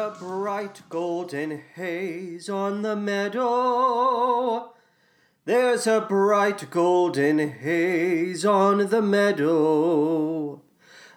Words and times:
A 0.00 0.16
bright 0.18 0.80
golden 0.88 1.62
haze 1.74 2.48
on 2.48 2.80
the 2.80 2.96
meadow. 2.96 4.72
There's 5.44 5.86
a 5.86 6.00
bright 6.00 6.70
golden 6.70 7.38
haze 7.38 8.46
on 8.46 8.88
the 8.88 9.02
meadow. 9.02 10.62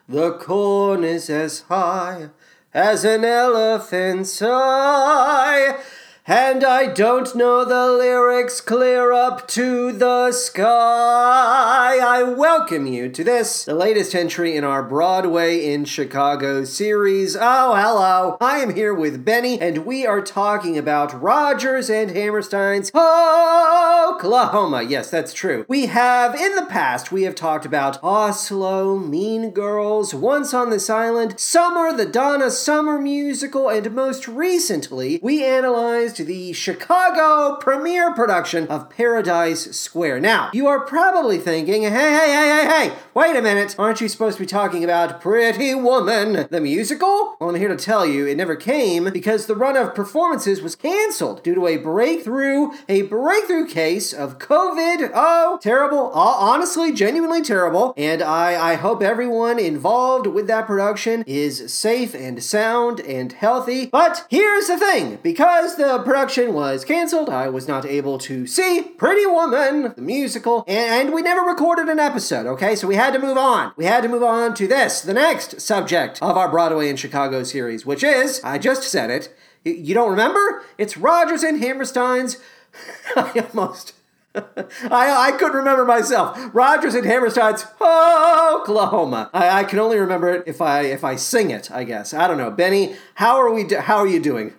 The 0.09 0.33
corn 0.33 1.05
is 1.05 1.29
as 1.29 1.61
high 1.61 2.31
as 2.73 3.05
an 3.05 3.23
elephant's 3.23 4.41
eye. 4.41 5.79
And 6.25 6.63
I 6.63 6.87
don't 6.87 7.35
know 7.35 7.65
the 7.65 7.91
lyrics 7.91 8.61
clear 8.61 9.11
up 9.11 9.45
to 9.49 9.91
the 9.91 10.31
sky. 10.31 11.99
I 12.01 12.23
welcome 12.23 12.87
you 12.87 13.09
to 13.09 13.25
this, 13.25 13.65
the 13.65 13.75
latest 13.75 14.15
entry 14.15 14.55
in 14.55 14.63
our 14.63 14.83
Broadway 14.83 15.65
in 15.65 15.83
Chicago 15.83 16.63
series. 16.63 17.35
Oh, 17.35 17.75
hello. 17.75 18.37
I 18.39 18.59
am 18.59 18.73
here 18.73 18.93
with 18.93 19.25
Benny, 19.25 19.59
and 19.59 19.79
we 19.79 20.07
are 20.07 20.21
talking 20.21 20.77
about 20.77 21.21
Rodgers 21.21 21.89
and 21.89 22.11
Hammerstein's 22.11 22.89
Oklahoma. 22.95 24.83
Yes, 24.87 25.09
that's 25.09 25.33
true. 25.33 25.65
We 25.67 25.87
have, 25.87 26.35
in 26.35 26.55
the 26.55 26.67
past, 26.67 27.11
we 27.11 27.23
have 27.23 27.35
talked 27.35 27.65
about 27.65 28.01
Oslo, 28.01 28.97
Mean 28.97 29.49
Girls, 29.49 30.13
Once 30.13 30.53
on 30.53 30.69
This 30.69 30.89
Island, 30.89 31.37
Summer, 31.37 31.91
the 31.91 32.05
Donna 32.05 32.49
Summer 32.49 32.97
musical, 32.97 33.67
and 33.67 33.91
most 33.93 34.25
recently, 34.25 35.19
we 35.21 35.43
analyzed 35.43 36.12
the 36.17 36.53
Chicago 36.53 37.55
premiere 37.59 38.13
production 38.13 38.67
of 38.67 38.89
Paradise 38.89 39.75
Square. 39.75 40.19
Now, 40.19 40.49
you 40.53 40.67
are 40.67 40.81
probably 40.81 41.37
thinking, 41.37 41.83
hey, 41.83 41.89
hey, 41.89 42.31
hey, 42.31 42.65
hey, 42.67 42.89
hey, 42.89 42.95
wait 43.13 43.35
a 43.35 43.41
minute, 43.41 43.75
aren't 43.79 44.01
you 44.01 44.09
supposed 44.09 44.37
to 44.37 44.43
be 44.43 44.47
talking 44.47 44.83
about 44.83 45.21
Pretty 45.21 45.73
Woman, 45.73 46.47
the 46.51 46.59
musical? 46.59 47.37
Well, 47.39 47.49
I'm 47.49 47.55
here 47.55 47.69
to 47.69 47.77
tell 47.77 48.05
you 48.05 48.27
it 48.27 48.35
never 48.35 48.55
came 48.55 49.09
because 49.11 49.45
the 49.45 49.55
run 49.55 49.77
of 49.77 49.95
performances 49.95 50.61
was 50.61 50.75
canceled 50.75 51.43
due 51.43 51.55
to 51.55 51.67
a 51.67 51.77
breakthrough, 51.77 52.71
a 52.89 53.03
breakthrough 53.03 53.67
case 53.67 54.11
of 54.13 54.39
COVID. 54.39 55.11
Oh, 55.13 55.59
terrible. 55.61 56.11
Honestly, 56.11 56.91
genuinely 56.91 57.41
terrible. 57.41 57.93
And 57.95 58.21
I, 58.21 58.71
I 58.71 58.75
hope 58.75 59.01
everyone 59.01 59.59
involved 59.59 60.27
with 60.27 60.47
that 60.47 60.67
production 60.67 61.23
is 61.25 61.73
safe 61.73 62.13
and 62.13 62.43
sound 62.43 62.99
and 62.99 63.31
healthy. 63.31 63.87
But 63.87 64.25
here's 64.29 64.67
the 64.67 64.77
thing 64.77 65.19
because 65.23 65.75
the 65.75 66.02
production 66.03 66.53
was 66.53 66.85
canceled, 66.85 67.29
I 67.29 67.49
was 67.49 67.67
not 67.67 67.85
able 67.85 68.17
to 68.19 68.45
see 68.45 68.81
Pretty 68.81 69.25
Woman, 69.25 69.93
the 69.95 70.01
musical, 70.01 70.63
and 70.67 71.13
we 71.13 71.21
never 71.21 71.41
recorded 71.41 71.89
an 71.89 71.99
episode, 71.99 72.45
okay? 72.45 72.75
So 72.75 72.87
we 72.87 72.95
had 72.95 73.13
to 73.13 73.19
move 73.19 73.37
on. 73.37 73.73
We 73.75 73.85
had 73.85 74.03
to 74.03 74.09
move 74.09 74.23
on 74.23 74.53
to 74.55 74.67
this, 74.67 75.01
the 75.01 75.13
next 75.13 75.61
subject 75.61 76.21
of 76.21 76.37
our 76.37 76.49
Broadway 76.49 76.89
in 76.89 76.95
Chicago 76.95 77.43
series, 77.43 77.85
which 77.85 78.03
is, 78.03 78.41
I 78.43 78.57
just 78.57 78.83
said 78.83 79.09
it, 79.09 79.35
you 79.63 79.93
don't 79.93 80.11
remember? 80.11 80.63
It's 80.77 80.97
Rodgers 80.97 81.43
and 81.43 81.59
Hammerstein's. 81.59 82.37
I 83.15 83.47
almost. 83.53 83.93
I, 84.35 85.29
I 85.29 85.31
couldn't 85.37 85.55
remember 85.55 85.85
myself. 85.85 86.37
Rodgers 86.53 86.95
and 86.95 87.05
Hammerstein's 87.05 87.65
Oklahoma. 87.79 89.29
I, 89.33 89.59
I 89.59 89.63
can 89.63 89.79
only 89.79 89.99
remember 89.99 90.29
it 90.29 90.43
if 90.47 90.59
I 90.59 90.81
if 90.81 91.03
I 91.03 91.15
sing 91.15 91.51
it. 91.51 91.69
I 91.71 91.83
guess 91.83 92.13
I 92.13 92.27
don't 92.27 92.37
know. 92.37 92.49
Benny, 92.49 92.95
how 93.15 93.37
are 93.37 93.53
we? 93.53 93.63
Do, 93.63 93.77
how 93.77 93.97
are 93.97 94.07
you 94.07 94.19
doing? 94.19 94.53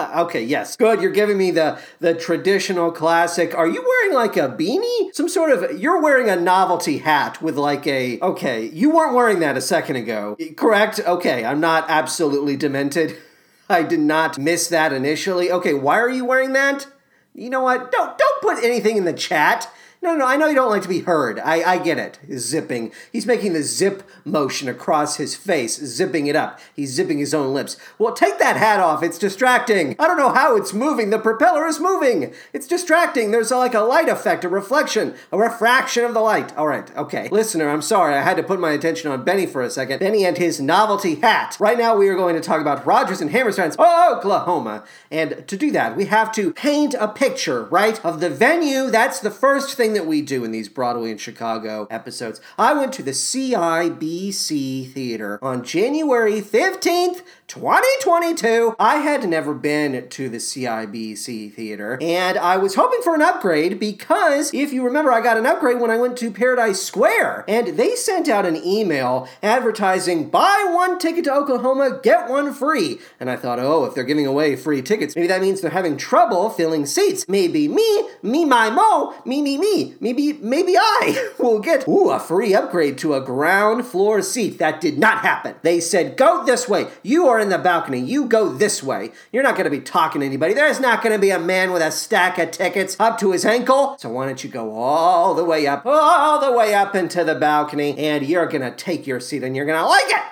Uh, 0.00 0.24
okay, 0.24 0.42
yes. 0.42 0.76
Good. 0.76 1.02
You're 1.02 1.12
giving 1.12 1.36
me 1.36 1.50
the 1.50 1.78
the 1.98 2.14
traditional 2.14 2.90
classic. 2.90 3.54
Are 3.54 3.68
you 3.68 3.84
wearing 3.86 4.14
like 4.14 4.36
a 4.36 4.48
beanie? 4.48 5.14
Some 5.14 5.28
sort 5.28 5.50
of 5.50 5.78
you're 5.78 6.00
wearing 6.00 6.28
a 6.28 6.36
novelty 6.36 6.98
hat 6.98 7.42
with 7.42 7.56
like 7.56 7.86
a 7.86 8.18
Okay, 8.20 8.66
you 8.66 8.90
weren't 8.90 9.14
wearing 9.14 9.40
that 9.40 9.56
a 9.56 9.60
second 9.60 9.96
ago. 9.96 10.36
Correct? 10.56 11.00
Okay, 11.00 11.44
I'm 11.44 11.60
not 11.60 11.84
absolutely 11.88 12.56
demented. 12.56 13.16
I 13.68 13.82
did 13.82 14.00
not 14.00 14.38
miss 14.38 14.68
that 14.68 14.92
initially. 14.92 15.52
Okay, 15.52 15.74
why 15.74 15.98
are 16.00 16.10
you 16.10 16.24
wearing 16.24 16.54
that? 16.54 16.86
You 17.34 17.50
know 17.50 17.62
what? 17.62 17.92
Don't 17.92 18.18
don't 18.18 18.42
put 18.42 18.64
anything 18.64 18.96
in 18.96 19.04
the 19.04 19.12
chat. 19.12 19.70
No, 20.02 20.16
no, 20.16 20.24
I 20.24 20.36
know 20.36 20.46
you 20.46 20.54
don't 20.54 20.70
like 20.70 20.80
to 20.82 20.88
be 20.88 21.00
heard. 21.00 21.38
I, 21.40 21.62
I 21.74 21.78
get 21.78 21.98
it. 21.98 22.18
Zipping. 22.38 22.90
He's 23.12 23.26
making 23.26 23.52
the 23.52 23.62
zip 23.62 24.02
motion 24.24 24.66
across 24.66 25.16
his 25.16 25.36
face, 25.36 25.78
zipping 25.78 26.26
it 26.26 26.34
up. 26.34 26.58
He's 26.74 26.94
zipping 26.94 27.18
his 27.18 27.34
own 27.34 27.52
lips. 27.52 27.76
Well, 27.98 28.14
take 28.14 28.38
that 28.38 28.56
hat 28.56 28.80
off. 28.80 29.02
It's 29.02 29.18
distracting. 29.18 29.96
I 29.98 30.06
don't 30.06 30.16
know 30.16 30.32
how 30.32 30.56
it's 30.56 30.72
moving. 30.72 31.10
The 31.10 31.18
propeller 31.18 31.66
is 31.66 31.78
moving. 31.78 32.32
It's 32.54 32.66
distracting. 32.66 33.30
There's 33.30 33.50
like 33.50 33.74
a 33.74 33.80
light 33.80 34.08
effect, 34.08 34.42
a 34.42 34.48
reflection, 34.48 35.14
a 35.30 35.36
refraction 35.38 36.06
of 36.06 36.14
the 36.14 36.20
light. 36.20 36.56
All 36.56 36.66
right, 36.66 36.96
okay. 36.96 37.28
Listener, 37.30 37.68
I'm 37.68 37.82
sorry. 37.82 38.14
I 38.14 38.22
had 38.22 38.38
to 38.38 38.42
put 38.42 38.58
my 38.58 38.72
attention 38.72 39.10
on 39.10 39.22
Benny 39.22 39.44
for 39.44 39.60
a 39.60 39.68
second. 39.68 39.98
Benny 39.98 40.24
and 40.24 40.38
his 40.38 40.62
novelty 40.62 41.16
hat. 41.16 41.58
Right 41.60 41.76
now, 41.76 41.94
we 41.94 42.08
are 42.08 42.16
going 42.16 42.36
to 42.36 42.40
talk 42.40 42.62
about 42.62 42.86
Rodgers 42.86 43.20
and 43.20 43.32
Hammerstein's 43.32 43.76
Oklahoma. 43.78 44.82
And 45.10 45.46
to 45.46 45.58
do 45.58 45.70
that, 45.72 45.94
we 45.94 46.06
have 46.06 46.32
to 46.32 46.54
paint 46.54 46.94
a 46.98 47.08
picture, 47.08 47.64
right, 47.64 48.02
of 48.02 48.20
the 48.20 48.30
venue. 48.30 48.90
That's 48.90 49.20
the 49.20 49.30
first 49.30 49.76
thing 49.76 49.89
thing 49.90 50.00
that 50.00 50.08
we 50.08 50.22
do 50.22 50.44
in 50.44 50.52
these 50.52 50.68
Broadway 50.68 51.10
and 51.10 51.20
Chicago 51.20 51.88
episodes. 51.90 52.40
I 52.56 52.74
went 52.74 52.92
to 52.94 53.02
the 53.02 53.10
CIBC 53.10 54.92
Theater 54.92 55.38
on 55.42 55.64
January 55.64 56.40
15th, 56.40 57.22
2022. 57.50 58.76
I 58.78 58.98
had 58.98 59.28
never 59.28 59.52
been 59.54 60.08
to 60.08 60.28
the 60.28 60.36
CIBC 60.36 61.52
Theater, 61.52 61.98
and 62.00 62.38
I 62.38 62.56
was 62.56 62.76
hoping 62.76 63.02
for 63.02 63.12
an 63.12 63.22
upgrade 63.22 63.80
because 63.80 64.54
if 64.54 64.72
you 64.72 64.84
remember, 64.84 65.10
I 65.10 65.20
got 65.20 65.36
an 65.36 65.46
upgrade 65.46 65.80
when 65.80 65.90
I 65.90 65.96
went 65.96 66.16
to 66.18 66.30
Paradise 66.30 66.80
Square, 66.80 67.44
and 67.48 67.76
they 67.76 67.96
sent 67.96 68.28
out 68.28 68.46
an 68.46 68.54
email 68.64 69.28
advertising 69.42 70.30
buy 70.30 70.64
one 70.70 71.00
ticket 71.00 71.24
to 71.24 71.34
Oklahoma, 71.34 71.98
get 72.04 72.30
one 72.30 72.54
free. 72.54 72.98
And 73.18 73.28
I 73.28 73.34
thought, 73.34 73.58
oh, 73.58 73.84
if 73.84 73.96
they're 73.96 74.04
giving 74.04 74.28
away 74.28 74.54
free 74.54 74.80
tickets, 74.80 75.16
maybe 75.16 75.26
that 75.26 75.40
means 75.40 75.60
they're 75.60 75.72
having 75.72 75.96
trouble 75.96 76.50
filling 76.50 76.86
seats. 76.86 77.28
Maybe 77.28 77.66
me, 77.66 78.08
me, 78.22 78.44
my, 78.44 78.70
mo, 78.70 79.12
me, 79.24 79.42
me, 79.42 79.58
me, 79.58 79.96
maybe, 79.98 80.34
maybe 80.34 80.76
I 80.76 81.32
will 81.40 81.58
get 81.58 81.88
ooh, 81.88 82.10
a 82.10 82.20
free 82.20 82.54
upgrade 82.54 82.96
to 82.98 83.14
a 83.14 83.20
ground 83.20 83.86
floor 83.86 84.22
seat. 84.22 84.58
That 84.58 84.80
did 84.80 84.98
not 84.98 85.18
happen. 85.22 85.56
They 85.62 85.80
said, 85.80 86.16
go 86.16 86.44
this 86.44 86.68
way. 86.68 86.86
You 87.02 87.26
are 87.26 87.39
in 87.40 87.48
the 87.48 87.58
balcony. 87.58 87.98
You 87.98 88.26
go 88.26 88.48
this 88.48 88.82
way. 88.82 89.12
You're 89.32 89.42
not 89.42 89.54
going 89.54 89.64
to 89.64 89.70
be 89.70 89.80
talking 89.80 90.20
to 90.20 90.26
anybody. 90.26 90.54
There's 90.54 90.80
not 90.80 91.02
going 91.02 91.14
to 91.14 91.20
be 91.20 91.30
a 91.30 91.38
man 91.38 91.72
with 91.72 91.82
a 91.82 91.90
stack 91.90 92.38
of 92.38 92.50
tickets 92.50 92.96
up 92.98 93.18
to 93.20 93.32
his 93.32 93.44
ankle. 93.44 93.96
So 93.98 94.10
why 94.10 94.26
don't 94.26 94.42
you 94.42 94.50
go 94.50 94.74
all 94.74 95.34
the 95.34 95.44
way 95.44 95.66
up, 95.66 95.84
all 95.86 96.40
the 96.40 96.52
way 96.52 96.74
up 96.74 96.94
into 96.94 97.24
the 97.24 97.34
balcony, 97.34 97.96
and 97.98 98.26
you're 98.26 98.46
going 98.46 98.62
to 98.62 98.70
take 98.70 99.06
your 99.06 99.20
seat 99.20 99.42
and 99.42 99.56
you're 99.56 99.66
going 99.66 99.80
to 99.80 99.86
like 99.86 100.08
it. 100.08 100.22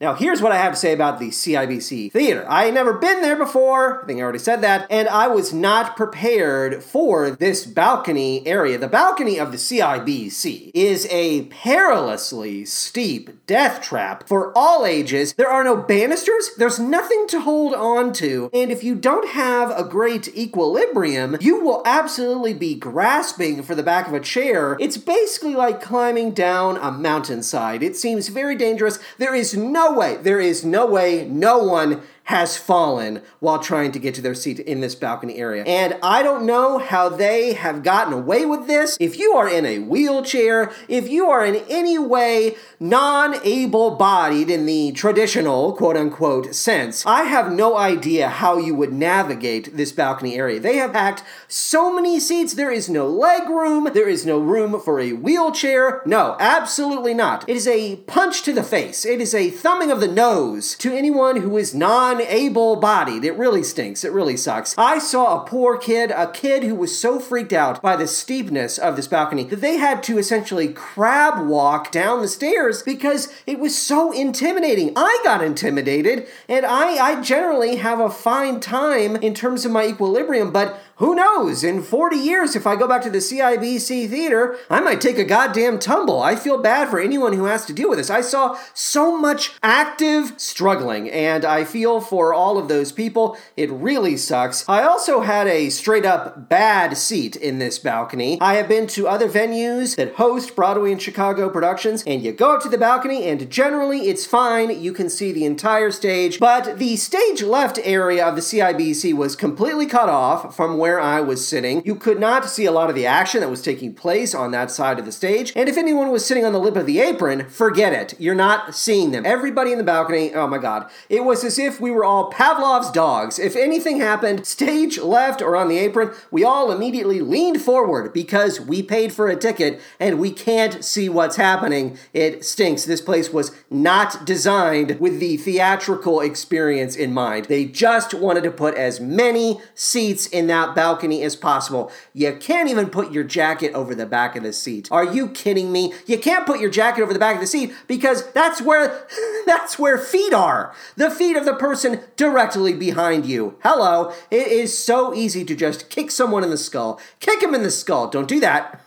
Now, 0.00 0.14
here's 0.14 0.40
what 0.40 0.52
I 0.52 0.58
have 0.58 0.74
to 0.74 0.78
say 0.78 0.92
about 0.92 1.18
the 1.18 1.30
CIBC 1.30 2.12
Theater. 2.12 2.46
I 2.48 2.66
had 2.66 2.74
never 2.74 2.92
been 2.92 3.20
there 3.20 3.34
before, 3.34 4.04
I 4.04 4.06
think 4.06 4.20
I 4.20 4.22
already 4.22 4.38
said 4.38 4.60
that, 4.60 4.86
and 4.90 5.08
I 5.08 5.26
was 5.26 5.52
not 5.52 5.96
prepared 5.96 6.84
for 6.84 7.32
this 7.32 7.66
balcony 7.66 8.46
area. 8.46 8.78
The 8.78 8.86
balcony 8.86 9.40
of 9.40 9.50
the 9.50 9.58
CIBC 9.58 10.70
is 10.72 11.08
a 11.10 11.46
perilously 11.46 12.64
steep 12.64 13.44
death 13.48 13.82
trap 13.82 14.28
for 14.28 14.56
all 14.56 14.86
ages. 14.86 15.34
There 15.34 15.50
are 15.50 15.64
no 15.64 15.76
banisters, 15.76 16.50
there's 16.58 16.78
nothing 16.78 17.26
to 17.30 17.40
hold 17.40 17.74
on 17.74 18.12
to, 18.14 18.50
and 18.52 18.70
if 18.70 18.84
you 18.84 18.94
don't 18.94 19.30
have 19.30 19.72
a 19.76 19.82
great 19.82 20.28
equilibrium, 20.28 21.36
you 21.40 21.60
will 21.60 21.82
absolutely 21.84 22.54
be 22.54 22.76
grasping 22.76 23.64
for 23.64 23.74
the 23.74 23.82
back 23.82 24.06
of 24.06 24.14
a 24.14 24.20
chair. 24.20 24.76
It's 24.78 24.96
basically 24.96 25.56
like 25.56 25.82
climbing 25.82 26.34
down 26.34 26.76
a 26.76 26.92
mountainside. 26.92 27.82
It 27.82 27.96
seems 27.96 28.28
very 28.28 28.54
dangerous. 28.54 29.00
There 29.18 29.34
is 29.34 29.56
no 29.56 29.87
way, 29.92 30.16
there 30.16 30.40
is 30.40 30.64
no 30.64 30.86
way 30.86 31.26
no 31.26 31.58
one 31.58 32.02
has 32.28 32.58
fallen 32.58 33.22
while 33.40 33.58
trying 33.58 33.90
to 33.90 33.98
get 33.98 34.14
to 34.14 34.20
their 34.20 34.34
seat 34.34 34.60
in 34.60 34.82
this 34.82 34.94
balcony 34.94 35.36
area. 35.36 35.64
And 35.64 35.96
I 36.02 36.22
don't 36.22 36.44
know 36.44 36.76
how 36.76 37.08
they 37.08 37.54
have 37.54 37.82
gotten 37.82 38.12
away 38.12 38.44
with 38.44 38.66
this. 38.66 38.98
If 39.00 39.18
you 39.18 39.32
are 39.32 39.48
in 39.48 39.64
a 39.64 39.78
wheelchair, 39.78 40.70
if 40.88 41.08
you 41.08 41.30
are 41.30 41.42
in 41.42 41.64
any 41.70 41.98
way 41.98 42.56
non 42.78 43.36
able 43.44 43.92
bodied 43.92 44.50
in 44.50 44.66
the 44.66 44.92
traditional 44.92 45.72
quote 45.72 45.96
unquote 45.96 46.54
sense, 46.54 47.06
I 47.06 47.22
have 47.22 47.50
no 47.50 47.78
idea 47.78 48.28
how 48.28 48.58
you 48.58 48.74
would 48.74 48.92
navigate 48.92 49.74
this 49.78 49.92
balcony 49.92 50.36
area. 50.36 50.60
They 50.60 50.76
have 50.76 50.92
packed 50.92 51.22
so 51.48 51.90
many 51.90 52.20
seats, 52.20 52.52
there 52.52 52.70
is 52.70 52.90
no 52.90 53.08
leg 53.08 53.48
room, 53.48 53.88
there 53.94 54.08
is 54.08 54.26
no 54.26 54.38
room 54.38 54.78
for 54.82 55.00
a 55.00 55.14
wheelchair. 55.14 56.02
No, 56.04 56.36
absolutely 56.38 57.14
not. 57.14 57.48
It 57.48 57.56
is 57.56 57.66
a 57.66 57.96
punch 57.96 58.42
to 58.42 58.52
the 58.52 58.62
face, 58.62 59.06
it 59.06 59.22
is 59.22 59.34
a 59.34 59.48
thumbing 59.48 59.90
of 59.90 60.00
the 60.00 60.08
nose 60.08 60.76
to 60.76 60.94
anyone 60.94 61.40
who 61.40 61.56
is 61.56 61.74
non 61.74 62.17
unable 62.20 62.76
bodied. 62.76 63.24
It 63.24 63.36
really 63.36 63.62
stinks. 63.62 64.04
It 64.04 64.12
really 64.12 64.36
sucks. 64.36 64.76
I 64.76 64.98
saw 64.98 65.40
a 65.40 65.46
poor 65.46 65.78
kid, 65.78 66.10
a 66.10 66.30
kid 66.30 66.64
who 66.64 66.74
was 66.74 66.98
so 66.98 67.20
freaked 67.20 67.52
out 67.52 67.80
by 67.80 67.96
the 67.96 68.06
steepness 68.06 68.78
of 68.78 68.96
this 68.96 69.06
balcony 69.06 69.44
that 69.44 69.60
they 69.60 69.76
had 69.76 70.02
to 70.04 70.18
essentially 70.18 70.68
crab 70.68 71.46
walk 71.46 71.92
down 71.92 72.22
the 72.22 72.28
stairs 72.28 72.82
because 72.82 73.32
it 73.46 73.58
was 73.58 73.76
so 73.76 74.12
intimidating. 74.12 74.92
I 74.96 75.20
got 75.24 75.42
intimidated, 75.42 76.26
and 76.48 76.66
I, 76.66 76.96
I 76.96 77.22
generally 77.22 77.76
have 77.76 78.00
a 78.00 78.10
fine 78.10 78.60
time 78.60 79.16
in 79.16 79.34
terms 79.34 79.64
of 79.64 79.72
my 79.72 79.86
equilibrium, 79.86 80.52
but 80.52 80.80
who 80.98 81.14
knows? 81.14 81.62
In 81.62 81.80
40 81.80 82.16
years, 82.16 82.56
if 82.56 82.66
I 82.66 82.74
go 82.74 82.88
back 82.88 83.02
to 83.02 83.10
the 83.10 83.18
CIBC 83.18 84.10
theater, 84.10 84.56
I 84.68 84.80
might 84.80 85.00
take 85.00 85.16
a 85.16 85.24
goddamn 85.24 85.78
tumble. 85.78 86.20
I 86.20 86.34
feel 86.34 86.58
bad 86.58 86.88
for 86.88 86.98
anyone 86.98 87.34
who 87.34 87.44
has 87.44 87.64
to 87.66 87.72
deal 87.72 87.88
with 87.88 87.98
this. 87.98 88.10
I 88.10 88.20
saw 88.20 88.58
so 88.74 89.16
much 89.16 89.52
active 89.62 90.32
struggling, 90.36 91.08
and 91.08 91.44
I 91.44 91.62
feel 91.64 92.00
for 92.00 92.34
all 92.34 92.58
of 92.58 92.66
those 92.66 92.90
people. 92.90 93.38
It 93.56 93.70
really 93.70 94.16
sucks. 94.16 94.68
I 94.68 94.82
also 94.82 95.20
had 95.20 95.46
a 95.46 95.70
straight 95.70 96.04
up 96.04 96.48
bad 96.48 96.96
seat 96.96 97.36
in 97.36 97.60
this 97.60 97.78
balcony. 97.78 98.36
I 98.40 98.54
have 98.54 98.66
been 98.66 98.88
to 98.88 99.06
other 99.06 99.28
venues 99.28 99.94
that 99.94 100.14
host 100.14 100.56
Broadway 100.56 100.90
and 100.90 101.00
Chicago 101.00 101.48
productions, 101.48 102.02
and 102.08 102.24
you 102.24 102.32
go 102.32 102.56
up 102.56 102.62
to 102.62 102.68
the 102.68 102.76
balcony, 102.76 103.22
and 103.22 103.48
generally 103.48 104.08
it's 104.08 104.26
fine. 104.26 104.80
You 104.82 104.92
can 104.92 105.08
see 105.08 105.30
the 105.30 105.44
entire 105.44 105.92
stage, 105.92 106.40
but 106.40 106.80
the 106.80 106.96
stage 106.96 107.40
left 107.40 107.78
area 107.84 108.26
of 108.26 108.34
the 108.34 108.42
CIBC 108.42 109.14
was 109.14 109.36
completely 109.36 109.86
cut 109.86 110.08
off 110.08 110.56
from 110.56 110.76
where 110.76 110.87
where 110.88 110.98
I 110.98 111.20
was 111.20 111.46
sitting. 111.46 111.82
You 111.84 111.94
could 111.94 112.18
not 112.18 112.48
see 112.48 112.64
a 112.64 112.72
lot 112.72 112.88
of 112.88 112.96
the 112.96 113.04
action 113.04 113.42
that 113.42 113.50
was 113.50 113.60
taking 113.60 113.92
place 113.92 114.34
on 114.34 114.52
that 114.52 114.70
side 114.70 114.98
of 114.98 115.04
the 115.04 115.12
stage. 115.12 115.52
And 115.54 115.68
if 115.68 115.76
anyone 115.76 116.10
was 116.10 116.24
sitting 116.24 116.46
on 116.46 116.54
the 116.54 116.58
lip 116.58 116.76
of 116.76 116.86
the 116.86 116.98
apron, 117.00 117.46
forget 117.50 117.92
it. 117.92 118.18
You're 118.18 118.34
not 118.34 118.74
seeing 118.74 119.10
them. 119.10 119.26
Everybody 119.26 119.70
in 119.70 119.76
the 119.76 119.84
balcony, 119.84 120.32
oh 120.34 120.46
my 120.46 120.56
God. 120.56 120.88
It 121.10 121.24
was 121.24 121.44
as 121.44 121.58
if 121.58 121.78
we 121.78 121.90
were 121.90 122.04
all 122.04 122.30
Pavlov's 122.30 122.90
dogs. 122.90 123.38
If 123.38 123.54
anything 123.54 124.00
happened, 124.00 124.46
stage 124.58 124.98
left 124.98 125.42
or 125.42 125.56
on 125.56 125.68
the 125.68 125.76
apron, 125.76 126.10
we 126.30 126.42
all 126.42 126.72
immediately 126.72 127.20
leaned 127.20 127.60
forward 127.60 128.14
because 128.14 128.58
we 128.58 128.82
paid 128.82 129.12
for 129.12 129.28
a 129.28 129.36
ticket 129.36 129.82
and 130.00 130.18
we 130.18 130.30
can't 130.30 130.82
see 130.82 131.10
what's 131.10 131.36
happening. 131.36 131.98
It 132.14 132.46
stinks. 132.46 132.86
This 132.86 133.02
place 133.02 133.30
was 133.30 133.54
not 133.68 134.24
designed 134.24 134.98
with 134.98 135.20
the 135.20 135.36
theatrical 135.36 136.22
experience 136.22 136.96
in 136.96 137.12
mind. 137.12 137.44
They 137.44 137.66
just 137.66 138.14
wanted 138.14 138.44
to 138.44 138.50
put 138.50 138.74
as 138.74 139.00
many 139.00 139.60
seats 139.74 140.26
in 140.26 140.46
that 140.46 140.74
balcony 140.78 141.24
as 141.24 141.34
possible. 141.34 141.90
You 142.14 142.36
can't 142.40 142.68
even 142.68 142.88
put 142.88 143.10
your 143.10 143.24
jacket 143.24 143.74
over 143.74 143.96
the 143.96 144.06
back 144.06 144.36
of 144.36 144.44
the 144.44 144.52
seat. 144.52 144.86
Are 144.92 145.12
you 145.12 145.28
kidding 145.28 145.72
me? 145.72 145.92
You 146.06 146.18
can't 146.20 146.46
put 146.46 146.60
your 146.60 146.70
jacket 146.70 147.02
over 147.02 147.12
the 147.12 147.18
back 147.18 147.34
of 147.34 147.40
the 147.40 147.48
seat 147.48 147.74
because 147.88 148.30
that's 148.30 148.62
where 148.62 149.04
that's 149.46 149.76
where 149.76 149.98
feet 149.98 150.32
are. 150.32 150.72
The 150.94 151.10
feet 151.10 151.36
of 151.36 151.44
the 151.44 151.54
person 151.56 152.02
directly 152.14 152.74
behind 152.74 153.26
you. 153.26 153.58
Hello. 153.64 154.12
It 154.30 154.46
is 154.46 154.78
so 154.78 155.12
easy 155.12 155.44
to 155.46 155.56
just 155.56 155.90
kick 155.90 156.12
someone 156.12 156.44
in 156.44 156.50
the 156.50 156.56
skull. 156.56 157.00
Kick 157.18 157.42
him 157.42 157.56
in 157.56 157.64
the 157.64 157.72
skull. 157.72 158.08
Don't 158.08 158.28
do 158.28 158.38
that. 158.38 158.80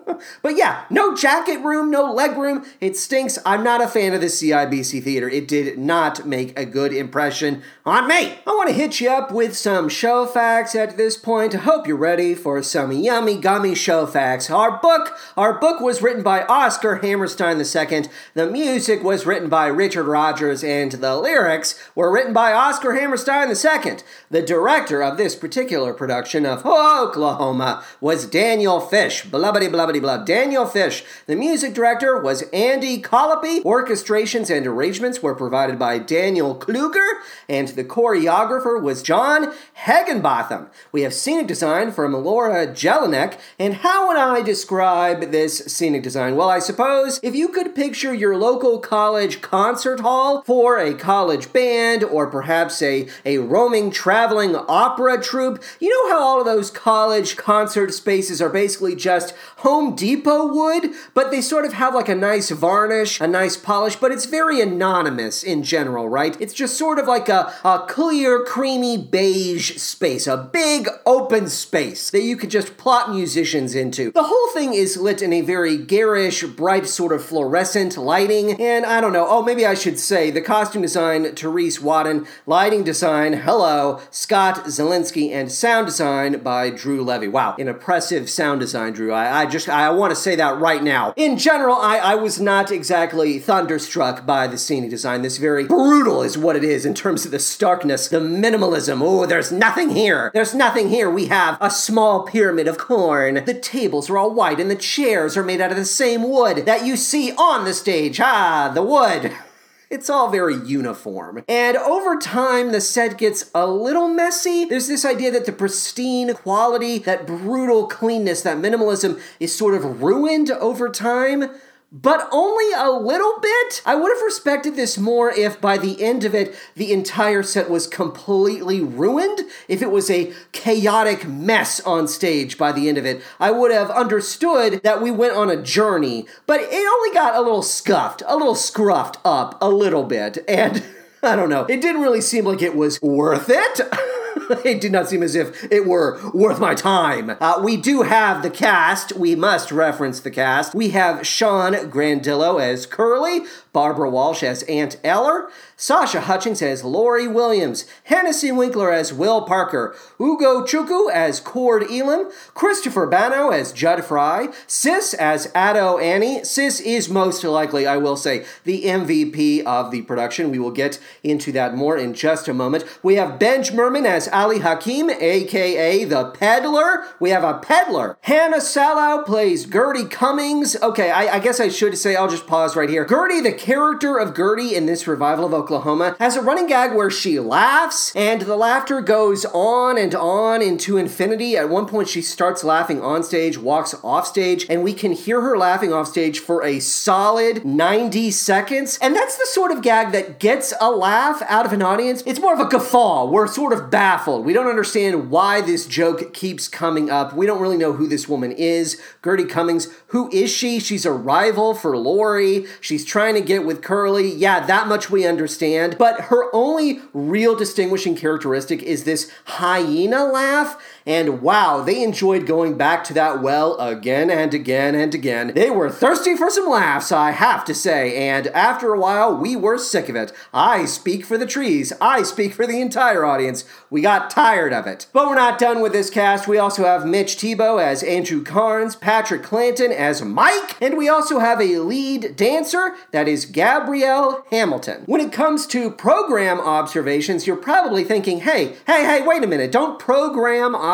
but 0.42 0.56
yeah, 0.56 0.84
no 0.90 1.16
jacket 1.16 1.58
room, 1.58 1.90
no 1.90 2.12
leg 2.12 2.36
room. 2.36 2.64
It 2.80 2.96
stinks. 2.96 3.38
I'm 3.44 3.62
not 3.62 3.82
a 3.82 3.88
fan 3.88 4.12
of 4.12 4.20
the 4.20 4.26
CIBC 4.26 5.02
theater. 5.02 5.28
It 5.28 5.48
did 5.48 5.78
not 5.78 6.26
make 6.26 6.58
a 6.58 6.64
good 6.64 6.92
impression 6.92 7.62
on 7.84 8.08
me. 8.08 8.38
I 8.46 8.50
want 8.50 8.68
to 8.68 8.74
hit 8.74 9.00
you 9.00 9.10
up 9.10 9.32
with 9.32 9.56
some 9.56 9.88
show 9.88 10.26
facts 10.26 10.74
at 10.74 10.96
this 10.96 11.16
point. 11.16 11.54
I 11.54 11.58
hope 11.58 11.86
you're 11.86 11.96
ready 11.96 12.34
for 12.34 12.62
some 12.62 12.92
yummy 12.92 13.38
gummy 13.38 13.74
show 13.74 14.06
facts. 14.06 14.50
Our 14.50 14.78
book, 14.78 15.16
our 15.36 15.58
book 15.58 15.80
was 15.80 16.02
written 16.02 16.22
by 16.22 16.44
Oscar 16.44 16.96
Hammerstein 16.96 17.58
II. 17.58 18.04
The 18.34 18.50
music 18.50 19.02
was 19.02 19.26
written 19.26 19.48
by 19.48 19.66
Richard 19.66 20.04
Rodgers 20.04 20.62
and 20.62 20.92
the 20.92 21.16
lyrics 21.16 21.78
were 21.94 22.12
written 22.12 22.32
by 22.32 22.52
Oscar 22.52 22.94
Hammerstein 22.94 23.48
II. 23.48 23.98
The 24.30 24.42
director 24.42 25.02
of 25.02 25.16
this 25.16 25.34
particular 25.34 25.92
production 25.92 26.46
of 26.46 26.64
Oklahoma 26.64 27.84
was 28.00 28.26
Daniel 28.26 28.80
Fish. 28.80 29.24
Blah, 29.24 29.52
blah, 29.52 29.68
blah, 29.68 29.81
blah, 29.86 30.00
blah. 30.00 30.18
Daniel 30.18 30.66
Fish. 30.66 31.04
The 31.26 31.36
music 31.36 31.74
director 31.74 32.20
was 32.20 32.42
Andy 32.52 33.00
Colopy. 33.00 33.62
Orchestrations 33.64 34.54
and 34.54 34.66
arrangements 34.66 35.22
were 35.22 35.34
provided 35.34 35.78
by 35.78 35.98
Daniel 35.98 36.54
Kluger, 36.54 37.08
and 37.48 37.68
the 37.68 37.84
choreographer 37.84 38.80
was 38.80 39.02
John 39.02 39.52
Higginbotham. 39.74 40.68
We 40.92 41.02
have 41.02 41.14
scenic 41.14 41.46
design 41.46 41.92
from 41.92 42.12
Laura 42.12 42.66
Jelinek. 42.66 43.38
And 43.58 43.74
how 43.74 44.08
would 44.08 44.16
I 44.16 44.42
describe 44.42 45.30
this 45.30 45.58
scenic 45.66 46.02
design? 46.02 46.36
Well, 46.36 46.48
I 46.48 46.58
suppose 46.58 47.18
if 47.22 47.34
you 47.34 47.48
could 47.48 47.74
picture 47.74 48.14
your 48.14 48.36
local 48.36 48.78
college 48.78 49.40
concert 49.40 50.00
hall 50.00 50.42
for 50.42 50.78
a 50.78 50.94
college 50.94 51.52
band 51.52 52.04
or 52.04 52.26
perhaps 52.26 52.82
a, 52.82 53.08
a 53.24 53.38
roaming 53.38 53.90
traveling 53.90 54.54
opera 54.56 55.22
troupe, 55.22 55.62
you 55.80 55.88
know 55.88 56.10
how 56.16 56.22
all 56.22 56.40
of 56.40 56.46
those 56.46 56.70
college 56.70 57.36
concert 57.36 57.92
spaces 57.94 58.40
are 58.40 58.48
basically 58.48 58.94
just 58.94 59.34
Home 59.62 59.94
Depot 59.94 60.52
wood, 60.52 60.90
but 61.14 61.30
they 61.30 61.40
sort 61.40 61.64
of 61.64 61.72
have 61.74 61.94
like 61.94 62.08
a 62.08 62.14
nice 62.14 62.50
varnish, 62.50 63.20
a 63.20 63.28
nice 63.28 63.56
polish, 63.56 63.96
but 63.96 64.10
it's 64.10 64.26
very 64.26 64.60
anonymous 64.60 65.44
in 65.44 65.62
general, 65.62 66.08
right? 66.08 66.36
It's 66.40 66.52
just 66.52 66.76
sort 66.76 66.98
of 66.98 67.06
like 67.06 67.28
a, 67.28 67.54
a 67.64 67.84
clear, 67.88 68.44
creamy 68.44 68.98
beige 68.98 69.76
space, 69.78 70.26
a 70.26 70.36
big 70.36 70.88
open 71.06 71.48
space 71.48 72.10
that 72.10 72.22
you 72.22 72.36
could 72.36 72.50
just 72.50 72.76
plot 72.76 73.10
musicians 73.10 73.76
into. 73.76 74.10
The 74.10 74.24
whole 74.24 74.48
thing 74.48 74.74
is 74.74 74.96
lit 74.96 75.22
in 75.22 75.32
a 75.32 75.42
very 75.42 75.76
garish, 75.76 76.42
bright, 76.42 76.86
sort 76.88 77.12
of 77.12 77.24
fluorescent 77.24 77.96
lighting, 77.96 78.60
and 78.60 78.84
I 78.84 79.00
don't 79.00 79.12
know, 79.12 79.26
oh, 79.28 79.42
maybe 79.42 79.64
I 79.64 79.74
should 79.74 79.98
say 79.98 80.32
the 80.32 80.40
costume 80.40 80.82
design, 80.82 81.24
Terese 81.24 81.80
Wadden, 81.80 82.26
lighting 82.46 82.82
design, 82.82 83.34
hello, 83.34 84.00
Scott 84.10 84.64
Zielinski, 84.64 85.30
and 85.30 85.52
sound 85.52 85.86
design 85.86 86.42
by 86.42 86.70
Drew 86.70 87.04
Levy. 87.04 87.28
Wow, 87.28 87.54
an 87.60 87.68
impressive 87.68 88.28
sound 88.28 88.58
design, 88.58 88.92
Drew. 88.92 89.12
I, 89.12 89.42
I 89.42 89.51
just, 89.52 89.68
I 89.68 89.90
want 89.90 90.10
to 90.10 90.16
say 90.16 90.34
that 90.36 90.58
right 90.58 90.82
now. 90.82 91.12
In 91.16 91.38
general, 91.38 91.76
I, 91.76 91.98
I 91.98 92.14
was 92.16 92.40
not 92.40 92.72
exactly 92.72 93.38
thunderstruck 93.38 94.26
by 94.26 94.46
the 94.46 94.58
scenic 94.58 94.90
design. 94.90 95.22
This 95.22 95.36
very 95.36 95.64
brutal 95.64 96.22
is 96.22 96.36
what 96.36 96.56
it 96.56 96.64
is 96.64 96.84
in 96.84 96.94
terms 96.94 97.24
of 97.24 97.30
the 97.30 97.38
starkness, 97.38 98.08
the 98.08 98.18
minimalism. 98.18 99.00
Oh, 99.02 99.26
there's 99.26 99.52
nothing 99.52 99.90
here. 99.90 100.30
There's 100.34 100.54
nothing 100.54 100.88
here. 100.88 101.10
We 101.10 101.26
have 101.26 101.58
a 101.60 101.70
small 101.70 102.24
pyramid 102.24 102.66
of 102.66 102.78
corn. 102.78 103.44
The 103.44 103.54
tables 103.54 104.10
are 104.10 104.18
all 104.18 104.34
white 104.34 104.58
and 104.58 104.70
the 104.70 104.76
chairs 104.76 105.36
are 105.36 105.44
made 105.44 105.60
out 105.60 105.70
of 105.70 105.76
the 105.76 105.84
same 105.84 106.28
wood 106.28 106.64
that 106.66 106.86
you 106.86 106.96
see 106.96 107.32
on 107.32 107.64
the 107.64 107.74
stage. 107.74 108.20
Ah, 108.20 108.70
the 108.74 108.82
wood. 108.82 109.32
It's 109.92 110.08
all 110.08 110.30
very 110.30 110.56
uniform. 110.56 111.44
And 111.46 111.76
over 111.76 112.16
time, 112.16 112.72
the 112.72 112.80
set 112.80 113.18
gets 113.18 113.50
a 113.54 113.66
little 113.66 114.08
messy. 114.08 114.64
There's 114.64 114.88
this 114.88 115.04
idea 115.04 115.30
that 115.32 115.44
the 115.44 115.52
pristine 115.52 116.32
quality, 116.32 116.96
that 117.00 117.26
brutal 117.26 117.86
cleanness, 117.88 118.40
that 118.40 118.56
minimalism 118.56 119.20
is 119.38 119.54
sort 119.54 119.74
of 119.74 120.00
ruined 120.02 120.50
over 120.50 120.88
time 120.88 121.50
but 121.92 122.26
only 122.32 122.72
a 122.72 122.90
little 122.90 123.38
bit. 123.40 123.82
I 123.84 123.94
would 123.94 124.10
have 124.10 124.22
respected 124.22 124.76
this 124.76 124.96
more 124.96 125.30
if 125.30 125.60
by 125.60 125.76
the 125.76 126.02
end 126.02 126.24
of 126.24 126.34
it, 126.34 126.54
the 126.74 126.90
entire 126.92 127.42
set 127.42 127.68
was 127.68 127.86
completely 127.86 128.80
ruined. 128.80 129.40
If 129.68 129.82
it 129.82 129.90
was 129.90 130.10
a 130.10 130.32
chaotic 130.52 131.28
mess 131.28 131.80
on 131.80 132.08
stage 132.08 132.56
by 132.56 132.72
the 132.72 132.88
end 132.88 132.96
of 132.96 133.04
it, 133.04 133.22
I 133.38 133.50
would 133.50 133.70
have 133.70 133.90
understood 133.90 134.82
that 134.82 135.02
we 135.02 135.10
went 135.10 135.36
on 135.36 135.50
a 135.50 135.62
journey, 135.62 136.26
but 136.46 136.60
it 136.62 136.72
only 136.72 137.14
got 137.14 137.36
a 137.36 137.42
little 137.42 137.62
scuffed, 137.62 138.22
a 138.26 138.36
little 138.36 138.54
scruffed 138.54 139.18
up 139.24 139.58
a 139.60 139.68
little 139.68 140.04
bit, 140.04 140.38
and 140.48 140.82
I 141.22 141.36
don't 141.36 141.50
know, 141.50 141.64
it 141.66 141.82
didn't 141.82 142.00
really 142.00 142.22
seem 142.22 142.46
like 142.46 142.62
it 142.62 142.74
was 142.74 143.00
worth 143.02 143.50
it. 143.50 143.80
it 144.64 144.80
did 144.80 144.92
not 144.92 145.08
seem 145.08 145.22
as 145.22 145.34
if 145.34 145.70
it 145.70 145.86
were 145.86 146.20
worth 146.32 146.58
my 146.58 146.74
time. 146.74 147.36
Uh, 147.40 147.60
we 147.62 147.76
do 147.76 148.02
have 148.02 148.42
the 148.42 148.50
cast. 148.50 149.12
We 149.12 149.34
must 149.34 149.72
reference 149.72 150.20
the 150.20 150.30
cast. 150.30 150.74
We 150.74 150.90
have 150.90 151.26
Sean 151.26 151.74
Grandillo 151.90 152.60
as 152.60 152.86
Curly, 152.86 153.42
Barbara 153.72 154.10
Walsh 154.10 154.42
as 154.42 154.62
Aunt 154.64 154.98
Eller, 155.02 155.48
Sasha 155.76 156.20
Hutchings 156.20 156.60
as 156.60 156.84
Laurey 156.84 157.26
Williams, 157.26 157.86
Hennessy 158.04 158.52
Winkler 158.52 158.92
as 158.92 159.12
Will 159.12 159.42
Parker, 159.42 159.96
Ugo 160.20 160.62
Chukwu 160.62 161.10
as 161.10 161.40
Cord 161.40 161.84
Elam, 161.90 162.30
Christopher 162.54 163.06
Bannow 163.06 163.50
as 163.50 163.72
Jud 163.72 164.04
Fry, 164.04 164.48
Sis 164.66 165.14
as 165.14 165.46
Ado 165.54 165.98
Annie. 165.98 166.44
Sis 166.44 166.80
is 166.80 167.08
most 167.08 167.42
likely, 167.44 167.86
I 167.86 167.96
will 167.96 168.16
say, 168.16 168.44
the 168.64 168.84
MVP 168.84 169.64
of 169.64 169.90
the 169.90 170.02
production. 170.02 170.50
We 170.50 170.58
will 170.58 170.70
get 170.70 171.00
into 171.22 171.50
that 171.52 171.74
more 171.74 171.96
in 171.96 172.14
just 172.14 172.48
a 172.48 172.54
moment. 172.54 172.84
We 173.02 173.14
have 173.14 173.38
Benj 173.38 173.70
Mirman 173.70 174.04
as 174.06 174.28
Ali 174.28 174.58
Hakim, 174.58 175.08
aka 175.10 176.04
the 176.04 176.26
Peddler. 176.26 177.04
We 177.18 177.30
have 177.30 177.44
a 177.44 177.58
peddler. 177.58 178.18
Hannah 178.22 178.58
Solow 178.58 179.24
plays 179.24 179.64
Gertie 179.64 180.04
Cummings. 180.04 180.76
Okay, 180.82 181.10
I, 181.10 181.36
I 181.36 181.38
guess 181.38 181.58
I 181.58 181.68
should 181.68 181.96
say, 181.96 182.16
I'll 182.16 182.28
just 182.28 182.46
pause 182.46 182.76
right 182.76 182.88
here. 182.88 183.04
Gertie, 183.04 183.40
the 183.40 183.52
character 183.62 184.18
of 184.18 184.34
Gertie 184.34 184.74
in 184.74 184.86
this 184.86 185.06
revival 185.06 185.44
of 185.44 185.54
Oklahoma 185.54 186.16
has 186.18 186.34
a 186.34 186.42
running 186.42 186.66
gag 186.66 186.96
where 186.96 187.12
she 187.12 187.38
laughs, 187.38 188.12
and 188.16 188.42
the 188.42 188.56
laughter 188.56 189.00
goes 189.00 189.44
on 189.54 189.96
and 189.96 190.16
on 190.16 190.60
into 190.60 190.96
infinity. 190.96 191.56
At 191.56 191.68
one 191.68 191.86
point, 191.86 192.08
she 192.08 192.22
starts 192.22 192.64
laughing 192.64 193.00
on 193.00 193.22
stage, 193.22 193.56
walks 193.56 193.94
off 194.02 194.26
stage, 194.26 194.66
and 194.68 194.82
we 194.82 194.92
can 194.92 195.12
hear 195.12 195.40
her 195.42 195.56
laughing 195.56 195.92
off 195.92 196.08
stage 196.08 196.40
for 196.40 196.64
a 196.64 196.80
solid 196.80 197.64
90 197.64 198.32
seconds. 198.32 198.98
And 199.00 199.14
that's 199.14 199.38
the 199.38 199.46
sort 199.46 199.70
of 199.70 199.80
gag 199.80 200.10
that 200.10 200.40
gets 200.40 200.74
a 200.80 200.90
laugh 200.90 201.40
out 201.46 201.64
of 201.64 201.72
an 201.72 201.82
audience. 201.82 202.24
It's 202.26 202.40
more 202.40 202.54
of 202.54 202.60
a 202.60 202.68
guffaw. 202.68 203.30
We're 203.30 203.46
sort 203.46 203.72
of 203.72 203.92
baffled. 203.92 204.44
We 204.44 204.54
don't 204.54 204.66
understand 204.66 205.30
why 205.30 205.60
this 205.60 205.86
joke 205.86 206.34
keeps 206.34 206.66
coming 206.66 207.10
up. 207.10 207.32
We 207.32 207.46
don't 207.46 207.60
really 207.60 207.78
know 207.78 207.92
who 207.92 208.08
this 208.08 208.28
woman 208.28 208.50
is. 208.50 209.00
Gertie 209.24 209.44
Cummings, 209.44 209.86
Who 210.12 210.30
is 210.30 210.50
she? 210.50 210.78
She's 210.78 211.06
a 211.06 211.12
rival 211.12 211.74
for 211.74 211.96
Laurey. 211.96 212.66
She's 212.82 213.02
trying 213.02 213.32
to 213.34 213.40
get 213.40 213.64
with 213.64 213.80
Curly. 213.80 214.30
Yeah, 214.30 214.60
that 214.66 214.86
much 214.86 215.08
we 215.08 215.26
understand. 215.26 215.96
But 215.98 216.22
her 216.22 216.54
only 216.54 217.00
real 217.14 217.56
distinguishing 217.56 218.14
characteristic 218.14 218.82
is 218.82 219.04
this 219.04 219.32
hyena 219.46 220.26
laugh. 220.26 220.76
And 221.04 221.42
wow, 221.42 221.82
they 221.82 222.02
enjoyed 222.02 222.46
going 222.46 222.76
back 222.76 223.02
to 223.04 223.14
that 223.14 223.42
well 223.42 223.76
again 223.78 224.30
and 224.30 224.54
again 224.54 224.94
and 224.94 225.14
again. 225.14 225.52
They 225.54 225.70
were 225.70 225.90
thirsty 225.90 226.36
for 226.36 226.50
some 226.50 226.68
laughs, 226.68 227.10
I 227.10 227.32
have 227.32 227.64
to 227.64 227.74
say. 227.74 228.16
And 228.28 228.46
after 228.48 228.92
a 228.92 228.98
while, 228.98 229.36
we 229.36 229.56
were 229.56 229.78
sick 229.78 230.08
of 230.08 230.16
it. 230.16 230.32
I 230.54 230.84
speak 230.84 231.24
for 231.24 231.36
the 231.36 231.46
trees. 231.46 231.92
I 232.00 232.22
speak 232.22 232.54
for 232.54 232.66
the 232.66 232.80
entire 232.80 233.24
audience. 233.24 233.64
We 233.90 234.00
got 234.00 234.30
tired 234.30 234.72
of 234.72 234.86
it. 234.86 235.06
But 235.12 235.26
we're 235.26 235.34
not 235.34 235.58
done 235.58 235.80
with 235.80 235.92
this 235.92 236.10
cast. 236.10 236.46
We 236.46 236.58
also 236.58 236.84
have 236.84 237.04
Mitch 237.04 237.36
Tebo 237.36 237.82
as 237.82 238.02
Andrew 238.02 238.44
Carnes, 238.44 238.94
Patrick 238.94 239.42
Clanton 239.42 239.92
as 239.92 240.22
Mike, 240.22 240.80
and 240.80 240.96
we 240.96 241.08
also 241.08 241.40
have 241.40 241.60
a 241.60 241.78
lead 241.78 242.36
dancer 242.36 242.94
that 243.10 243.28
is 243.28 243.44
Gabrielle 243.44 244.44
Hamilton. 244.50 245.02
When 245.06 245.20
it 245.20 245.32
comes 245.32 245.66
to 245.68 245.90
program 245.90 246.60
observations, 246.60 247.46
you're 247.46 247.56
probably 247.56 248.04
thinking, 248.04 248.40
hey, 248.40 248.76
hey, 248.86 249.04
hey, 249.04 249.22
wait 249.26 249.42
a 249.42 249.46
minute. 249.46 249.72
Don't 249.72 249.98
program 249.98 250.74
observations 250.74 250.91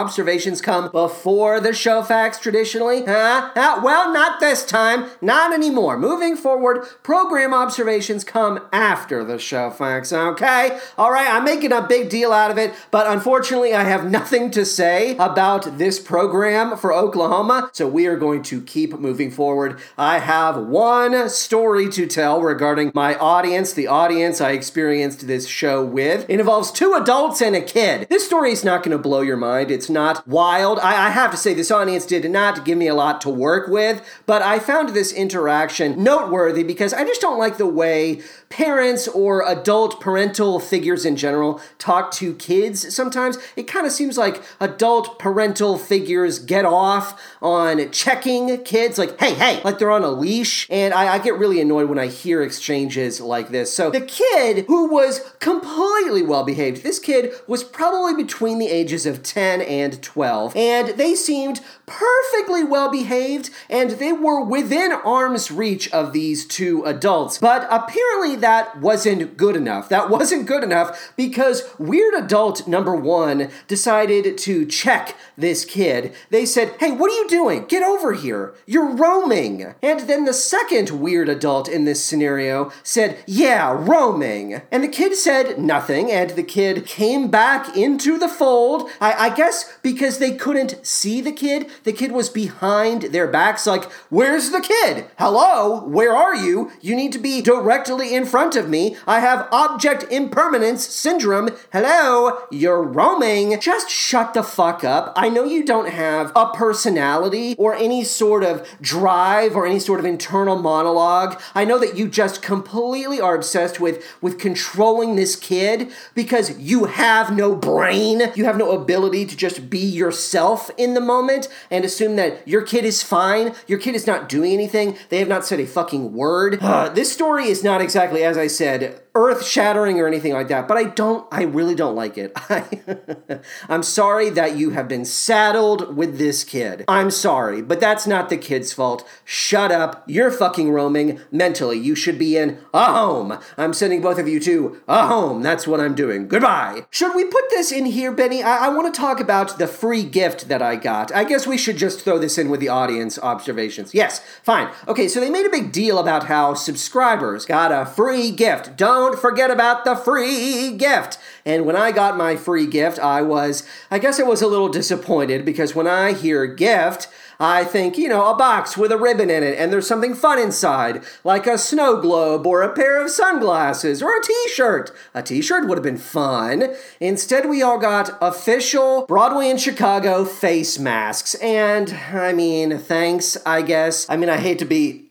come 0.63 0.91
before 0.91 1.61
the 1.61 1.73
show 1.73 2.03
facts 2.03 2.39
traditionally? 2.39 3.05
Huh? 3.05 3.51
huh? 3.55 3.81
Well, 3.83 4.13
not 4.13 4.39
this 4.41 4.65
time. 4.65 5.11
Not 5.21 5.53
anymore. 5.53 5.99
Moving 5.99 6.37
forward, 6.37 6.87
program 7.03 7.53
observations 7.53 8.25
come 8.25 8.61
after 8.73 9.25
the 9.25 9.39
show 9.39 9.71
facts, 9.71 10.13
okay? 10.13 10.79
All 10.97 11.11
right, 11.11 11.29
I'm 11.29 11.45
making 11.45 11.73
a 11.73 11.83
big 11.83 12.11
deal 12.11 12.33
out 12.33 12.51
of 12.51 12.59
it, 12.59 12.75
but 12.91 13.07
unfortunately, 13.07 13.75
I 13.75 13.85
have 13.85 14.11
nothing 14.19 14.51
to 14.53 14.65
say 14.65 15.17
about 15.17 15.79
this 15.79 15.99
program 15.99 16.77
for 16.77 16.93
Oklahoma, 16.93 17.71
so 17.73 17.89
we 17.89 18.07
are 18.07 18.17
going 18.17 18.43
to 18.45 18.61
keep 18.63 18.99
moving 18.99 19.31
forward. 19.31 19.81
I 19.97 20.21
have 20.21 20.57
one 20.57 21.29
story 21.29 21.89
to 21.91 22.07
tell 22.07 22.41
regarding 22.41 22.93
my 22.95 23.17
audience, 23.17 23.73
the 23.73 23.89
audience 23.89 24.41
I 24.41 24.53
experienced 24.53 25.27
this 25.27 25.47
show 25.49 25.85
with. 25.85 26.25
It 26.29 26.41
involves 26.41 26.71
two 26.71 26.95
adults 26.95 27.43
and 27.43 27.57
a 27.57 27.61
kid. 27.61 28.07
This 28.09 28.25
story 28.25 28.53
is 28.53 28.65
not 28.65 28.83
going 28.83 28.97
to 28.97 29.03
blow 29.03 29.21
your 29.23 29.37
mind. 29.37 29.71
It's 29.71 29.88
not 29.91 30.27
wild. 30.27 30.79
I, 30.81 31.07
I 31.07 31.11
have 31.11 31.31
to 31.31 31.37
say, 31.37 31.55
this 31.55 31.71
audience 31.71 32.07
did 32.07 32.31
not 32.31 32.65
give 32.65 32.79
me 32.79 32.89
a 32.89 32.95
lot 32.95 33.21
to 33.23 33.31
work 33.31 33.69
with, 33.69 34.03
but 34.27 34.43
I 34.43 34.59
found 34.59 34.91
this 34.91 35.13
interaction 35.13 36.03
noteworthy 36.03 36.63
because 36.63 36.93
I 36.93 37.05
just 37.05 37.21
don't 37.21 37.39
like 37.39 37.57
the 37.57 37.67
way 37.67 38.23
parents 38.49 39.07
or 39.09 39.47
adult 39.47 40.01
parental 40.01 40.59
figures 40.59 41.05
in 41.05 41.17
general 41.17 41.61
talk 41.79 42.11
to 42.13 42.35
kids 42.35 42.95
sometimes. 42.95 43.39
It 43.57 43.65
kind 43.65 43.87
of 43.87 43.93
seems 43.93 44.17
like 44.17 44.43
adult 44.61 45.19
parental 45.19 45.79
figures 45.79 46.39
get 46.39 46.65
off 46.65 47.21
on 47.43 47.91
checking 47.91 48.63
kids, 48.65 48.99
like, 48.99 49.19
hey, 49.21 49.35
hey, 49.35 49.61
like 49.65 49.79
they're 49.79 49.91
on 49.91 50.05
a 50.05 50.11
leash. 50.11 50.67
And 50.71 50.95
I, 50.95 51.15
I 51.15 51.19
get 51.19 51.39
really 51.39 51.61
annoyed 51.61 51.89
when 51.89 51.99
I 51.99 52.07
hear 52.07 52.43
exchanges 52.43 53.21
like 53.21 53.51
this. 53.51 53.73
So 53.73 53.91
the 53.91 54.01
kid 54.01 54.65
who 54.67 54.91
was 54.91 55.21
completely 55.41 56.23
well 56.23 56.45
behaved, 56.45 56.83
this 56.83 56.99
kid 56.99 57.33
was 57.47 57.63
probably 57.63 58.15
between 58.15 58.59
the 58.59 58.69
ages 58.69 59.07
of 59.07 59.23
10 59.23 59.61
and 59.61 60.03
12, 60.03 60.57
and 60.57 60.89
they 60.99 61.15
seemed 61.15 61.61
perfectly 61.87 62.63
well 62.65 62.91
behaved 62.91 63.51
and 63.71 63.93
they 63.93 64.13
were 64.13 64.43
within 64.43 64.93
arm's 64.93 65.51
reach 65.51 65.91
of 65.93 66.13
these 66.13 66.47
two 66.47 66.85
adults. 66.85 67.39
But 67.39 67.67
apparently, 67.71 68.37
that 68.41 68.79
wasn't 68.81 69.37
good 69.37 69.57
enough. 69.57 69.89
That 69.89 70.11
wasn't 70.11 70.47
good 70.47 70.65
enough 70.65 71.13
because 71.17 71.63
weird 71.79 72.15
adult 72.15 72.67
number 72.67 72.95
one 72.95 73.51
decided 73.67 74.39
to 74.39 74.67
check 74.67 75.17
this 75.37 75.65
kid. 75.65 76.15
They 76.31 76.45
said, 76.45 76.75
Hey, 76.81 76.91
what 76.91 77.11
are 77.11 77.15
you 77.15 77.29
doing? 77.29 77.67
Get 77.67 77.83
over 77.83 78.13
here. 78.13 78.55
You're 78.67 78.95
roaming. 78.95 79.75
And 79.83 80.01
then 80.01 80.25
the 80.25 80.33
second 80.33 80.91
weird 80.91 81.29
adult 81.29 81.69
in 81.69 81.85
this 81.85 82.05
scenario 82.05 82.73
said, 82.83 83.19
Yeah, 83.27 83.73
roaming. 83.73 84.63
And 84.71 84.83
the 84.83 84.89
kid 84.89 85.15
said 85.15 85.59
nothing, 85.59 86.11
and 86.11 86.31
the 86.31 86.43
kid 86.43 86.87
came 86.87 87.29
back 87.31 87.77
into 87.77 88.19
the 88.19 88.29
fold. 88.29 88.91
I, 89.01 89.29
I 89.29 89.35
guess 89.35 89.79
because 89.83 90.19
they 90.19 90.35
couldn't 90.35 90.85
see 90.85 91.21
the 91.21 91.33
kid, 91.33 91.71
the 91.85 91.93
kid 91.93 92.13
was 92.13 92.29
behind 92.29 93.03
their 93.03 93.27
backs, 93.27 93.67
like, 93.67 93.85
Where's 94.11 94.51
the 94.51 94.61
kid? 94.61 95.07
Hello? 95.19 95.85
Where 95.85 96.15
are 96.15 96.35
you? 96.35 96.73
You 96.81 96.97
need 96.97 97.13
to 97.13 97.19
be 97.19 97.41
directly 97.41 98.15
in 98.15 98.27
front 98.29 98.57
of 98.57 98.69
me. 98.69 98.97
I 99.07 99.21
have 99.21 99.49
object 99.51 100.05
impermanence 100.11 100.87
syndrome. 100.87 101.49
Hello? 101.73 102.43
You're 102.51 102.83
roaming. 102.83 103.59
Just 103.61 103.91
shut 103.91 104.35
the 104.35 104.43
fuck 104.43 104.85
up. 104.85 105.13
I 105.17 105.29
know 105.29 105.45
you 105.45 105.65
don't 105.65 105.89
have 105.89 106.33
a 106.37 106.51
personality 106.53 107.55
or 107.59 107.75
any 107.75 108.05
sort 108.05 108.45
of 108.45 108.69
drive 108.81 109.57
or 109.57 109.67
any 109.67 109.81
sort 109.81 110.01
of 110.01 110.07
internal 110.07 110.57
monologue. 110.57 111.41
I 111.55 111.65
know 111.65 111.79
that 111.79 111.97
you 111.97 112.09
just 112.09 112.43
completely 112.43 113.21
are 113.21 113.35
obsessed 113.35 113.81
with 113.81 114.05
with 114.21 114.39
controlling 114.39 115.17
this 115.17 115.37
kid 115.37 115.91
because 116.15 116.59
you 116.59 116.85
have 116.85 117.35
no 117.35 117.55
brain. 117.55 118.33
You 118.35 118.45
have 118.45 118.57
no 118.59 118.71
ability 118.73 119.27
to 119.27 119.37
just 119.37 119.71
be 119.71 119.79
yourself 119.79 120.71
in 120.77 120.95
the 120.95 121.01
moment 121.01 121.49
and 121.71 121.85
assume 121.85 122.17
that 122.17 122.47
your 122.47 122.63
kid 122.63 122.85
is 122.85 123.03
fine. 123.03 123.55
Your 123.67 123.79
kid 123.79 123.95
is 123.95 124.07
not 124.07 124.29
doing 124.29 124.53
anything. 124.53 124.97
They 125.09 125.19
have 125.19 125.29
not 125.29 125.47
said 125.47 125.61
a 125.61 125.67
fucking 125.67 126.13
word. 126.13 126.61
this 126.95 127.13
story 127.13 127.49
is 127.49 127.65
not 127.65 127.81
exactly 127.81 128.18
as 128.23 128.39
I 128.39 128.47
said 128.47 129.03
earth 129.19 129.45
shattering 129.45 130.01
or 130.01 130.07
anything 130.07 130.33
like 130.33 130.47
that, 130.49 130.69
but 130.69 130.77
I 130.77 130.85
don't, 130.85 131.27
I 131.33 131.43
really 131.43 131.75
don't 131.75 131.97
like 131.97 132.17
it. 132.17 132.33
I, 132.37 133.41
I'm 133.69 133.83
sorry 133.83 134.31
that 134.31 134.57
you 134.57 134.71
have 134.71 134.87
been 134.87 135.05
saddled 135.05 135.97
with 135.97 136.19
this 136.19 136.45
kid. 136.45 136.85
I'm 136.87 137.11
sorry, 137.11 137.61
but 137.61 137.81
that's 137.81 138.07
not 138.07 138.29
the 138.29 138.37
kid's 138.37 138.73
fault. 138.73 139.07
Shut 139.25 139.73
up. 139.73 140.05
You're 140.07 140.31
fucking 140.31 140.71
roaming 140.71 141.21
mentally. 141.33 141.79
You 141.79 141.97
should 141.97 142.19
be 142.19 142.37
in 142.37 142.59
a 142.73 142.93
home. 142.93 143.39
I'm 143.57 143.73
sending 143.73 144.01
both 144.01 144.19
of 144.19 144.29
you 144.29 144.39
to 144.41 144.81
a 144.87 145.09
home. 145.09 145.43
That's 145.43 145.67
what 145.67 145.81
I'm 145.81 145.97
doing. 145.97 146.29
Goodbye. 146.29 146.87
Should 146.91 147.17
we 147.17 147.25
put 147.25 147.51
this 147.51 147.73
in 147.73 147.87
here, 147.87 148.13
Benny? 148.13 148.43
I, 148.43 148.67
I 148.67 148.69
want 148.69 148.95
to 148.95 149.01
talk 149.01 149.19
about 149.19 149.59
the 149.59 149.67
free 149.67 150.05
gift 150.05 150.49
that 150.49 150.63
I 150.63 150.77
got. 150.77 151.13
I 151.13 151.25
guess 151.25 151.45
we 151.45 151.59
should 151.59 151.77
just 151.77 152.03
throw 152.03 152.19
this 152.19 152.39
in 152.39 152.51
with 152.51 152.61
the 152.61 152.69
audience 152.69 153.19
observations. 153.19 153.95
Yes, 153.95 154.21
fine. 154.45 154.71
Okay, 154.87 155.09
so 155.09 155.19
they 155.19 155.31
made 155.31 155.47
a 155.47 155.51
big 155.51 155.73
deal 155.73 155.99
about 155.99 156.27
how 156.27 156.55
subscribers 156.55 157.45
got 157.45 157.73
a 157.73 157.85
free 157.85 158.08
gift. 158.33 158.77
Don't 158.77 158.99
don't 158.99 159.21
forget 159.21 159.51
about 159.51 159.85
the 159.85 159.97
free 159.97 160.73
gift. 160.77 161.19
And 161.47 161.65
when 161.65 161.77
I 161.77 161.93
got 161.93 162.17
my 162.17 162.37
free 162.37 162.67
gift, 162.67 162.99
I 162.99 163.23
was, 163.23 163.67
I 163.91 163.99
guess 163.99 164.21
I 164.21 164.25
was 164.25 164.43
a 164.43 164.47
little 164.47 164.69
disappointed 164.69 165.45
because 165.45 165.75
when 165.75 165.87
I 165.87 166.13
hear 166.13 166.47
gift, 166.47 167.09
I 167.41 167.65
think, 167.65 167.97
you 167.97 168.09
know, 168.09 168.29
a 168.29 168.37
box 168.37 168.77
with 168.77 168.91
a 168.91 168.99
ribbon 168.99 169.31
in 169.31 169.43
it 169.43 169.59
and 169.59 169.73
there's 169.73 169.87
something 169.87 170.15
fun 170.15 170.39
inside, 170.39 171.05
like 171.25 171.47
a 171.47 171.57
snow 171.57 172.01
globe 172.01 172.47
or 172.47 172.63
a 172.63 172.75
pair 172.75 173.01
of 173.03 173.11
sunglasses 173.11 174.03
or 174.03 174.17
a 174.17 174.23
t 174.23 174.35
shirt. 174.53 174.91
A 175.15 175.23
t 175.23 175.41
shirt 175.41 175.69
would 175.69 175.79
have 175.79 175.85
been 175.85 175.97
fun. 175.97 176.75
Instead, 177.01 177.49
we 177.49 177.63
all 177.63 177.79
got 177.79 178.19
official 178.21 179.07
Broadway 179.07 179.49
in 179.49 179.57
Chicago 179.57 180.25
face 180.25 180.79
masks. 180.79 181.35
And, 181.37 181.93
I 182.13 182.33
mean, 182.33 182.79
thanks, 182.79 183.37
I 183.47 183.63
guess. 183.63 184.09
I 184.11 184.17
mean, 184.17 184.29
I 184.29 184.37
hate 184.37 184.59
to 184.59 184.65
be. 184.65 185.08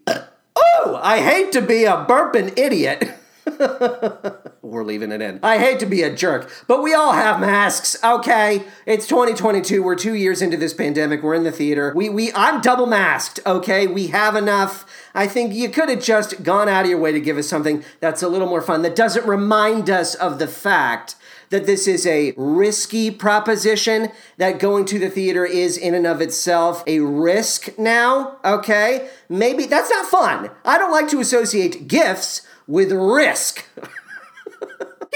Oh, 0.77 0.99
I 1.01 1.19
hate 1.19 1.51
to 1.53 1.61
be 1.61 1.85
a 1.85 2.05
burping 2.05 2.57
idiot. 2.57 3.13
We're 4.61 4.83
leaving 4.83 5.11
it 5.11 5.21
in. 5.21 5.39
I 5.41 5.57
hate 5.57 5.79
to 5.79 5.85
be 5.85 6.03
a 6.03 6.13
jerk, 6.13 6.51
but 6.67 6.83
we 6.83 6.93
all 6.93 7.13
have 7.13 7.39
masks, 7.39 7.95
okay? 8.03 8.63
It's 8.85 9.07
2022. 9.07 9.81
We're 9.81 9.95
two 9.95 10.13
years 10.13 10.41
into 10.41 10.57
this 10.57 10.73
pandemic. 10.73 11.23
We're 11.23 11.35
in 11.35 11.43
the 11.43 11.51
theater. 11.51 11.93
We 11.95 12.09
we 12.09 12.33
I'm 12.33 12.59
double 12.59 12.85
masked, 12.85 13.39
okay? 13.45 13.87
We 13.87 14.07
have 14.07 14.35
enough. 14.35 14.85
I 15.15 15.27
think 15.27 15.53
you 15.53 15.69
could 15.69 15.87
have 15.87 16.03
just 16.03 16.43
gone 16.43 16.67
out 16.67 16.83
of 16.83 16.89
your 16.89 16.99
way 16.99 17.13
to 17.13 17.21
give 17.21 17.37
us 17.37 17.47
something 17.47 17.83
that's 18.01 18.21
a 18.21 18.27
little 18.27 18.49
more 18.49 18.61
fun 18.61 18.81
that 18.81 18.95
doesn't 18.95 19.25
remind 19.25 19.89
us 19.89 20.13
of 20.15 20.39
the 20.39 20.47
fact 20.47 21.15
that 21.49 21.65
this 21.65 21.87
is 21.87 22.05
a 22.05 22.33
risky 22.37 23.11
proposition, 23.11 24.11
that 24.37 24.59
going 24.59 24.85
to 24.85 24.99
the 24.99 25.09
theater 25.09 25.45
is 25.45 25.77
in 25.77 25.93
and 25.93 26.07
of 26.07 26.21
itself 26.21 26.83
a 26.87 26.99
risk 26.99 27.77
now, 27.77 28.37
okay? 28.43 29.09
Maybe 29.29 29.65
that's 29.65 29.89
not 29.89 30.05
fun. 30.05 30.51
I 30.65 30.77
don't 30.77 30.91
like 30.91 31.07
to 31.09 31.19
associate 31.19 31.87
gifts 31.87 32.41
with 32.67 32.91
risk. 32.91 33.65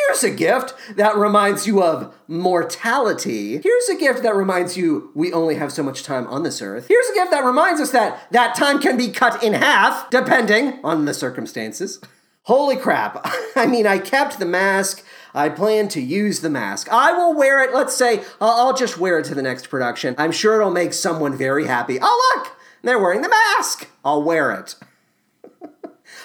Here's 0.08 0.24
a 0.24 0.32
gift 0.32 0.74
that 0.96 1.16
reminds 1.16 1.68
you 1.68 1.84
of 1.84 2.16
mortality. 2.28 3.60
Here's 3.60 3.90
a 3.90 3.96
gift 3.96 4.24
that 4.24 4.36
reminds 4.36 4.78
you 4.78 5.12
we 5.14 5.32
only 5.34 5.56
have 5.56 5.72
so 5.72 5.84
much 5.84 6.04
time 6.04 6.28
on 6.28 6.44
this 6.44 6.62
earth. 6.62 6.88
Here's 6.88 7.08
a 7.10 7.14
gift 7.14 7.32
that 7.32 7.44
reminds 7.44 7.82
us 7.82 7.92
that 7.92 8.32
that 8.32 8.56
time 8.56 8.80
can 8.80 8.98
be 8.98 9.10
cut 9.10 9.44
in 9.44 9.54
half, 9.54 10.10
depending 10.10 10.80
on 10.84 11.06
the 11.06 11.14
circumstances. 11.14 12.00
Holy 12.44 12.76
crap. 12.76 13.22
I 13.56 13.68
mean, 13.68 13.86
I 13.86 14.00
kept 14.00 14.40
the 14.40 14.46
mask. 14.46 15.06
I 15.34 15.50
plan 15.50 15.88
to 15.90 16.02
use 16.02 16.42
the 16.42 16.50
mask. 16.50 16.88
I 16.92 17.14
will 17.14 17.34
wear 17.34 17.64
it. 17.64 17.74
Let's 17.74 17.96
say 17.96 18.24
I'll 18.40 18.76
just 18.76 18.98
wear 18.98 19.20
it 19.20 19.26
to 19.26 19.36
the 19.36 19.42
next 19.42 19.70
production. 19.70 20.16
I'm 20.18 20.32
sure 20.32 20.60
it'll 20.60 20.72
make 20.72 20.94
someone 20.94 21.38
very 21.38 21.68
happy. 21.68 22.00
Oh, 22.02 22.34
look, 22.36 22.56
they're 22.82 23.00
wearing 23.00 23.22
the 23.22 23.30
mask. 23.30 23.88
I'll 24.04 24.24
wear 24.24 24.52
it. 24.52 24.76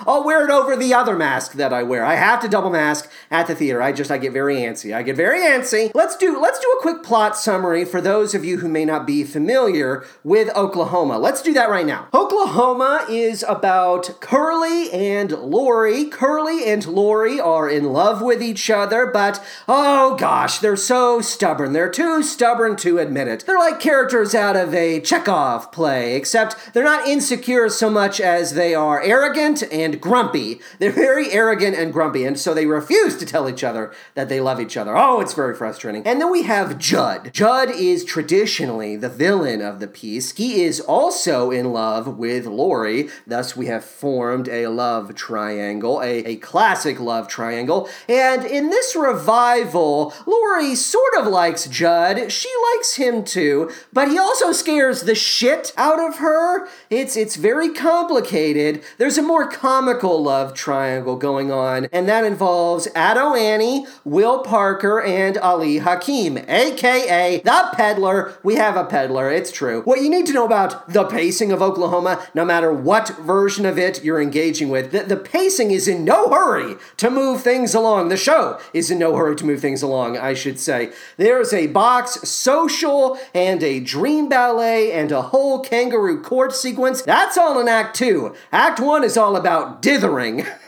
I'll 0.07 0.25
wear 0.25 0.45
it 0.45 0.51
over 0.51 0.77
the 0.77 0.95
other 0.95 1.17
mask 1.17 1.53
that 1.53 1.73
I 1.73 1.83
wear. 1.83 2.05
I 2.05 2.17
have 2.17 2.41
to 2.41 2.49
double 2.49 2.71
mask 2.71 3.11
at 3.31 3.47
the 3.47 3.55
theater. 3.55 3.83
I 3.83 3.93
just 3.93 4.11
I 4.11 4.19
get 4.19 4.33
very 4.33 4.57
antsy. 4.57 4.95
I 4.95 5.03
get 5.03 5.17
very 5.17 5.41
antsy. 5.41 5.91
Let's 5.95 6.17
do 6.17 6.41
let's 6.41 6.59
do 6.59 6.69
a 6.79 6.83
quick 6.83 7.03
plot 7.03 7.37
summary 7.37 7.85
for 7.85 8.01
those 8.01 8.35
of 8.35 8.45
you 8.45 8.59
who 8.59 8.69
may 8.69 8.85
not 8.85 9.07
be 9.07 9.25
familiar 9.25 10.05
with 10.25 10.55
Oklahoma. 10.57 11.19
Let's 11.19 11.43
do 11.43 11.53
that 11.55 11.71
right 11.71 11.87
now. 11.87 12.09
Oklahoma 12.13 13.07
is 13.09 13.45
about 13.49 14.21
Curly 14.21 14.91
and 14.93 15.33
Laurey. 15.33 16.07
Curly 16.07 16.69
and 16.71 16.87
Laurey 16.87 17.41
are 17.41 17.69
in 17.69 17.93
love 17.93 18.23
with 18.23 18.43
each 18.43 18.71
other, 18.71 19.07
but 19.07 19.45
oh 19.69 20.17
gosh, 20.17 20.59
they're 20.59 20.77
so 20.77 21.21
stubborn. 21.21 21.73
They're 21.73 21.91
too 21.91 22.23
stubborn 22.23 22.77
to 22.77 22.99
admit 22.99 23.29
it. 23.29 23.45
They're 23.47 23.59
like 23.59 23.81
characters 23.81 24.35
out 24.35 24.57
of 24.57 24.75
a 24.75 25.01
Chekhov 25.01 25.73
play, 25.73 26.17
except 26.17 26.73
they're 26.73 26.85
not 26.85 27.07
insecure 27.07 27.69
so 27.69 27.91
much 27.91 28.21
as 28.21 28.55
they 28.55 28.75
are 28.75 29.03
arrogant 29.03 29.63
and 29.73 29.86
grumpy. 29.95 30.61
They're 30.79 30.91
very 30.91 31.33
arrogant 31.33 31.77
and 31.77 31.93
grumpy, 31.93 32.25
and 32.25 32.39
so 32.39 32.55
they 32.55 32.67
refuse 32.67 33.17
to 33.17 33.27
tell 33.27 33.49
each 33.49 33.65
other 33.65 33.93
that 34.15 34.29
they 34.29 34.41
love 34.41 34.61
each 34.61 34.77
other. 34.77 34.97
Oh, 34.97 35.21
it's 35.21 35.35
very 35.35 35.55
frustrating. 35.55 36.07
And 36.07 36.21
then 36.21 36.31
we 36.31 36.43
have 36.43 36.79
Jud. 36.79 37.33
Jud 37.33 37.71
is 37.71 38.05
traditionally 38.05 38.97
the 38.97 39.09
villain 39.09 39.61
of 39.63 39.81
the 39.81 39.89
piece. 39.89 40.33
He 40.37 40.63
is 40.63 40.81
also 40.81 41.51
in 41.51 41.73
love 41.73 42.19
with 42.19 42.47
Laurey, 42.47 43.09
thus, 43.27 43.57
we 43.57 43.67
have 43.67 43.85
formed 43.85 44.49
a 44.49 44.67
love 44.67 45.15
triangle, 45.15 46.01
a, 46.01 46.25
a 46.25 46.37
classic 46.37 47.01
love 47.01 47.29
triangle. 47.29 47.89
And 48.09 48.45
in 48.45 48.71
this 48.71 48.97
revival, 48.97 50.13
Laurey 50.27 50.75
sort 50.75 51.15
of 51.19 51.27
likes 51.27 51.67
Jud. 51.67 52.31
She 52.31 52.51
likes 52.73 52.95
him 52.97 53.25
too, 53.25 53.71
but 53.93 54.09
he 54.09 54.19
also 54.19 54.53
scares 54.53 55.03
the 55.03 55.15
shit 55.15 55.73
out 55.77 56.01
of 56.01 56.19
her. 56.19 56.69
It's 56.91 57.17
it's 57.17 57.37
very 57.37 57.71
complicated. 57.71 58.83
There's 58.99 59.19
a 59.19 59.23
more 59.23 59.49
comical 59.77 60.23
love 60.23 60.55
triangle 60.55 61.17
going 61.17 61.53
on, 61.53 61.87
and 61.93 62.09
that 62.09 62.25
involves 62.25 62.89
Ado 62.97 63.35
Annie, 63.35 63.87
Will 64.05 64.39
Parker, 64.39 65.03
and 65.03 65.37
Ali 65.37 65.79
Hakim, 65.79 66.39
aka 66.49 67.43
the 67.45 67.69
peddler. 67.75 68.33
We 68.43 68.55
have 68.55 68.75
a 68.75 68.85
peddler, 68.85 69.31
it's 69.31 69.53
true. 69.53 69.83
What 69.83 70.01
you 70.01 70.09
need 70.09 70.25
to 70.29 70.33
know 70.33 70.47
about 70.47 70.89
the 70.89 71.05
pacing 71.05 71.53
of 71.53 71.61
Oklahoma, 71.61 72.27
no 72.33 72.43
matter 72.43 72.73
what 72.73 73.19
version 73.19 73.67
of 73.67 73.79
it 73.79 74.03
you're 74.03 74.19
engaging 74.19 74.71
with, 74.71 74.93
the, 74.93 75.03
the 75.03 75.17
pacing 75.19 75.71
is 75.73 75.87
in 75.87 76.07
no 76.07 76.31
hurry 76.31 76.77
to 76.97 77.11
move 77.11 77.43
things 77.43 77.75
along. 77.75 78.09
The 78.09 78.17
show 78.17 78.59
is 78.73 78.91
in 78.91 78.99
no 78.99 79.15
hurry 79.15 79.37
to 79.37 79.45
move 79.45 79.61
things 79.61 79.83
along, 79.83 80.17
I 80.17 80.33
should 80.33 80.59
say. 80.59 80.91
There's 81.19 81.53
a 81.53 81.67
box 81.67 82.27
social 82.27 83.19
and 83.35 83.63
a 83.63 83.81
dream 83.81 84.31
ballet 84.31 84.91
and 84.91 85.13
a 85.13 85.21
whole 85.21 85.61
kangaroo 85.61 86.23
court 86.23 86.55
sequence. 86.55 87.03
That's 87.03 87.37
all 87.37 87.61
in 87.61 87.69
Act 87.69 87.95
Two. 87.95 88.35
Act 88.51 88.81
One 88.81 89.05
is 89.05 89.19
all 89.19 89.37
about 89.37 89.66
dithering. 89.81 90.47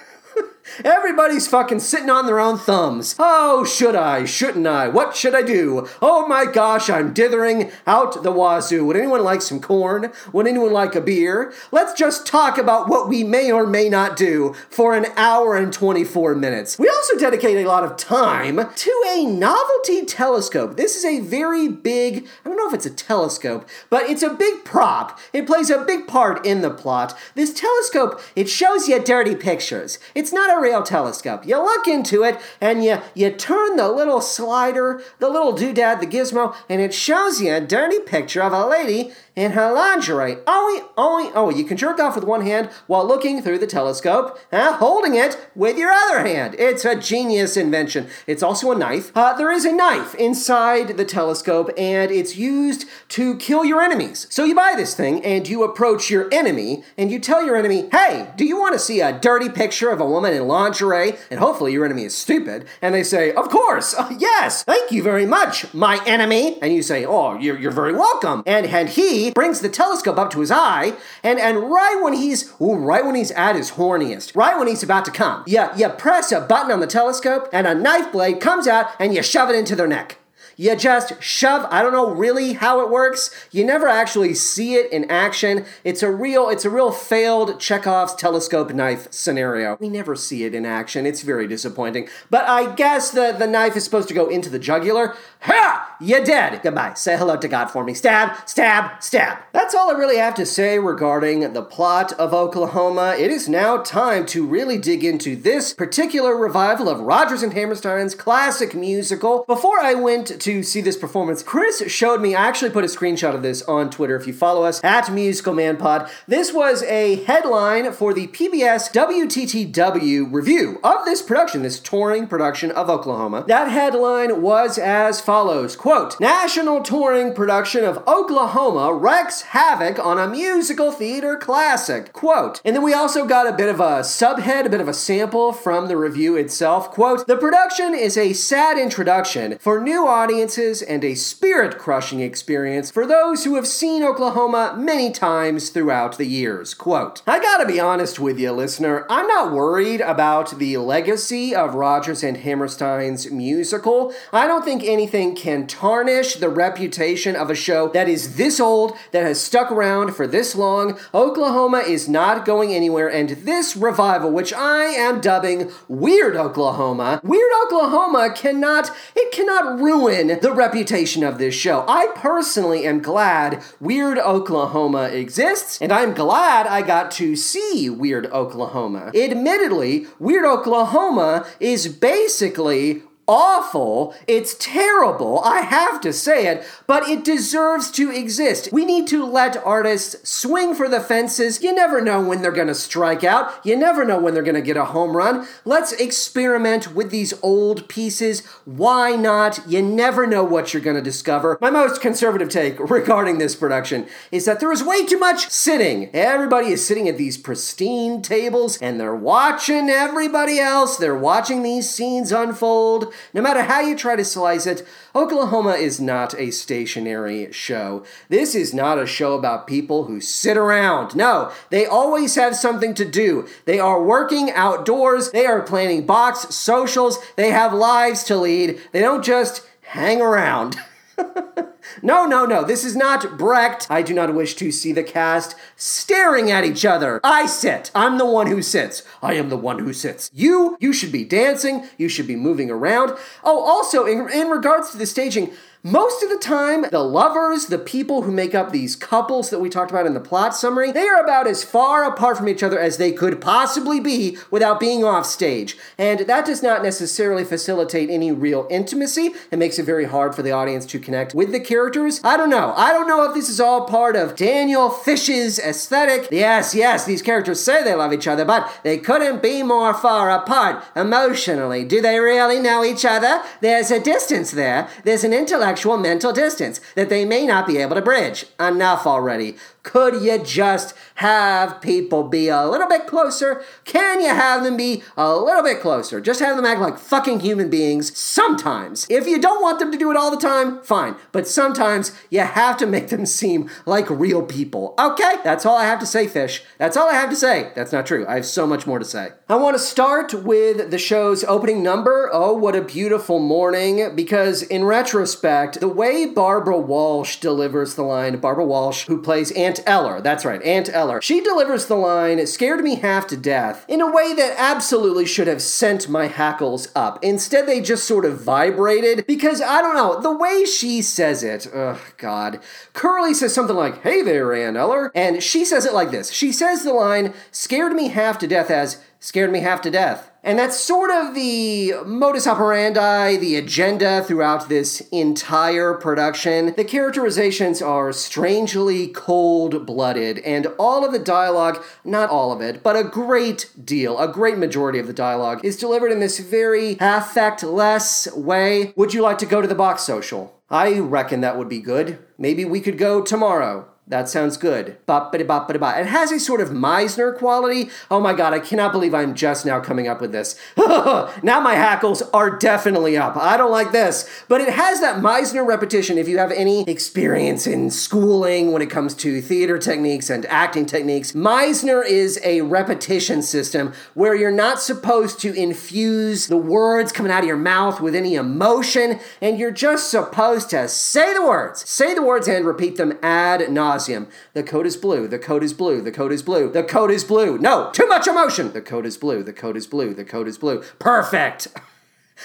Everybody's 0.84 1.48
fucking 1.48 1.80
sitting 1.80 2.10
on 2.10 2.26
their 2.26 2.38
own 2.38 2.58
thumbs. 2.58 3.16
Oh, 3.18 3.64
should 3.64 3.96
I? 3.96 4.24
Shouldn't 4.24 4.66
I? 4.66 4.88
What 4.88 5.16
should 5.16 5.34
I 5.34 5.42
do? 5.42 5.88
Oh 6.00 6.26
my 6.26 6.44
gosh, 6.44 6.88
I'm 6.88 7.12
dithering 7.12 7.70
out 7.86 8.22
the 8.22 8.30
wazoo. 8.32 8.84
Would 8.84 8.96
anyone 8.96 9.24
like 9.24 9.42
some 9.42 9.60
corn? 9.60 10.12
Would 10.32 10.46
anyone 10.46 10.72
like 10.72 10.94
a 10.94 11.00
beer? 11.00 11.52
Let's 11.72 11.92
just 11.94 12.26
talk 12.26 12.58
about 12.58 12.88
what 12.88 13.08
we 13.08 13.24
may 13.24 13.50
or 13.50 13.66
may 13.66 13.88
not 13.88 14.16
do 14.16 14.54
for 14.70 14.94
an 14.94 15.06
hour 15.16 15.56
and 15.56 15.72
24 15.72 16.34
minutes. 16.34 16.78
We 16.78 16.88
also 16.88 17.18
dedicate 17.18 17.56
a 17.58 17.68
lot 17.68 17.84
of 17.84 17.96
time 17.96 18.56
to 18.56 19.04
a 19.08 19.24
novelty 19.24 20.04
telescope. 20.04 20.76
This 20.76 20.96
is 20.96 21.04
a 21.04 21.20
very 21.20 21.68
big, 21.68 22.26
I 22.44 22.48
don't 22.48 22.56
know 22.56 22.68
if 22.68 22.74
it's 22.74 22.86
a 22.86 22.90
telescope, 22.90 23.68
but 23.90 24.08
it's 24.08 24.22
a 24.22 24.34
big 24.34 24.64
prop. 24.64 25.18
It 25.32 25.46
plays 25.46 25.70
a 25.70 25.84
big 25.84 26.06
part 26.06 26.46
in 26.46 26.62
the 26.62 26.70
plot. 26.70 27.18
This 27.34 27.52
telescope, 27.52 28.20
it 28.36 28.48
shows 28.48 28.88
you 28.88 29.02
dirty 29.02 29.34
pictures. 29.34 29.98
It's 30.14 30.32
not 30.32 30.56
a 30.56 30.60
telescope. 30.82 31.46
You 31.46 31.56
look 31.58 31.86
into 31.86 32.22
it 32.22 32.38
and 32.60 32.84
you, 32.84 33.00
you 33.14 33.30
turn 33.30 33.76
the 33.76 33.88
little 33.88 34.20
slider, 34.20 35.02
the 35.18 35.28
little 35.28 35.52
doodad, 35.52 36.00
the 36.00 36.06
gizmo, 36.06 36.54
and 36.68 36.80
it 36.80 36.94
shows 36.94 37.40
you 37.40 37.52
a 37.54 37.60
dirty 37.60 38.00
picture 38.00 38.42
of 38.42 38.52
a 38.52 38.66
lady 38.66 39.12
in 39.38 39.52
her 39.52 39.72
lingerie. 39.72 40.36
Oh, 40.48 40.90
oh, 40.96 41.30
oh, 41.32 41.50
you 41.50 41.64
can 41.64 41.76
jerk 41.76 42.00
off 42.00 42.16
with 42.16 42.24
one 42.24 42.44
hand 42.44 42.70
while 42.88 43.06
looking 43.06 43.40
through 43.40 43.58
the 43.58 43.68
telescope, 43.68 44.36
and 44.50 44.74
holding 44.74 45.14
it 45.14 45.38
with 45.54 45.78
your 45.78 45.92
other 45.92 46.26
hand. 46.26 46.56
It's 46.58 46.84
a 46.84 46.96
genius 46.96 47.56
invention. 47.56 48.08
It's 48.26 48.42
also 48.42 48.72
a 48.72 48.74
knife. 48.74 49.12
Uh, 49.14 49.34
there 49.34 49.52
is 49.52 49.64
a 49.64 49.72
knife 49.72 50.14
inside 50.16 50.96
the 50.96 51.04
telescope, 51.04 51.70
and 51.78 52.10
it's 52.10 52.36
used 52.36 52.86
to 53.10 53.36
kill 53.36 53.64
your 53.64 53.80
enemies. 53.80 54.26
So 54.28 54.44
you 54.44 54.56
buy 54.56 54.74
this 54.76 54.94
thing, 54.94 55.24
and 55.24 55.48
you 55.48 55.62
approach 55.62 56.10
your 56.10 56.28
enemy, 56.34 56.82
and 56.96 57.12
you 57.12 57.20
tell 57.20 57.44
your 57.44 57.54
enemy, 57.54 57.88
hey, 57.92 58.32
do 58.36 58.44
you 58.44 58.58
want 58.58 58.72
to 58.72 58.80
see 58.80 59.00
a 59.00 59.16
dirty 59.16 59.48
picture 59.48 59.90
of 59.90 60.00
a 60.00 60.06
woman 60.06 60.34
in 60.34 60.48
lingerie? 60.48 61.12
And 61.30 61.38
hopefully 61.38 61.72
your 61.72 61.84
enemy 61.84 62.04
is 62.04 62.14
stupid. 62.16 62.66
And 62.82 62.92
they 62.92 63.04
say, 63.04 63.32
of 63.32 63.50
course, 63.50 63.94
uh, 63.94 64.12
yes, 64.18 64.64
thank 64.64 64.90
you 64.90 65.02
very 65.04 65.26
much, 65.26 65.72
my 65.72 66.02
enemy. 66.06 66.60
And 66.60 66.74
you 66.74 66.82
say, 66.82 67.04
oh, 67.06 67.38
you're, 67.38 67.56
you're 67.56 67.70
very 67.70 67.92
welcome. 67.92 68.42
And, 68.44 68.66
and 68.66 68.88
he 68.88 69.27
brings 69.30 69.60
the 69.60 69.68
telescope 69.68 70.18
up 70.18 70.30
to 70.30 70.40
his 70.40 70.50
eye, 70.50 70.94
and, 71.22 71.38
and 71.38 71.70
right 71.70 72.00
when 72.02 72.12
he's 72.12 72.52
ooh, 72.60 72.74
right 72.74 73.04
when 73.04 73.14
he's 73.14 73.30
at 73.32 73.56
his 73.56 73.72
horniest, 73.72 74.34
right 74.36 74.58
when 74.58 74.68
he's 74.68 74.82
about 74.82 75.04
to 75.04 75.10
come, 75.10 75.44
you, 75.46 75.66
you 75.76 75.88
press 75.88 76.32
a 76.32 76.40
button 76.40 76.72
on 76.72 76.80
the 76.80 76.86
telescope, 76.86 77.48
and 77.52 77.66
a 77.66 77.74
knife 77.74 78.12
blade 78.12 78.40
comes 78.40 78.66
out, 78.66 78.88
and 78.98 79.14
you 79.14 79.22
shove 79.22 79.50
it 79.50 79.56
into 79.56 79.76
their 79.76 79.88
neck. 79.88 80.18
You 80.60 80.74
just 80.74 81.22
shove, 81.22 81.68
I 81.70 81.82
don't 81.82 81.92
know 81.92 82.10
really 82.10 82.54
how 82.54 82.80
it 82.80 82.90
works. 82.90 83.30
You 83.52 83.64
never 83.64 83.86
actually 83.86 84.34
see 84.34 84.74
it 84.74 84.90
in 84.92 85.08
action. 85.08 85.64
It's 85.84 86.02
a 86.02 86.10
real, 86.10 86.48
it's 86.48 86.64
a 86.64 86.70
real 86.70 86.90
failed 86.90 87.60
Chekhov's 87.60 88.16
telescope 88.16 88.74
knife 88.74 89.06
scenario. 89.12 89.76
We 89.78 89.88
never 89.88 90.16
see 90.16 90.42
it 90.42 90.56
in 90.56 90.66
action. 90.66 91.06
It's 91.06 91.22
very 91.22 91.46
disappointing. 91.46 92.08
But 92.28 92.44
I 92.48 92.74
guess 92.74 93.12
the, 93.12 93.36
the 93.38 93.46
knife 93.46 93.76
is 93.76 93.84
supposed 93.84 94.08
to 94.08 94.14
go 94.14 94.26
into 94.26 94.50
the 94.50 94.58
jugular. 94.58 95.14
Ha! 95.42 95.96
You're 96.00 96.24
dead. 96.24 96.60
Goodbye. 96.62 96.94
Say 96.94 97.16
hello 97.16 97.36
to 97.36 97.46
God 97.46 97.66
for 97.66 97.84
me. 97.84 97.94
Stab, 97.94 98.36
stab, 98.48 99.00
stab. 99.00 99.38
That's 99.52 99.76
all 99.76 99.94
I 99.94 99.98
really 99.98 100.16
have 100.16 100.34
to 100.36 100.46
say 100.46 100.80
regarding 100.80 101.52
the 101.52 101.62
plot 101.62 102.12
of 102.14 102.34
Oklahoma. 102.34 103.14
It 103.16 103.30
is 103.30 103.48
now 103.48 103.78
time 103.78 104.26
to 104.26 104.44
really 104.44 104.78
dig 104.78 105.04
into 105.04 105.36
this 105.36 105.72
particular 105.72 106.36
revival 106.36 106.88
of 106.88 107.00
Rodgers 107.00 107.44
and 107.44 107.52
Hammerstein's 107.52 108.16
classic 108.16 108.74
musical. 108.74 109.44
Before 109.46 109.78
I 109.80 109.94
went 109.94 110.40
to 110.40 110.47
to 110.48 110.62
see 110.62 110.80
this 110.80 110.96
performance. 110.96 111.42
Chris 111.42 111.82
showed 111.88 112.22
me, 112.22 112.34
I 112.34 112.46
actually 112.46 112.70
put 112.70 112.82
a 112.82 112.86
screenshot 112.86 113.34
of 113.34 113.42
this 113.42 113.60
on 113.64 113.90
Twitter 113.90 114.16
if 114.16 114.26
you 114.26 114.32
follow 114.32 114.64
us 114.64 114.82
at 114.82 115.12
Musical 115.12 115.52
Man 115.52 115.76
Pod. 115.76 116.08
This 116.26 116.54
was 116.54 116.82
a 116.84 117.16
headline 117.24 117.92
for 117.92 118.14
the 118.14 118.28
PBS 118.28 118.90
WTTW 118.90 120.32
review 120.32 120.80
of 120.82 121.04
this 121.04 121.20
production, 121.20 121.60
this 121.60 121.78
touring 121.78 122.26
production 122.26 122.70
of 122.70 122.88
Oklahoma. 122.88 123.44
That 123.46 123.70
headline 123.70 124.40
was 124.40 124.78
as 124.78 125.20
follows 125.20 125.76
quote, 125.76 126.18
National 126.18 126.80
touring 126.80 127.34
production 127.34 127.84
of 127.84 127.98
Oklahoma 128.08 128.94
wreaks 128.94 129.42
havoc 129.42 129.98
on 129.98 130.18
a 130.18 130.26
musical 130.26 130.90
theater 130.90 131.36
classic. 131.36 132.14
Quote. 132.14 132.62
And 132.64 132.74
then 132.74 132.82
we 132.82 132.94
also 132.94 133.26
got 133.26 133.46
a 133.46 133.52
bit 133.52 133.68
of 133.68 133.80
a 133.80 134.00
subhead, 134.00 134.64
a 134.64 134.70
bit 134.70 134.80
of 134.80 134.88
a 134.88 134.94
sample 134.94 135.52
from 135.52 135.88
the 135.88 135.98
review 135.98 136.36
itself. 136.36 136.90
Quote, 136.90 137.26
the 137.26 137.36
production 137.36 137.92
is 137.92 138.16
a 138.16 138.32
sad 138.32 138.78
introduction 138.78 139.58
for 139.58 139.78
new 139.78 140.06
audience 140.06 140.37
audiences 140.38 140.82
and 140.82 141.02
a 141.02 141.16
spirit 141.16 141.78
crushing 141.78 142.20
experience 142.20 142.92
for 142.92 143.04
those 143.04 143.42
who 143.42 143.56
have 143.56 143.66
seen 143.66 144.04
Oklahoma 144.04 144.76
many 144.78 145.10
times 145.10 145.70
throughout 145.70 146.16
the 146.16 146.26
years. 146.26 146.74
Quote, 146.74 147.22
I 147.26 147.40
gotta 147.40 147.66
be 147.66 147.80
honest 147.80 148.20
with 148.20 148.38
you, 148.38 148.52
listener, 148.52 149.04
I'm 149.10 149.26
not 149.26 149.52
worried 149.52 150.00
about 150.00 150.56
the 150.60 150.76
legacy 150.76 151.56
of 151.56 151.74
Rodgers 151.74 152.22
and 152.22 152.36
Hammerstein's 152.36 153.32
musical. 153.32 154.14
I 154.32 154.46
don't 154.46 154.64
think 154.64 154.84
anything 154.84 155.34
can 155.34 155.66
tarnish 155.66 156.34
the 156.34 156.48
reputation 156.48 157.34
of 157.34 157.50
a 157.50 157.56
show 157.56 157.88
that 157.88 158.08
is 158.08 158.36
this 158.36 158.60
old, 158.60 158.96
that 159.10 159.24
has 159.24 159.40
stuck 159.40 159.72
around 159.72 160.14
for 160.14 160.28
this 160.28 160.54
long. 160.54 160.96
Oklahoma 161.12 161.78
is 161.78 162.08
not 162.08 162.46
going 162.46 162.72
anywhere, 162.72 163.08
and 163.08 163.30
this 163.30 163.76
revival, 163.76 164.30
which 164.30 164.52
I 164.52 164.84
am 164.84 165.20
dubbing 165.20 165.72
Weird 165.88 166.36
Oklahoma, 166.36 167.20
Weird 167.24 167.50
Oklahoma 167.64 168.32
cannot, 168.32 168.92
it 169.16 169.32
cannot 169.32 169.80
ruin 169.80 170.27
the 170.28 170.52
reputation 170.52 171.24
of 171.24 171.38
this 171.38 171.54
show. 171.54 171.84
I 171.88 172.08
personally 172.14 172.86
am 172.86 173.00
glad 173.00 173.62
Weird 173.80 174.18
Oklahoma 174.18 175.04
exists, 175.04 175.80
and 175.80 175.92
I'm 175.92 176.14
glad 176.14 176.66
I 176.66 176.82
got 176.82 177.10
to 177.12 177.36
see 177.36 177.90
Weird 177.90 178.26
Oklahoma. 178.26 179.10
Admittedly, 179.14 180.06
Weird 180.18 180.44
Oklahoma 180.44 181.46
is 181.60 181.88
basically 181.88 183.02
awful. 183.28 184.14
It's 184.26 184.56
terrible. 184.58 185.40
I 185.44 185.60
have 185.60 186.00
to 186.00 186.12
say 186.12 186.48
it, 186.48 186.66
but 186.86 187.06
it 187.08 187.24
deserves 187.24 187.90
to 187.92 188.10
exist. 188.10 188.70
We 188.72 188.84
need 188.84 189.06
to 189.08 189.24
let 189.24 189.56
artists 189.58 190.28
swing 190.28 190.74
for 190.74 190.88
the 190.88 191.00
fences. 191.00 191.62
You 191.62 191.74
never 191.74 192.00
know 192.00 192.20
when 192.20 192.40
they're 192.40 192.50
going 192.50 192.68
to 192.68 192.74
strike 192.74 193.22
out. 193.22 193.64
You 193.64 193.76
never 193.76 194.04
know 194.04 194.18
when 194.18 194.32
they're 194.34 194.42
going 194.42 194.54
to 194.54 194.62
get 194.62 194.78
a 194.78 194.86
home 194.86 195.16
run. 195.16 195.46
Let's 195.64 195.92
experiment 195.92 196.94
with 196.94 197.10
these 197.10 197.34
old 197.42 197.88
pieces. 197.88 198.44
Why 198.64 199.14
not? 199.14 199.60
You 199.68 199.82
never 199.82 200.26
know 200.26 200.42
what 200.42 200.72
you're 200.72 200.82
going 200.82 200.96
to 200.96 201.02
discover. 201.02 201.58
My 201.60 201.70
most 201.70 202.00
conservative 202.00 202.48
take 202.48 202.78
regarding 202.80 203.38
this 203.38 203.54
production 203.54 204.06
is 204.32 204.46
that 204.46 204.60
there 204.60 204.72
is 204.72 204.82
way 204.82 205.04
too 205.04 205.18
much 205.18 205.50
sitting. 205.50 206.08
Everybody 206.14 206.68
is 206.68 206.86
sitting 206.86 207.08
at 207.08 207.18
these 207.18 207.36
pristine 207.36 208.22
tables 208.22 208.78
and 208.80 208.98
they're 208.98 209.14
watching 209.14 209.90
everybody 209.90 210.58
else. 210.58 210.96
They're 210.96 211.18
watching 211.18 211.62
these 211.62 211.90
scenes 211.90 212.32
unfold. 212.32 213.12
No 213.32 213.42
matter 213.42 213.62
how 213.62 213.80
you 213.80 213.96
try 213.96 214.16
to 214.16 214.24
slice 214.24 214.66
it, 214.66 214.86
Oklahoma 215.14 215.72
is 215.72 216.00
not 216.00 216.38
a 216.38 216.50
stationary 216.50 217.52
show. 217.52 218.04
This 218.28 218.54
is 218.54 218.74
not 218.74 218.98
a 218.98 219.06
show 219.06 219.34
about 219.34 219.66
people 219.66 220.04
who 220.04 220.20
sit 220.20 220.56
around. 220.56 221.16
No, 221.16 221.52
they 221.70 221.86
always 221.86 222.34
have 222.34 222.56
something 222.56 222.94
to 222.94 223.04
do. 223.04 223.46
They 223.64 223.78
are 223.78 224.02
working 224.02 224.50
outdoors, 224.50 225.30
they 225.30 225.46
are 225.46 225.62
planning 225.62 226.06
box 226.06 226.54
socials, 226.54 227.18
they 227.36 227.50
have 227.50 227.72
lives 227.72 228.24
to 228.24 228.36
lead. 228.36 228.80
They 228.92 229.00
don't 229.00 229.24
just 229.24 229.66
hang 229.82 230.20
around. 230.20 230.76
no, 232.02 232.24
no, 232.24 232.44
no. 232.44 232.64
This 232.64 232.84
is 232.84 232.96
not 232.96 233.38
Brecht. 233.38 233.86
I 233.90 234.02
do 234.02 234.14
not 234.14 234.34
wish 234.34 234.54
to 234.54 234.70
see 234.70 234.92
the 234.92 235.02
cast 235.02 235.54
staring 235.76 236.50
at 236.50 236.64
each 236.64 236.84
other. 236.84 237.20
I 237.22 237.46
sit. 237.46 237.90
I'm 237.94 238.18
the 238.18 238.26
one 238.26 238.46
who 238.46 238.62
sits. 238.62 239.02
I 239.22 239.34
am 239.34 239.48
the 239.48 239.56
one 239.56 239.78
who 239.80 239.92
sits. 239.92 240.30
You, 240.32 240.76
you 240.80 240.92
should 240.92 241.12
be 241.12 241.24
dancing. 241.24 241.86
You 241.96 242.08
should 242.08 242.26
be 242.26 242.36
moving 242.36 242.70
around. 242.70 243.16
Oh, 243.44 243.62
also, 243.62 244.04
in, 244.06 244.30
in 244.30 244.48
regards 244.48 244.90
to 244.90 244.98
the 244.98 245.06
staging, 245.06 245.52
most 245.84 246.24
of 246.24 246.28
the 246.28 246.38
time, 246.38 246.86
the 246.90 247.04
lovers, 247.04 247.66
the 247.66 247.78
people 247.78 248.22
who 248.22 248.32
make 248.32 248.52
up 248.52 248.72
these 248.72 248.96
couples 248.96 249.50
that 249.50 249.60
we 249.60 249.68
talked 249.68 249.92
about 249.92 250.06
in 250.06 250.14
the 250.14 250.20
plot 250.20 250.56
summary, 250.56 250.90
they 250.90 251.06
are 251.06 251.22
about 251.22 251.46
as 251.46 251.62
far 251.62 252.02
apart 252.04 252.36
from 252.36 252.48
each 252.48 252.64
other 252.64 252.80
as 252.80 252.96
they 252.96 253.12
could 253.12 253.40
possibly 253.40 254.00
be 254.00 254.36
without 254.50 254.80
being 254.80 255.04
off 255.04 255.24
stage. 255.24 255.78
And 255.96 256.20
that 256.20 256.44
does 256.44 256.64
not 256.64 256.82
necessarily 256.82 257.44
facilitate 257.44 258.10
any 258.10 258.32
real 258.32 258.66
intimacy. 258.68 259.30
It 259.52 259.58
makes 259.60 259.78
it 259.78 259.84
very 259.84 260.06
hard 260.06 260.34
for 260.34 260.42
the 260.42 260.50
audience 260.50 260.84
to 260.86 260.98
connect 260.98 261.32
with 261.32 261.52
the 261.52 261.60
characters. 261.60 261.77
I 262.24 262.36
don't 262.36 262.50
know. 262.50 262.74
I 262.76 262.92
don't 262.92 263.06
know 263.06 263.24
if 263.24 263.34
this 263.34 263.48
is 263.48 263.60
all 263.60 263.86
part 263.86 264.16
of 264.16 264.34
Daniel 264.34 264.90
Fish's 264.90 265.58
aesthetic. 265.58 266.28
Yes, 266.32 266.74
yes, 266.74 267.04
these 267.04 267.22
characters 267.22 267.60
say 267.60 267.84
they 267.84 267.94
love 267.94 268.12
each 268.12 268.26
other, 268.26 268.44
but 268.44 268.80
they 268.82 268.98
couldn't 268.98 269.42
be 269.42 269.62
more 269.62 269.94
far 269.94 270.30
apart 270.30 270.84
emotionally. 270.96 271.84
Do 271.84 272.00
they 272.00 272.18
really 272.18 272.58
know 272.58 272.84
each 272.84 273.04
other? 273.04 273.42
There's 273.60 273.90
a 273.90 274.00
distance 274.00 274.50
there. 274.50 274.88
There's 275.04 275.24
an 275.24 275.32
intellectual 275.32 275.96
mental 275.98 276.32
distance 276.32 276.80
that 276.96 277.10
they 277.10 277.24
may 277.24 277.46
not 277.46 277.66
be 277.66 277.76
able 277.76 277.94
to 277.94 278.02
bridge. 278.02 278.46
Enough 278.58 279.06
already. 279.06 279.56
Could 279.82 280.22
you 280.22 280.38
just 280.38 280.94
have 281.16 281.80
people 281.80 282.24
be 282.24 282.48
a 282.48 282.66
little 282.66 282.88
bit 282.88 283.06
closer? 283.06 283.62
Can 283.84 284.20
you 284.20 284.28
have 284.28 284.62
them 284.62 284.76
be 284.76 285.02
a 285.16 285.34
little 285.34 285.62
bit 285.62 285.80
closer? 285.80 286.20
Just 286.20 286.40
have 286.40 286.56
them 286.56 286.66
act 286.66 286.80
like 286.80 286.98
fucking 286.98 287.40
human 287.40 287.70
beings 287.70 288.16
sometimes. 288.16 289.06
If 289.08 289.26
you 289.26 289.40
don't 289.40 289.62
want 289.62 289.78
them 289.78 289.90
to 289.90 289.98
do 289.98 290.10
it 290.10 290.16
all 290.16 290.30
the 290.30 290.36
time, 290.36 290.82
fine. 290.82 291.16
But 291.32 291.48
sometimes 291.48 292.12
you 292.30 292.40
have 292.40 292.76
to 292.78 292.86
make 292.86 293.08
them 293.08 293.24
seem 293.24 293.70
like 293.86 294.10
real 294.10 294.42
people. 294.42 294.94
Okay? 294.98 295.36
That's 295.42 295.64
all 295.64 295.76
I 295.76 295.84
have 295.84 296.00
to 296.00 296.06
say, 296.06 296.26
Fish. 296.26 296.62
That's 296.76 296.96
all 296.96 297.08
I 297.08 297.14
have 297.14 297.30
to 297.30 297.36
say. 297.36 297.72
That's 297.74 297.92
not 297.92 298.06
true. 298.06 298.26
I 298.28 298.34
have 298.34 298.46
so 298.46 298.66
much 298.66 298.86
more 298.86 298.98
to 298.98 299.04
say. 299.04 299.30
I 299.48 299.56
want 299.56 299.74
to 299.74 299.82
start 299.82 300.34
with 300.34 300.90
the 300.90 300.98
show's 300.98 301.44
opening 301.44 301.82
number. 301.82 302.28
Oh, 302.32 302.52
what 302.52 302.76
a 302.76 302.82
beautiful 302.82 303.38
morning. 303.38 304.14
Because 304.14 304.62
in 304.62 304.84
retrospect, 304.84 305.80
the 305.80 305.88
way 305.88 306.26
Barbara 306.26 306.78
Walsh 306.78 307.36
delivers 307.36 307.94
the 307.94 308.02
line, 308.02 308.38
Barbara 308.38 308.66
Walsh, 308.66 309.06
who 309.06 309.22
plays 309.22 309.50
Aunt 309.52 309.77
Eller. 309.86 310.20
That's 310.20 310.44
right, 310.44 310.62
Aunt 310.62 310.88
Eller. 310.88 311.20
She 311.20 311.40
delivers 311.40 311.86
the 311.86 311.96
line, 311.96 312.46
scared 312.46 312.82
me 312.82 312.96
half 312.96 313.26
to 313.28 313.36
death, 313.36 313.84
in 313.88 314.00
a 314.00 314.10
way 314.10 314.34
that 314.34 314.54
absolutely 314.58 315.26
should 315.26 315.46
have 315.46 315.62
sent 315.62 316.08
my 316.08 316.26
hackles 316.26 316.88
up. 316.94 317.22
Instead, 317.22 317.66
they 317.66 317.80
just 317.80 318.06
sort 318.06 318.24
of 318.24 318.40
vibrated 318.40 319.26
because 319.26 319.60
I 319.60 319.80
don't 319.80 319.96
know, 319.96 320.20
the 320.20 320.36
way 320.36 320.64
she 320.64 321.02
says 321.02 321.42
it, 321.42 321.66
ugh, 321.74 322.00
God. 322.16 322.60
Curly 322.92 323.34
says 323.34 323.54
something 323.54 323.76
like, 323.76 324.02
Hey 324.02 324.22
there, 324.22 324.54
Aunt 324.54 324.76
Eller. 324.76 325.10
And 325.14 325.42
she 325.42 325.64
says 325.64 325.84
it 325.84 325.94
like 325.94 326.10
this. 326.10 326.30
She 326.30 326.52
says 326.52 326.82
the 326.84 326.92
line, 326.92 327.34
scared 327.50 327.92
me 327.92 328.08
half 328.08 328.38
to 328.38 328.46
death 328.46 328.70
as, 328.70 329.02
scared 329.20 329.52
me 329.52 329.60
half 329.60 329.80
to 329.82 329.90
death. 329.90 330.30
And 330.44 330.58
that's 330.58 330.78
sort 330.78 331.10
of 331.10 331.34
the 331.34 331.92
modus 332.06 332.46
operandi, 332.46 333.36
the 333.36 333.56
agenda 333.56 334.22
throughout 334.22 334.68
this 334.68 335.00
entire 335.12 335.94
production. 335.94 336.74
The 336.76 336.84
characterizations 336.84 337.82
are 337.82 338.12
strangely 338.12 339.08
cold 339.08 339.84
blooded, 339.84 340.38
and 340.38 340.68
all 340.78 341.04
of 341.04 341.12
the 341.12 341.18
dialogue, 341.18 341.84
not 342.04 342.30
all 342.30 342.52
of 342.52 342.60
it, 342.60 342.82
but 342.82 342.96
a 342.96 343.04
great 343.04 343.70
deal, 343.84 344.18
a 344.18 344.32
great 344.32 344.56
majority 344.56 344.98
of 344.98 345.06
the 345.06 345.12
dialogue, 345.12 345.64
is 345.64 345.76
delivered 345.76 346.12
in 346.12 346.20
this 346.20 346.38
very 346.38 346.96
affectless 346.96 348.34
way. 348.34 348.92
Would 348.96 349.12
you 349.12 349.22
like 349.22 349.38
to 349.38 349.46
go 349.46 349.60
to 349.60 349.68
the 349.68 349.74
box 349.74 350.02
social? 350.02 350.54
I 350.70 350.98
reckon 350.98 351.40
that 351.40 351.58
would 351.58 351.68
be 351.68 351.80
good. 351.80 352.18
Maybe 352.38 352.64
we 352.64 352.80
could 352.80 352.98
go 352.98 353.22
tomorrow. 353.22 353.88
That 354.08 354.26
sounds 354.26 354.56
good. 354.56 354.96
It 355.06 356.06
has 356.06 356.32
a 356.32 356.40
sort 356.40 356.62
of 356.62 356.70
Meisner 356.70 357.36
quality. 357.36 357.90
Oh 358.10 358.20
my 358.20 358.32
god, 358.32 358.54
I 358.54 358.58
cannot 358.58 358.90
believe 358.90 359.12
I'm 359.12 359.34
just 359.34 359.66
now 359.66 359.80
coming 359.80 360.08
up 360.08 360.22
with 360.22 360.32
this. 360.32 360.58
now 360.78 361.60
my 361.60 361.74
hackles 361.74 362.22
are 362.32 362.56
definitely 362.56 363.18
up. 363.18 363.36
I 363.36 363.58
don't 363.58 363.70
like 363.70 363.92
this. 363.92 364.26
But 364.48 364.62
it 364.62 364.70
has 364.70 365.02
that 365.02 365.22
Meisner 365.22 365.66
repetition 365.66 366.16
if 366.16 366.26
you 366.26 366.38
have 366.38 366.50
any 366.52 366.88
experience 366.88 367.66
in 367.66 367.90
schooling 367.90 368.72
when 368.72 368.80
it 368.80 368.88
comes 368.88 369.12
to 369.16 369.42
theater 369.42 369.78
techniques 369.78 370.30
and 370.30 370.46
acting 370.46 370.86
techniques. 370.86 371.32
Meisner 371.32 372.02
is 372.02 372.40
a 372.42 372.62
repetition 372.62 373.42
system 373.42 373.92
where 374.14 374.34
you're 374.34 374.50
not 374.50 374.80
supposed 374.80 375.38
to 375.40 375.52
infuse 375.52 376.46
the 376.46 376.56
words 376.56 377.12
coming 377.12 377.30
out 377.30 377.40
of 377.40 377.46
your 377.46 377.58
mouth 377.58 378.00
with 378.00 378.14
any 378.14 378.36
emotion, 378.36 379.20
and 379.42 379.58
you're 379.58 379.70
just 379.70 380.10
supposed 380.10 380.70
to 380.70 380.88
say 380.88 381.34
the 381.34 381.42
words. 381.42 381.86
Say 381.86 382.14
the 382.14 382.22
words 382.22 382.48
and 382.48 382.64
repeat 382.64 382.96
them 382.96 383.18
ad 383.22 383.60
nauseum 383.60 383.97
nauseum. 383.98 384.28
The 384.54 384.62
code 384.62 384.86
is 384.86 384.96
blue. 384.96 385.28
The 385.28 385.38
code 385.38 385.62
is 385.62 385.72
blue. 385.72 386.00
The 386.00 386.12
code 386.12 386.32
is 386.32 386.42
blue. 386.42 386.70
The 386.70 386.82
code 386.82 387.10
is 387.10 387.24
blue. 387.24 387.58
No, 387.58 387.90
too 387.92 388.06
much 388.06 388.26
emotion. 388.26 388.72
The 388.72 388.80
code 388.80 389.06
is 389.06 389.16
blue. 389.16 389.42
The 389.42 389.52
code 389.52 389.76
is 389.76 389.86
blue. 389.86 390.14
The 390.14 390.24
code 390.24 390.48
is 390.48 390.58
blue. 390.58 390.82
Perfect. 390.98 391.68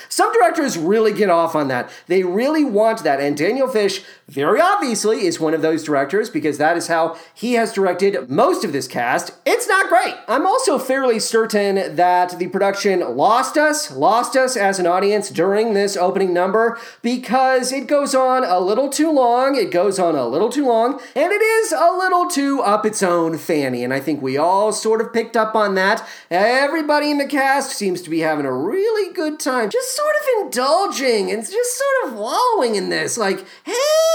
Some 0.10 0.34
directors 0.34 0.76
really 0.78 1.14
get 1.14 1.30
off 1.30 1.56
on 1.56 1.68
that. 1.68 1.92
They 2.08 2.24
really 2.24 2.66
want 2.66 3.04
that. 3.04 3.20
And 3.20 3.38
Daniel 3.38 3.68
Fish, 3.68 4.04
very 4.28 4.62
obviously, 4.62 5.26
is 5.26 5.40
one 5.40 5.54
of 5.54 5.62
those 5.62 5.84
directors 5.84 6.30
because 6.30 6.58
that 6.58 6.78
is 6.78 6.88
how 6.88 7.18
he 7.34 7.54
has 7.54 7.74
directed 7.74 8.30
most 8.30 8.64
of 8.64 8.72
this 8.72 8.88
cast. 8.88 9.34
It's 9.46 9.68
not 9.68 9.90
great. 9.90 10.16
I'm 10.28 10.48
also 10.48 10.80
fairly 10.80 11.20
certain 11.20 11.96
that 11.96 12.40
the 12.40 12.48
production 12.48 13.18
lost 13.18 13.58
us, 13.58 13.92
lost 13.92 14.36
us 14.36 14.56
as 14.56 14.80
an 14.80 14.88
audience 14.88 15.30
during 15.30 15.74
this 15.74 15.98
opening 15.98 16.34
number 16.34 16.80
because 17.02 17.72
it 17.72 17.88
goes 17.88 18.16
on 18.16 18.44
a 18.44 18.60
little 18.60 18.90
too 18.90 19.12
long. 19.12 19.56
It 19.56 19.72
goes 19.72 20.00
on 20.00 20.16
a 20.16 20.28
little 20.28 20.50
too 20.50 20.68
long, 20.68 21.02
and 21.16 21.32
it 21.32 21.42
is 21.42 21.72
a 21.72 21.92
little 21.98 22.28
too 22.28 22.62
up 22.62 22.86
its 22.86 23.04
own 23.04 23.38
fanny. 23.38 23.84
And 23.84 23.94
I 23.94 24.00
think 24.00 24.22
we 24.22 24.38
all 24.38 24.72
sort 24.72 25.02
of 25.02 25.12
picked 25.14 25.36
up 25.36 25.56
on 25.56 25.76
that. 25.76 26.08
Everybody 26.32 27.12
in 27.12 27.18
the 27.18 27.26
cast 27.26 27.72
seems 27.72 28.02
to 28.04 28.10
be 28.10 28.20
having 28.20 28.46
a 28.46 28.54
really 28.54 29.14
good 29.14 29.40
time. 29.40 29.70
Just 29.70 29.96
sort 29.96 30.16
of 30.16 30.46
indulging 30.46 31.32
and 31.32 31.44
just 31.44 31.78
sort 31.78 32.14
of 32.14 32.20
wallowing 32.20 32.76
in 32.76 32.90
this. 32.90 33.18
Like, 33.18 33.46
hey, 33.66 34.13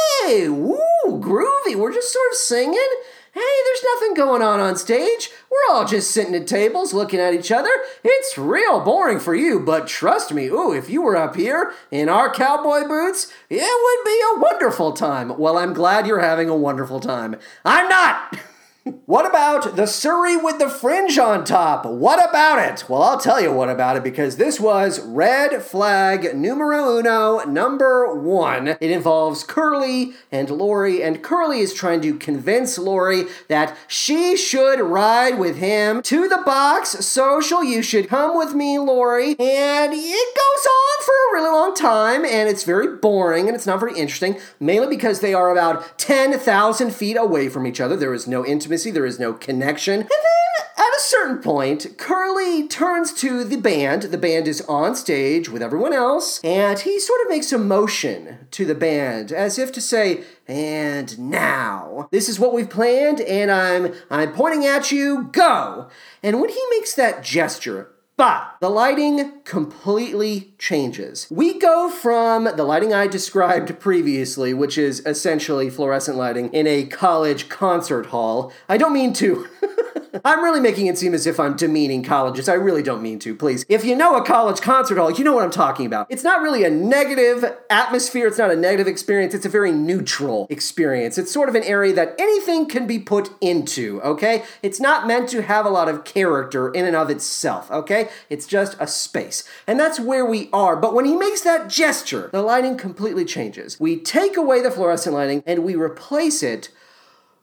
woo, 0.48 1.20
groovy. 1.20 1.76
We're 1.76 1.92
just 1.92 2.12
sort 2.12 2.30
of 2.30 2.36
singing. 2.36 2.88
Hey, 3.32 3.40
there's 3.66 3.84
nothing 3.94 4.14
going 4.14 4.42
on 4.42 4.58
on 4.58 4.76
stage. 4.76 5.30
We're 5.50 5.74
all 5.74 5.84
just 5.84 6.10
sitting 6.10 6.34
at 6.34 6.46
tables 6.46 6.92
looking 6.92 7.20
at 7.20 7.34
each 7.34 7.52
other. 7.52 7.70
It's 8.02 8.36
real 8.36 8.80
boring 8.80 9.20
for 9.20 9.34
you, 9.34 9.60
but 9.60 9.86
trust 9.86 10.32
me, 10.32 10.46
ooh, 10.46 10.72
if 10.72 10.90
you 10.90 11.02
were 11.02 11.16
up 11.16 11.36
here 11.36 11.72
in 11.90 12.08
our 12.08 12.32
cowboy 12.32 12.88
boots, 12.88 13.32
it 13.48 13.60
would 13.60 14.04
be 14.04 14.20
a 14.20 14.40
wonderful 14.40 14.92
time. 14.92 15.38
Well, 15.38 15.56
I'm 15.56 15.72
glad 15.72 16.06
you're 16.06 16.20
having 16.20 16.48
a 16.48 16.56
wonderful 16.56 17.00
time. 17.00 17.36
I'm 17.64 17.88
not! 17.88 18.38
What 19.08 19.24
about 19.24 19.76
the 19.76 19.86
Surrey 19.86 20.36
with 20.36 20.58
the 20.58 20.68
fringe 20.68 21.18
on 21.18 21.42
top? 21.42 21.86
What 21.86 22.22
about 22.28 22.58
it? 22.58 22.90
Well, 22.90 23.02
I'll 23.02 23.18
tell 23.18 23.40
you 23.40 23.50
what 23.50 23.70
about 23.70 23.96
it 23.96 24.04
because 24.04 24.36
this 24.36 24.60
was 24.60 25.00
red 25.00 25.62
flag 25.62 26.36
numero 26.36 26.98
uno, 26.98 27.42
number 27.44 28.14
one. 28.14 28.68
It 28.68 28.82
involves 28.82 29.44
Curly 29.44 30.12
and 30.30 30.50
Laurey, 30.50 31.02
and 31.02 31.22
Curly 31.22 31.60
is 31.60 31.72
trying 31.72 32.02
to 32.02 32.18
convince 32.18 32.76
Laurey 32.76 33.24
that 33.48 33.74
she 33.86 34.36
should 34.36 34.78
ride 34.78 35.38
with 35.38 35.56
him 35.56 36.02
to 36.02 36.28
the 36.28 36.42
box 36.44 36.90
social. 36.90 37.64
You 37.64 37.80
should 37.80 38.10
come 38.10 38.36
with 38.36 38.52
me, 38.52 38.78
Laurey. 38.78 39.30
And 39.38 39.94
it 39.94 40.36
goes 40.36 40.66
on 40.66 41.04
for 41.06 41.12
a 41.12 41.32
really 41.32 41.50
long 41.50 41.74
time, 41.74 42.26
and 42.26 42.46
it's 42.46 42.64
very 42.64 42.98
boring 42.98 43.46
and 43.46 43.56
it's 43.56 43.66
not 43.66 43.80
very 43.80 43.98
interesting, 43.98 44.38
mainly 44.60 44.94
because 44.94 45.20
they 45.20 45.32
are 45.32 45.50
about 45.50 45.96
10,000 45.96 46.90
feet 46.90 47.16
away 47.16 47.48
from 47.48 47.66
each 47.66 47.80
other. 47.80 47.96
There 47.96 48.12
is 48.12 48.28
no 48.28 48.44
intimacy, 48.44 48.97
there 48.98 49.06
is 49.06 49.20
no 49.20 49.32
connection. 49.32 50.00
And 50.00 50.10
then 50.10 50.66
at 50.76 50.96
a 50.96 51.00
certain 51.00 51.38
point, 51.38 51.86
Curly 51.98 52.66
turns 52.66 53.12
to 53.20 53.44
the 53.44 53.56
band. 53.56 54.02
The 54.02 54.18
band 54.18 54.48
is 54.48 54.60
on 54.62 54.96
stage 54.96 55.48
with 55.48 55.62
everyone 55.62 55.92
else, 55.92 56.40
and 56.42 56.76
he 56.80 56.98
sort 56.98 57.20
of 57.20 57.28
makes 57.28 57.52
a 57.52 57.58
motion 57.58 58.48
to 58.50 58.64
the 58.64 58.74
band 58.74 59.30
as 59.30 59.56
if 59.56 59.70
to 59.70 59.80
say, 59.80 60.24
and 60.48 61.16
now 61.16 62.08
this 62.10 62.28
is 62.28 62.40
what 62.40 62.54
we've 62.54 62.70
planned 62.70 63.20
and 63.20 63.50
i'm 63.50 63.92
i'm 64.10 64.32
pointing 64.32 64.64
at 64.64 64.90
you 64.90 65.28
go 65.30 65.90
and 66.22 66.40
when 66.40 66.48
he 66.48 66.62
makes 66.70 66.94
that 66.94 67.22
gesture 67.22 67.90
but 68.18 68.56
the 68.60 68.68
lighting 68.68 69.40
completely 69.44 70.52
changes. 70.58 71.28
We 71.30 71.56
go 71.56 71.88
from 71.88 72.44
the 72.56 72.64
lighting 72.64 72.92
I 72.92 73.06
described 73.06 73.78
previously, 73.78 74.52
which 74.52 74.76
is 74.76 75.00
essentially 75.06 75.70
fluorescent 75.70 76.18
lighting 76.18 76.52
in 76.52 76.66
a 76.66 76.84
college 76.84 77.48
concert 77.48 78.06
hall. 78.06 78.52
I 78.68 78.76
don't 78.76 78.92
mean 78.92 79.12
to. 79.14 79.46
I'm 80.24 80.42
really 80.42 80.60
making 80.60 80.86
it 80.86 80.98
seem 80.98 81.14
as 81.14 81.26
if 81.26 81.38
I'm 81.38 81.56
demeaning 81.56 82.02
colleges. 82.02 82.48
I 82.48 82.54
really 82.54 82.82
don't 82.82 83.02
mean 83.02 83.18
to, 83.20 83.34
please. 83.34 83.64
If 83.68 83.84
you 83.84 83.96
know 83.96 84.16
a 84.16 84.24
college 84.24 84.60
concert 84.60 84.98
hall, 84.98 85.10
you 85.10 85.24
know 85.24 85.32
what 85.32 85.44
I'm 85.44 85.50
talking 85.50 85.86
about. 85.86 86.06
It's 86.10 86.24
not 86.24 86.42
really 86.42 86.64
a 86.64 86.70
negative 86.70 87.44
atmosphere, 87.70 88.26
it's 88.26 88.38
not 88.38 88.50
a 88.50 88.56
negative 88.56 88.86
experience, 88.86 89.34
it's 89.34 89.46
a 89.46 89.50
very 89.50 89.72
neutral 89.72 90.46
experience. 90.50 91.18
It's 91.18 91.32
sort 91.32 91.48
of 91.48 91.54
an 91.54 91.62
area 91.64 91.92
that 91.94 92.14
anything 92.18 92.66
can 92.66 92.86
be 92.86 92.98
put 92.98 93.30
into, 93.40 94.00
okay? 94.02 94.44
It's 94.62 94.80
not 94.80 95.06
meant 95.06 95.28
to 95.30 95.42
have 95.42 95.66
a 95.66 95.70
lot 95.70 95.88
of 95.88 96.04
character 96.04 96.70
in 96.70 96.84
and 96.84 96.96
of 96.96 97.10
itself, 97.10 97.70
okay? 97.70 98.08
It's 98.30 98.46
just 98.46 98.76
a 98.80 98.86
space. 98.86 99.44
And 99.66 99.78
that's 99.78 100.00
where 100.00 100.24
we 100.24 100.48
are. 100.52 100.76
But 100.76 100.94
when 100.94 101.04
he 101.04 101.16
makes 101.16 101.42
that 101.42 101.68
gesture, 101.68 102.30
the 102.32 102.42
lighting 102.42 102.76
completely 102.76 103.24
changes. 103.24 103.78
We 103.78 103.98
take 103.98 104.36
away 104.36 104.62
the 104.62 104.70
fluorescent 104.70 105.14
lighting 105.14 105.42
and 105.46 105.64
we 105.64 105.74
replace 105.74 106.42
it 106.42 106.70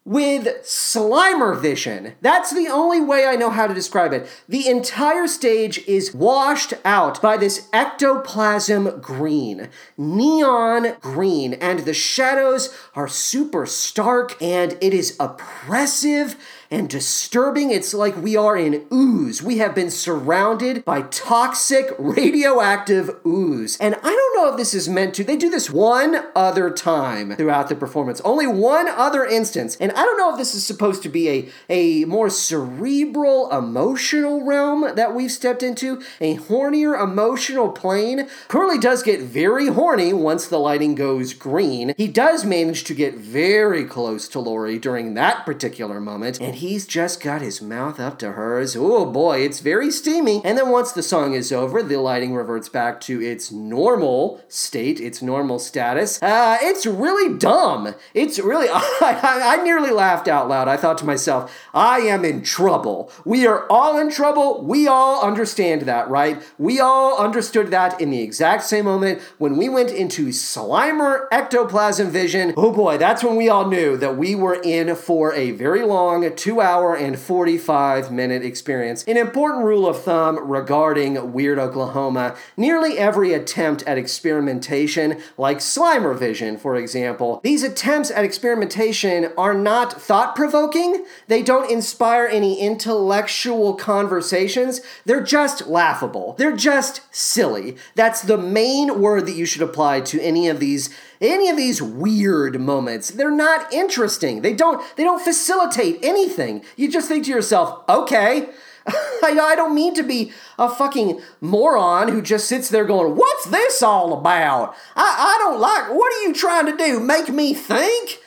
with 0.05 0.45
Slimer 0.63 1.59
vision. 1.59 2.13
That's 2.21 2.53
the 2.53 2.67
only 2.67 3.01
way 3.01 3.25
I 3.25 3.35
know 3.35 3.49
how 3.49 3.65
to 3.65 3.73
describe 3.73 4.13
it. 4.13 4.27
The 4.47 4.69
entire 4.69 5.27
stage 5.27 5.79
is 5.87 6.13
washed 6.13 6.75
out 6.85 7.19
by 7.23 7.37
this 7.37 7.67
ectoplasm 7.73 9.01
green, 9.01 9.69
neon 9.97 10.97
green, 11.01 11.53
and 11.55 11.79
the 11.79 11.93
shadows 11.95 12.73
are 12.93 13.07
super 13.07 13.65
stark 13.65 14.39
and 14.39 14.77
it 14.79 14.93
is 14.93 15.17
oppressive 15.19 16.37
and 16.71 16.89
disturbing. 16.89 17.71
It's 17.71 17.93
like 17.93 18.15
we 18.17 18.35
are 18.35 18.57
in 18.57 18.85
ooze. 18.91 19.41
We 19.41 19.57
have 19.59 19.75
been 19.75 19.91
surrounded 19.91 20.83
by 20.85 21.03
toxic 21.03 21.93
radioactive 21.97 23.09
ooze. 23.25 23.77
And 23.77 23.95
I 23.95 24.09
don't 24.09 24.35
know 24.35 24.51
if 24.51 24.57
this 24.57 24.73
is 24.73 24.89
meant 24.89 25.13
to. 25.15 25.23
They 25.23 25.37
do 25.37 25.49
this 25.49 25.69
one 25.69 26.23
other 26.35 26.69
time 26.69 27.35
throughout 27.35 27.69
the 27.69 27.75
performance, 27.75 28.21
only 28.21 28.47
one 28.47 28.87
other 28.87 29.25
instance. 29.25 29.77
And 29.79 29.91
I 29.91 30.03
don't 30.03 30.17
know 30.17 30.31
if 30.31 30.37
this 30.37 30.55
is 30.55 30.65
supposed 30.65 31.03
to 31.03 31.09
be 31.09 31.29
a, 31.29 31.49
a 31.69 32.05
more 32.05 32.29
cerebral, 32.29 33.51
emotional 33.51 34.43
realm 34.43 34.95
that 34.95 35.13
we've 35.13 35.31
stepped 35.31 35.63
into, 35.63 36.01
a 36.19 36.37
hornier 36.37 37.01
emotional 37.01 37.69
plane. 37.69 38.27
Curly 38.47 38.77
does 38.77 39.03
get 39.03 39.21
very 39.21 39.67
horny 39.67 40.13
once 40.13 40.47
the 40.47 40.59
lighting 40.59 40.95
goes 40.95 41.33
green. 41.33 41.93
He 41.97 42.07
does 42.07 42.45
manage 42.45 42.83
to 42.85 42.93
get 42.93 43.15
very 43.15 43.85
close 43.85 44.27
to 44.29 44.39
Laurey 44.39 44.79
during 44.79 45.13
that 45.13 45.45
particular 45.45 45.99
moment, 45.99 46.39
and 46.39 46.54
he's 46.55 46.85
just 46.85 47.21
got 47.21 47.41
his 47.41 47.61
mouth 47.61 47.99
up 47.99 48.19
to 48.19 48.33
hers. 48.33 48.75
Oh 48.75 49.05
boy, 49.05 49.39
it's 49.39 49.59
very 49.59 49.91
steamy. 49.91 50.41
And 50.43 50.57
then 50.57 50.69
once 50.69 50.91
the 50.91 51.03
song 51.03 51.33
is 51.33 51.51
over, 51.51 51.81
the 51.81 51.97
lighting 51.97 52.33
reverts 52.33 52.69
back 52.69 53.01
to 53.01 53.21
its 53.21 53.51
normal 53.51 54.41
state, 54.47 54.99
its 54.99 55.21
normal 55.21 55.59
status. 55.59 56.21
Uh, 56.21 56.57
it's 56.61 56.85
really 56.85 57.37
dumb. 57.37 57.95
It's 58.13 58.39
really, 58.39 58.67
I, 58.71 58.85
I, 59.01 59.57
I 59.57 59.63
nearly 59.63 59.91
laughed 59.91 60.27
out 60.27 60.47
loud. 60.47 60.67
I 60.67 60.77
thought 60.77 60.97
to 60.99 61.05
myself, 61.05 61.53
I 61.73 61.99
am 61.99 62.25
in 62.25 62.43
trouble. 62.43 63.11
We 63.25 63.45
are 63.47 63.65
all 63.69 63.97
in 63.97 64.09
trouble. 64.09 64.63
We 64.63 64.87
all 64.87 65.21
understand 65.21 65.83
that, 65.83 66.09
right? 66.09 66.41
We 66.57 66.79
all 66.79 67.17
understood 67.17 67.71
that 67.71 67.99
in 67.99 68.09
the 68.09 68.21
exact 68.21 68.63
same 68.63 68.85
moment 68.85 69.21
when 69.37 69.57
we 69.57 69.69
went 69.69 69.91
into 69.91 70.27
Slimer 70.27 71.27
ectoplasm 71.31 72.09
vision. 72.09 72.53
Oh 72.57 72.71
boy, 72.71 72.97
that's 72.97 73.23
when 73.23 73.35
we 73.35 73.49
all 73.49 73.67
knew 73.67 73.97
that 73.97 74.17
we 74.17 74.35
were 74.35 74.59
in 74.61 74.95
for 74.95 75.33
a 75.33 75.51
very 75.51 75.83
long 75.83 76.23
two 76.45 76.61
hour 76.61 76.95
and 76.95 77.17
45 77.17 78.11
minute 78.11 78.45
experience. 78.45 79.03
An 79.05 79.17
important 79.17 79.65
rule 79.65 79.87
of 79.87 80.03
thumb 80.03 80.37
regarding 80.47 81.33
Weird 81.33 81.57
Oklahoma 81.57 82.35
nearly 82.55 82.99
every 82.99 83.33
attempt 83.33 83.81
at 83.87 83.97
experimentation, 83.97 85.19
like 85.39 85.57
Slimer 85.57 86.15
Vision, 86.15 86.59
for 86.59 86.75
example, 86.75 87.41
these 87.43 87.63
attempts 87.63 88.11
at 88.11 88.23
experimentation 88.23 89.31
are 89.35 89.55
not 89.55 89.99
thought 89.99 90.35
provoking, 90.35 91.03
they 91.27 91.41
don't 91.41 91.71
inspire 91.71 92.27
any 92.27 92.59
intellectual 92.59 93.73
conversations, 93.73 94.81
they're 95.03 95.23
just 95.23 95.65
laughable. 95.65 96.35
They're 96.37 96.55
just 96.55 97.01
silly. 97.09 97.75
That's 97.95 98.21
the 98.21 98.37
main 98.37 99.01
word 99.01 99.25
that 99.25 99.35
you 99.35 99.47
should 99.47 99.63
apply 99.63 100.01
to 100.01 100.21
any 100.21 100.47
of 100.47 100.59
these 100.59 100.95
any 101.21 101.49
of 101.49 101.57
these 101.57 101.81
weird 101.81 102.59
moments 102.59 103.09
they're 103.09 103.31
not 103.31 103.71
interesting. 103.73 104.41
They 104.41 104.53
don't 104.53 104.83
they 104.95 105.03
don't 105.03 105.21
facilitate 105.21 105.99
anything. 106.03 106.63
You 106.75 106.91
just 106.91 107.07
think 107.07 107.25
to 107.25 107.31
yourself 107.31 107.83
okay 107.89 108.49
I, 109.23 109.53
don't 109.55 109.73
mean 109.73 109.95
to 109.95 110.03
be 110.03 110.31
a 110.59 110.69
fucking 110.69 111.19
moron 111.41 112.09
who 112.09 112.21
just 112.21 112.47
sits 112.47 112.69
there 112.69 112.85
going 112.85 113.15
what's 113.15 113.45
this 113.45 113.81
all 113.81 114.13
about? 114.13 114.75
I, 114.95 115.35
I 115.35 115.43
don't 115.43 115.59
like 115.59 115.89
what 115.89 116.13
are 116.13 116.27
you 116.27 116.33
trying 116.33 116.67
to 116.67 116.77
do 116.77 116.99
make 116.99 117.29
me 117.29 117.53
think 117.53 118.19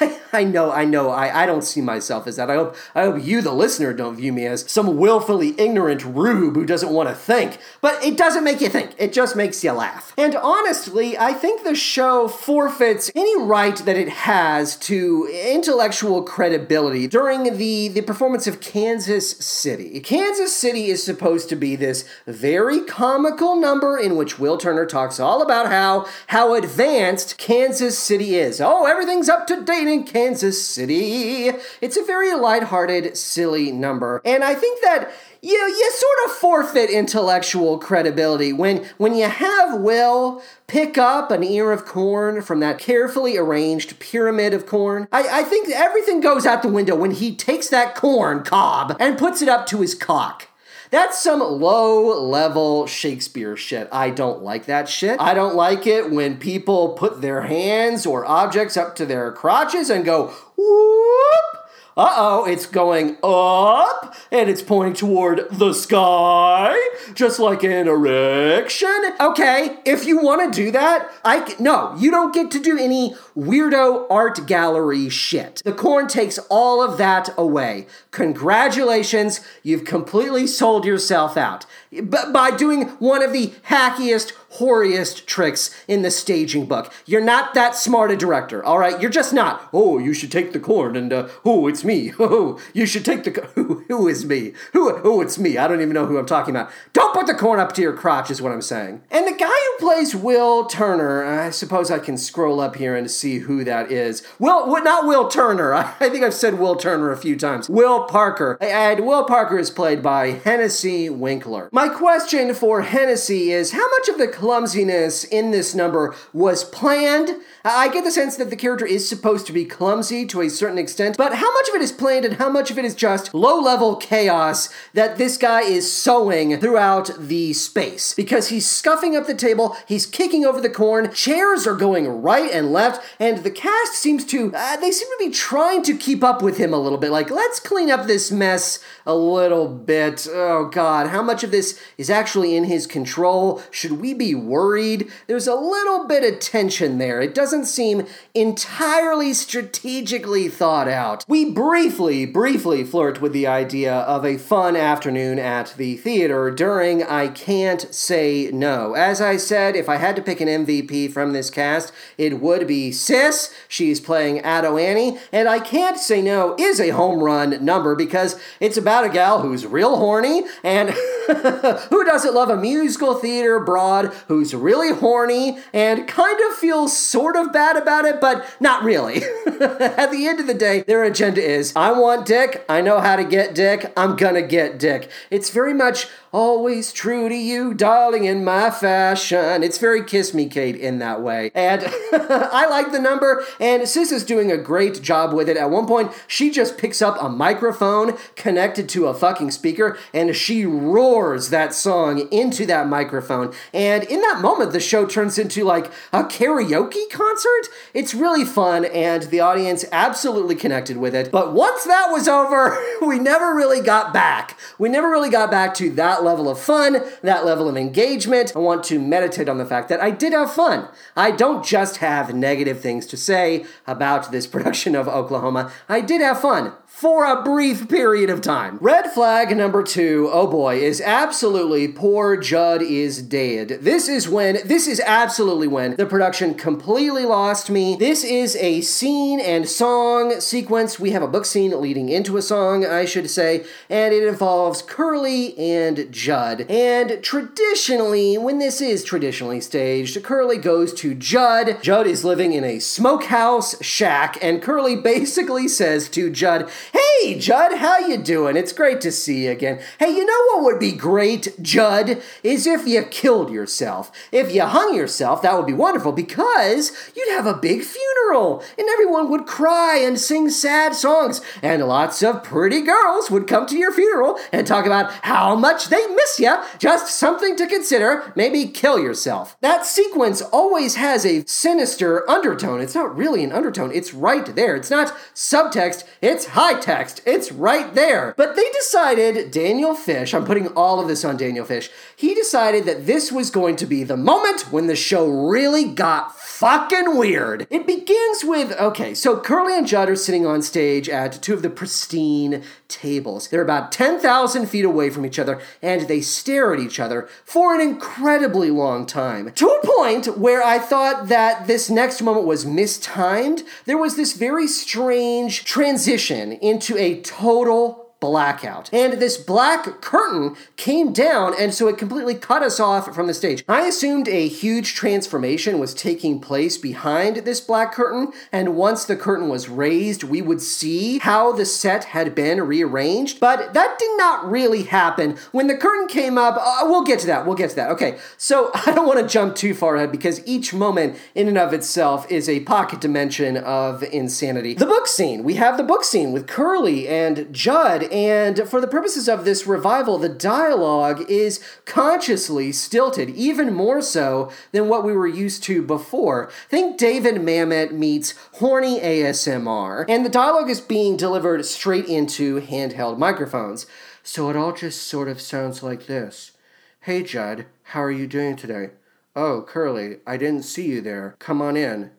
I 0.32 0.44
know, 0.44 0.70
I 0.70 0.84
know, 0.84 1.10
I, 1.10 1.44
I 1.44 1.46
don't 1.46 1.62
see 1.62 1.80
myself 1.80 2.26
as 2.26 2.36
that. 2.36 2.50
I 2.50 2.56
hope 2.56 2.76
I 2.94 3.04
hope 3.04 3.24
you, 3.24 3.40
the 3.40 3.52
listener, 3.52 3.92
don't 3.92 4.16
view 4.16 4.32
me 4.32 4.46
as 4.46 4.70
some 4.70 4.96
willfully 4.96 5.54
ignorant 5.58 6.04
rube 6.04 6.56
who 6.56 6.66
doesn't 6.66 6.92
want 6.92 7.08
to 7.08 7.14
think. 7.14 7.58
But 7.80 8.04
it 8.04 8.16
doesn't 8.16 8.44
make 8.44 8.60
you 8.60 8.68
think. 8.68 8.94
It 8.98 9.12
just 9.12 9.36
makes 9.36 9.62
you 9.64 9.72
laugh. 9.72 10.12
And 10.18 10.34
honestly, 10.36 11.16
I 11.16 11.32
think 11.32 11.64
the 11.64 11.74
show 11.74 12.28
forfeits 12.28 13.10
any 13.14 13.40
right 13.40 13.76
that 13.76 13.96
it 13.96 14.08
has 14.08 14.76
to 14.78 15.28
intellectual 15.32 16.22
credibility 16.22 17.06
during 17.06 17.56
the, 17.56 17.88
the 17.88 18.02
performance 18.02 18.46
of 18.46 18.60
Kansas 18.60 19.30
City. 19.38 20.00
Kansas 20.00 20.54
City 20.54 20.86
is 20.86 21.02
supposed 21.02 21.48
to 21.48 21.56
be 21.56 21.76
this 21.76 22.04
very 22.26 22.80
comical 22.80 23.56
number 23.56 23.96
in 23.98 24.16
which 24.16 24.38
Will 24.38 24.58
Turner 24.58 24.86
talks 24.86 25.18
all 25.18 25.42
about 25.42 25.66
how 25.66 26.06
how 26.28 26.54
advanced 26.54 27.38
Kansas 27.38 27.98
City 27.98 28.36
is. 28.36 28.60
Oh, 28.60 28.86
everything's 28.86 29.28
up 29.28 29.46
to 29.46 29.55
date 29.64 29.88
in 29.88 30.04
Kansas 30.04 30.66
City. 30.66 31.50
It's 31.80 31.96
a 31.96 32.04
very 32.04 32.34
lighthearted, 32.34 33.16
silly 33.16 33.72
number. 33.72 34.20
And 34.24 34.44
I 34.44 34.54
think 34.54 34.82
that 34.82 35.10
you 35.42 35.52
you 35.52 35.90
sort 35.92 36.26
of 36.26 36.36
forfeit 36.36 36.90
intellectual 36.90 37.78
credibility 37.78 38.52
when 38.52 38.84
when 38.98 39.14
you 39.14 39.28
have 39.28 39.80
Will 39.80 40.42
pick 40.66 40.98
up 40.98 41.30
an 41.30 41.44
ear 41.44 41.70
of 41.72 41.84
corn 41.84 42.42
from 42.42 42.60
that 42.60 42.78
carefully 42.78 43.36
arranged 43.36 43.98
pyramid 44.00 44.52
of 44.52 44.66
corn. 44.66 45.06
I, 45.12 45.40
I 45.40 45.42
think 45.44 45.68
everything 45.70 46.20
goes 46.20 46.46
out 46.46 46.62
the 46.62 46.68
window 46.68 46.96
when 46.96 47.12
he 47.12 47.34
takes 47.34 47.68
that 47.68 47.94
corn 47.94 48.42
cob 48.42 48.96
and 48.98 49.16
puts 49.16 49.42
it 49.42 49.48
up 49.48 49.66
to 49.66 49.80
his 49.80 49.94
cock. 49.94 50.48
That's 50.90 51.22
some 51.22 51.40
low 51.40 52.20
level 52.20 52.86
Shakespeare 52.86 53.56
shit. 53.56 53.88
I 53.92 54.10
don't 54.10 54.42
like 54.42 54.66
that 54.66 54.88
shit. 54.88 55.20
I 55.20 55.34
don't 55.34 55.54
like 55.54 55.86
it 55.86 56.10
when 56.10 56.38
people 56.38 56.90
put 56.90 57.20
their 57.20 57.42
hands 57.42 58.06
or 58.06 58.24
objects 58.24 58.76
up 58.76 58.96
to 58.96 59.06
their 59.06 59.32
crotches 59.32 59.90
and 59.90 60.04
go, 60.04 60.28
whoop 60.56 61.65
uh 61.98 62.12
oh, 62.14 62.44
it's 62.44 62.66
going 62.66 63.16
up 63.22 64.14
and 64.30 64.50
it's 64.50 64.60
pointing 64.60 64.92
toward 64.92 65.46
the 65.50 65.72
sky, 65.72 66.78
just 67.14 67.38
like 67.38 67.64
an 67.64 67.88
erection. 67.88 69.14
Okay, 69.18 69.78
if 69.86 70.04
you 70.04 70.20
want 70.20 70.52
to 70.52 70.64
do 70.64 70.70
that, 70.72 71.10
I 71.24 71.56
no, 71.58 71.94
you 71.96 72.10
don't 72.10 72.34
get 72.34 72.50
to 72.50 72.58
do 72.58 72.78
any 72.78 73.14
weirdo 73.34 74.06
art 74.10 74.46
gallery 74.46 75.08
shit. 75.08 75.62
The 75.64 75.72
corn 75.72 76.06
takes 76.06 76.36
all 76.50 76.82
of 76.82 76.98
that 76.98 77.30
away. 77.38 77.86
Congratulations, 78.10 79.40
you've 79.62 79.86
completely 79.86 80.46
sold 80.46 80.84
yourself 80.84 81.38
out 81.38 81.64
B- 82.00 82.32
by 82.32 82.50
doing 82.56 82.88
one 82.98 83.22
of 83.22 83.32
the 83.32 83.52
hackiest 83.68 84.32
hoariest 84.56 85.26
tricks 85.26 85.74
in 85.86 86.02
the 86.02 86.10
staging 86.10 86.66
book. 86.66 86.92
You're 87.04 87.24
not 87.24 87.54
that 87.54 87.74
smart 87.74 88.10
a 88.10 88.16
director, 88.16 88.64
all 88.64 88.78
right? 88.78 89.00
You're 89.00 89.10
just 89.10 89.32
not. 89.32 89.68
Oh, 89.72 89.98
you 89.98 90.14
should 90.14 90.32
take 90.32 90.52
the 90.52 90.60
corn 90.60 90.96
and, 90.96 91.12
uh, 91.12 91.28
oh, 91.44 91.66
it's 91.66 91.84
me. 91.84 92.12
Oh, 92.28 92.58
you 92.74 92.86
should 92.86 93.04
take 93.04 93.22
the, 93.22 93.30
who, 93.54 93.84
who 93.88 94.08
is 94.08 94.24
me? 94.24 94.52
Who, 94.72 95.00
oh, 95.04 95.20
it's 95.20 95.38
me. 95.38 95.58
I 95.58 95.68
don't 95.68 95.80
even 95.80 95.92
know 95.92 96.06
who 96.06 96.18
I'm 96.18 96.26
talking 96.26 96.56
about. 96.56 96.70
Don't 96.92 97.14
put 97.14 97.26
the 97.26 97.34
corn 97.34 97.60
up 97.60 97.72
to 97.74 97.82
your 97.82 97.92
crotch, 97.92 98.30
is 98.30 98.42
what 98.42 98.50
I'm 98.50 98.62
saying. 98.62 99.02
And 99.10 99.26
the 99.28 99.36
guy 99.38 99.46
who 99.46 99.86
plays 99.86 100.16
Will 100.16 100.64
Turner, 100.64 101.24
I 101.24 101.50
suppose 101.50 101.90
I 101.90 102.00
can 102.00 102.18
scroll 102.18 102.58
up 102.58 102.76
here 102.76 102.96
and 102.96 103.08
see 103.08 103.38
who 103.40 103.62
that 103.64 103.92
is. 103.92 104.26
Will, 104.40 104.66
not 104.82 105.06
Will 105.06 105.28
Turner. 105.28 105.72
I 106.00 106.08
think 106.08 106.24
I've 106.24 106.34
said 106.34 106.58
Will 106.58 106.74
Turner 106.74 107.12
a 107.12 107.16
few 107.16 107.36
times. 107.36 107.68
Will 107.68 108.04
Parker. 108.04 108.58
And 108.60 109.06
Will 109.06 109.24
Parker 109.24 109.58
is 109.58 109.70
played 109.70 110.02
by 110.02 110.32
Hennessy 110.32 111.08
Winkler. 111.08 111.68
My 111.70 111.85
question 111.90 112.54
for 112.54 112.82
Hennessy 112.82 113.50
is 113.52 113.72
how 113.72 113.88
much 113.90 114.08
of 114.08 114.18
the 114.18 114.28
clumsiness 114.28 115.24
in 115.24 115.50
this 115.50 115.74
number 115.74 116.14
was 116.32 116.64
planned? 116.64 117.30
I 117.64 117.88
get 117.88 118.04
the 118.04 118.12
sense 118.12 118.36
that 118.36 118.48
the 118.50 118.56
character 118.56 118.86
is 118.86 119.08
supposed 119.08 119.46
to 119.46 119.52
be 119.52 119.64
clumsy 119.64 120.24
to 120.26 120.40
a 120.40 120.48
certain 120.48 120.78
extent, 120.78 121.16
but 121.16 121.34
how 121.34 121.52
much 121.52 121.68
of 121.68 121.74
it 121.74 121.82
is 121.82 121.90
planned 121.90 122.24
and 122.24 122.34
how 122.34 122.48
much 122.48 122.70
of 122.70 122.78
it 122.78 122.84
is 122.84 122.94
just 122.94 123.34
low 123.34 123.60
level 123.60 123.96
chaos 123.96 124.72
that 124.94 125.18
this 125.18 125.36
guy 125.36 125.62
is 125.62 125.90
sowing 125.90 126.56
throughout 126.60 127.10
the 127.18 127.52
space? 127.52 128.14
Because 128.14 128.48
he's 128.48 128.70
scuffing 128.70 129.16
up 129.16 129.26
the 129.26 129.34
table, 129.34 129.76
he's 129.86 130.06
kicking 130.06 130.44
over 130.44 130.60
the 130.60 130.70
corn, 130.70 131.12
chairs 131.12 131.66
are 131.66 131.74
going 131.74 132.06
right 132.22 132.52
and 132.52 132.72
left, 132.72 133.04
and 133.18 133.38
the 133.38 133.50
cast 133.50 133.94
seems 133.94 134.24
to, 134.26 134.52
uh, 134.54 134.76
they 134.76 134.92
seem 134.92 135.08
to 135.08 135.24
be 135.24 135.30
trying 135.30 135.82
to 135.82 135.96
keep 135.96 136.22
up 136.22 136.42
with 136.42 136.58
him 136.58 136.72
a 136.72 136.78
little 136.78 136.98
bit. 136.98 137.10
Like, 137.10 137.30
let's 137.30 137.58
clean 137.58 137.90
up 137.90 138.06
this 138.06 138.30
mess 138.30 138.78
a 139.04 139.14
little 139.14 139.66
bit. 139.68 140.28
Oh 140.30 140.66
God, 140.66 141.08
how 141.08 141.22
much 141.22 141.42
of 141.42 141.50
this 141.50 141.65
is 141.98 142.10
actually 142.10 142.54
in 142.56 142.64
his 142.64 142.86
control? 142.86 143.62
Should 143.70 144.00
we 144.00 144.14
be 144.14 144.34
worried? 144.34 145.10
There's 145.26 145.46
a 145.46 145.54
little 145.54 146.06
bit 146.06 146.24
of 146.24 146.40
tension 146.40 146.98
there. 146.98 147.20
It 147.20 147.34
doesn't 147.34 147.66
seem 147.66 148.06
entirely 148.34 149.32
strategically 149.34 150.48
thought 150.48 150.88
out. 150.88 151.24
We 151.28 151.50
briefly, 151.50 152.26
briefly 152.26 152.84
flirt 152.84 153.20
with 153.20 153.32
the 153.32 153.46
idea 153.46 153.92
of 153.92 154.24
a 154.24 154.38
fun 154.38 154.76
afternoon 154.76 155.38
at 155.38 155.74
the 155.76 155.96
theater 155.96 156.50
during 156.50 157.02
I 157.02 157.28
Can't 157.28 157.92
Say 157.94 158.50
No. 158.52 158.94
As 158.94 159.20
I 159.20 159.36
said, 159.36 159.76
if 159.76 159.88
I 159.88 159.96
had 159.96 160.16
to 160.16 160.22
pick 160.22 160.40
an 160.40 160.48
MVP 160.48 161.12
from 161.12 161.32
this 161.32 161.50
cast, 161.50 161.92
it 162.18 162.40
would 162.40 162.66
be 162.66 162.92
Sis. 162.92 163.54
She's 163.68 164.00
playing 164.00 164.44
Ado 164.44 164.78
Annie, 164.78 165.18
and 165.32 165.48
I 165.48 165.60
Can't 165.60 165.98
Say 165.98 166.22
No 166.22 166.54
is 166.58 166.80
a 166.80 166.90
home 166.90 167.22
run 167.22 167.64
number 167.64 167.94
because 167.94 168.38
it's 168.60 168.76
about 168.76 169.04
a 169.04 169.08
gal 169.08 169.42
who's 169.42 169.66
real 169.66 169.96
horny 169.96 170.44
and 170.62 170.88
who 171.90 172.04
doesn't 172.04 172.34
love 172.34 172.50
a 172.50 172.56
musical 172.56 173.14
theater 173.14 173.60
broad 173.60 174.06
who's 174.28 174.54
really 174.54 174.92
horny 174.92 175.58
and 175.72 176.06
kind 176.08 176.38
of 176.48 176.56
feels 176.56 176.96
sort 176.96 177.36
of 177.36 177.52
bad 177.52 177.76
about 177.76 178.04
it, 178.04 178.20
but 178.20 178.46
not 178.60 178.82
really. 178.82 179.16
At 179.46 180.10
the 180.10 180.26
end 180.26 180.40
of 180.40 180.46
the 180.46 180.54
day, 180.54 180.82
their 180.82 181.04
agenda 181.04 181.42
is 181.42 181.74
I 181.76 181.92
want 181.92 182.26
dick, 182.26 182.64
I 182.68 182.80
know 182.80 183.00
how 183.00 183.16
to 183.16 183.24
get 183.24 183.54
dick, 183.54 183.92
I'm 183.96 184.16
gonna 184.16 184.42
get 184.42 184.78
dick. 184.78 185.10
It's 185.30 185.50
very 185.50 185.74
much 185.74 186.08
always 186.36 186.92
true 186.92 187.30
to 187.30 187.34
you, 187.34 187.72
darling, 187.72 188.26
in 188.26 188.44
my 188.44 188.70
fashion. 188.70 189.62
It's 189.62 189.78
very 189.78 190.04
kiss 190.04 190.34
me, 190.34 190.44
Kate, 190.44 190.76
in 190.76 190.98
that 190.98 191.22
way. 191.22 191.50
And 191.54 191.82
I 192.12 192.66
like 192.68 192.92
the 192.92 192.98
number, 192.98 193.42
and 193.58 193.88
Sis 193.88 194.12
is 194.12 194.22
doing 194.22 194.52
a 194.52 194.58
great 194.58 195.00
job 195.00 195.32
with 195.32 195.48
it. 195.48 195.56
At 195.56 195.70
one 195.70 195.86
point, 195.86 196.12
she 196.26 196.50
just 196.50 196.76
picks 196.76 197.00
up 197.00 197.16
a 197.22 197.30
microphone 197.30 198.18
connected 198.34 198.86
to 198.90 199.06
a 199.06 199.14
fucking 199.14 199.50
speaker, 199.50 199.98
and 200.12 200.36
she 200.36 200.66
roars 200.66 201.48
that 201.48 201.72
song 201.72 202.28
into 202.30 202.66
that 202.66 202.86
microphone. 202.86 203.54
And 203.72 204.04
in 204.04 204.20
that 204.20 204.42
moment, 204.42 204.72
the 204.72 204.80
show 204.80 205.06
turns 205.06 205.38
into 205.38 205.64
like 205.64 205.90
a 206.12 206.24
karaoke 206.24 207.08
concert. 207.10 207.68
It's 207.94 208.12
really 208.12 208.44
fun, 208.44 208.84
and 208.84 209.22
the 209.22 209.40
audience 209.40 209.86
absolutely 209.90 210.56
connected 210.56 210.98
with 210.98 211.14
it. 211.14 211.32
But 211.32 211.54
once 211.54 211.84
that 211.84 212.08
was 212.10 212.28
over, 212.28 212.76
we 213.06 213.18
never 213.18 213.54
really 213.54 213.80
got 213.80 214.12
back. 214.12 214.58
We 214.78 214.90
never 214.90 215.08
really 215.08 215.30
got 215.30 215.50
back 215.50 215.72
to 215.76 215.88
that 215.92 216.25
level 216.26 216.48
of 216.50 216.60
fun, 216.60 217.00
that 217.22 217.46
level 217.46 217.68
of 217.68 217.76
engagement. 217.76 218.52
I 218.54 218.58
want 218.58 218.84
to 218.84 218.98
meditate 218.98 219.48
on 219.48 219.56
the 219.56 219.64
fact 219.64 219.88
that 219.88 220.02
I 220.02 220.10
did 220.10 220.34
have 220.34 220.52
fun. 220.52 220.88
I 221.16 221.30
don't 221.30 221.64
just 221.64 221.98
have 221.98 222.34
negative 222.34 222.80
things 222.80 223.06
to 223.06 223.16
say 223.16 223.64
about 223.86 224.30
this 224.30 224.46
production 224.54 224.94
of 224.94 225.08
Oklahoma. 225.08 225.72
I 225.88 226.02
did 226.02 226.20
have 226.20 226.40
fun 226.40 226.72
for 226.86 227.26
a 227.26 227.42
brief 227.42 227.88
period 227.88 228.30
of 228.30 228.40
time. 228.40 228.78
Red 228.80 229.10
flag 229.10 229.54
number 229.56 229.82
two, 229.82 230.30
oh 230.32 230.46
boy, 230.46 230.76
is 230.76 231.00
absolutely 231.00 231.88
poor 231.88 232.36
Jud 232.36 232.80
is 232.80 233.20
dead. 233.22 233.80
This 233.82 234.08
is 234.08 234.28
when, 234.28 234.58
this 234.64 234.86
is 234.86 235.00
absolutely 235.04 235.66
when 235.66 235.96
the 235.96 236.06
production 236.06 236.54
completely 236.54 237.24
lost 237.24 237.68
me. 237.68 237.96
This 237.96 238.22
is 238.22 238.54
a 238.56 238.80
scene 238.82 239.40
and 239.40 239.68
song 239.68 240.40
sequence. 240.40 241.00
We 241.00 241.10
have 241.10 241.22
a 241.22 241.28
book 241.28 241.44
scene 241.44 241.78
leading 241.80 242.08
into 242.08 242.36
a 242.36 242.42
song, 242.42 242.86
I 242.86 243.04
should 243.04 243.28
say, 243.28 243.66
and 243.90 244.14
it 244.14 244.22
involves 244.22 244.80
Curly 244.80 245.58
and 245.58 246.10
Jud. 246.12 246.62
And 246.70 247.22
traditionally, 247.22 248.38
when 248.38 248.58
this 248.58 248.80
is 248.80 249.02
traditionally 249.02 249.60
staged, 249.60 250.22
Curly 250.22 250.56
goes 250.56 250.94
to 250.94 251.14
Jud. 251.14 251.82
Jud 251.82 252.06
is 252.06 252.24
living 252.24 252.52
in 252.52 252.62
a 252.62 252.78
smokehouse 252.78 253.82
shack, 253.84 254.38
and 254.40 254.62
Curly 254.62 254.94
basically 254.94 255.68
says 255.68 256.08
to 256.10 256.30
Jud, 256.30 256.70
Hey, 256.92 257.38
Jud, 257.38 257.78
how 257.78 257.98
you 257.98 258.18
doing? 258.18 258.56
It's 258.56 258.72
great 258.72 259.00
to 259.00 259.12
see 259.12 259.44
you 259.44 259.50
again. 259.50 259.80
Hey, 259.98 260.10
you 260.10 260.24
know 260.24 260.44
what 260.46 260.64
would 260.64 260.80
be 260.80 260.92
great, 260.92 261.60
Jud? 261.62 262.22
Is 262.42 262.66
if 262.66 262.86
you 262.86 263.02
killed 263.04 263.50
yourself. 263.50 264.12
If 264.32 264.54
you 264.54 264.62
hung 264.62 264.94
yourself, 264.94 265.42
that 265.42 265.56
would 265.56 265.66
be 265.66 265.72
wonderful 265.72 266.12
because 266.12 266.92
you'd 267.14 267.32
have 267.32 267.46
a 267.46 267.54
big 267.54 267.82
funeral 267.82 268.62
and 268.78 268.88
everyone 268.88 269.30
would 269.30 269.46
cry 269.46 269.98
and 269.98 270.18
sing 270.18 270.50
sad 270.50 270.94
songs 270.94 271.40
and 271.62 271.86
lots 271.86 272.22
of 272.22 272.42
pretty 272.42 272.82
girls 272.82 273.30
would 273.30 273.46
come 273.46 273.66
to 273.66 273.76
your 273.76 273.92
funeral 273.92 274.38
and 274.52 274.66
talk 274.66 274.86
about 274.86 275.10
how 275.22 275.54
much 275.54 275.88
they 275.88 276.06
miss 276.08 276.38
you. 276.38 276.56
Just 276.78 277.16
something 277.16 277.56
to 277.56 277.66
consider. 277.66 278.32
Maybe 278.36 278.66
kill 278.66 278.98
yourself. 278.98 279.56
That 279.60 279.86
sequence 279.86 280.42
always 280.42 280.96
has 280.96 281.24
a 281.24 281.44
sinister 281.46 282.28
undertone. 282.28 282.80
It's 282.80 282.94
not 282.94 283.16
really 283.16 283.42
an 283.44 283.52
undertone. 283.52 283.92
It's 283.92 284.12
right 284.14 284.46
there. 284.54 284.76
It's 284.76 284.90
not 284.90 285.16
subtext. 285.34 286.04
It's 286.20 286.46
high 286.46 286.65
text. 286.74 287.22
It's 287.26 287.52
right 287.52 287.94
there. 287.94 288.34
But 288.36 288.56
they 288.56 288.68
decided, 288.72 289.50
Daniel 289.50 289.94
Fish, 289.94 290.34
I'm 290.34 290.44
putting 290.44 290.68
all 290.68 291.00
of 291.00 291.08
this 291.08 291.24
on 291.24 291.36
Daniel 291.36 291.64
Fish, 291.64 291.90
he 292.14 292.34
decided 292.34 292.84
that 292.84 293.06
this 293.06 293.32
was 293.32 293.50
going 293.50 293.76
to 293.76 293.86
be 293.86 294.04
the 294.04 294.16
moment 294.16 294.72
when 294.72 294.86
the 294.86 294.96
show 294.96 295.28
really 295.28 295.84
got 295.84 296.36
fucking 296.38 297.18
weird. 297.18 297.66
It 297.68 297.86
begins 297.86 298.42
with 298.42 298.72
okay, 298.80 299.12
so 299.12 299.38
Curly 299.38 299.76
and 299.76 299.86
Jud 299.86 300.08
are 300.08 300.16
sitting 300.16 300.46
on 300.46 300.62
stage 300.62 301.08
at 301.08 301.42
two 301.42 301.52
of 301.52 301.60
the 301.60 301.68
pristine 301.68 302.62
tables. 302.88 303.48
They're 303.48 303.60
about 303.60 303.92
10,000 303.92 304.66
feet 304.66 304.84
away 304.84 305.10
from 305.10 305.26
each 305.26 305.38
other 305.38 305.60
and 305.82 306.08
they 306.08 306.20
stare 306.20 306.72
at 306.72 306.80
each 306.80 306.98
other 306.98 307.28
for 307.44 307.74
an 307.74 307.80
incredibly 307.80 308.70
long 308.70 309.04
time. 309.04 309.52
To 309.52 309.68
a 309.68 309.86
point 309.86 310.38
where 310.38 310.62
I 310.62 310.78
thought 310.78 311.28
that 311.28 311.66
this 311.66 311.90
next 311.90 312.22
moment 312.22 312.46
was 312.46 312.64
mistimed. 312.64 313.62
There 313.84 313.98
was 313.98 314.16
this 314.16 314.32
very 314.32 314.66
strange 314.66 315.64
transition 315.64 316.52
into 316.60 316.96
a 316.98 317.20
total 317.20 318.05
blackout. 318.20 318.92
And 318.92 319.14
this 319.14 319.36
black 319.36 320.00
curtain 320.00 320.56
came 320.76 321.12
down, 321.12 321.54
and 321.58 321.74
so 321.74 321.88
it 321.88 321.98
completely 321.98 322.34
cut 322.34 322.62
us 322.62 322.80
off 322.80 323.14
from 323.14 323.26
the 323.26 323.34
stage. 323.34 323.64
I 323.68 323.82
assumed 323.82 324.28
a 324.28 324.48
huge 324.48 324.94
transformation 324.94 325.78
was 325.78 325.94
taking 325.94 326.40
place 326.40 326.78
behind 326.78 327.36
this 327.38 327.60
black 327.60 327.92
curtain, 327.92 328.32
and 328.52 328.76
once 328.76 329.04
the 329.04 329.16
curtain 329.16 329.48
was 329.48 329.68
raised, 329.68 330.24
we 330.24 330.42
would 330.42 330.60
see 330.60 331.18
how 331.18 331.52
the 331.52 331.66
set 331.66 332.04
had 332.04 332.34
been 332.34 332.60
rearranged. 332.62 333.40
But 333.40 333.74
that 333.74 333.98
did 333.98 334.16
not 334.16 334.50
really 334.50 334.84
happen. 334.84 335.36
When 335.52 335.66
the 335.66 335.76
curtain 335.76 336.08
came 336.08 336.38
up, 336.38 336.56
uh, 336.56 336.80
we'll 336.84 337.04
get 337.04 337.20
to 337.20 337.26
that. 337.26 337.46
We'll 337.46 337.56
get 337.56 337.70
to 337.70 337.76
that. 337.76 337.90
Okay, 337.90 338.18
so 338.36 338.70
I 338.86 338.92
don't 338.92 339.06
want 339.06 339.20
to 339.20 339.26
jump 339.26 339.54
too 339.54 339.74
far 339.74 339.96
ahead 339.96 340.12
because 340.12 340.46
each 340.46 340.72
moment 340.72 341.18
in 341.34 341.48
and 341.48 341.58
of 341.58 341.72
itself 341.72 342.30
is 342.30 342.48
a 342.48 342.60
pocket 342.60 343.00
dimension 343.00 343.56
of 343.56 344.02
insanity. 344.04 344.74
The 344.74 344.86
book 344.86 345.06
scene. 345.06 345.44
We 345.44 345.54
have 345.54 345.76
the 345.76 345.82
book 345.82 346.04
scene 346.04 346.32
with 346.32 346.46
Curly 346.46 347.08
and 347.08 347.52
Jud 347.52 348.05
and 348.12 348.68
for 348.68 348.80
the 348.80 348.86
purposes 348.86 349.28
of 349.28 349.44
this 349.44 349.66
revival, 349.66 350.18
the 350.18 350.28
dialogue 350.28 351.24
is 351.28 351.60
consciously 351.84 352.72
stilted, 352.72 353.30
even 353.30 353.72
more 353.72 354.02
so 354.02 354.50
than 354.72 354.88
what 354.88 355.04
we 355.04 355.12
were 355.12 355.26
used 355.26 355.62
to 355.64 355.82
before. 355.82 356.50
Think 356.68 356.98
David 356.98 357.36
Mamet 357.36 357.92
meets 357.92 358.34
horny 358.54 359.00
ASMR, 359.00 360.04
and 360.08 360.24
the 360.24 360.30
dialogue 360.30 360.70
is 360.70 360.80
being 360.80 361.16
delivered 361.16 361.64
straight 361.64 362.06
into 362.06 362.60
handheld 362.60 363.18
microphones. 363.18 363.86
So 364.22 364.50
it 364.50 364.56
all 364.56 364.72
just 364.72 365.04
sort 365.04 365.28
of 365.28 365.40
sounds 365.40 365.82
like 365.82 366.06
this 366.06 366.52
Hey, 367.00 367.22
Jud, 367.22 367.66
how 367.84 368.02
are 368.02 368.10
you 368.10 368.26
doing 368.26 368.56
today? 368.56 368.90
Oh, 369.36 369.62
Curly, 369.62 370.16
I 370.26 370.36
didn't 370.36 370.64
see 370.64 370.86
you 370.86 371.00
there. 371.00 371.36
Come 371.38 371.62
on 371.62 371.76
in. 371.76 372.10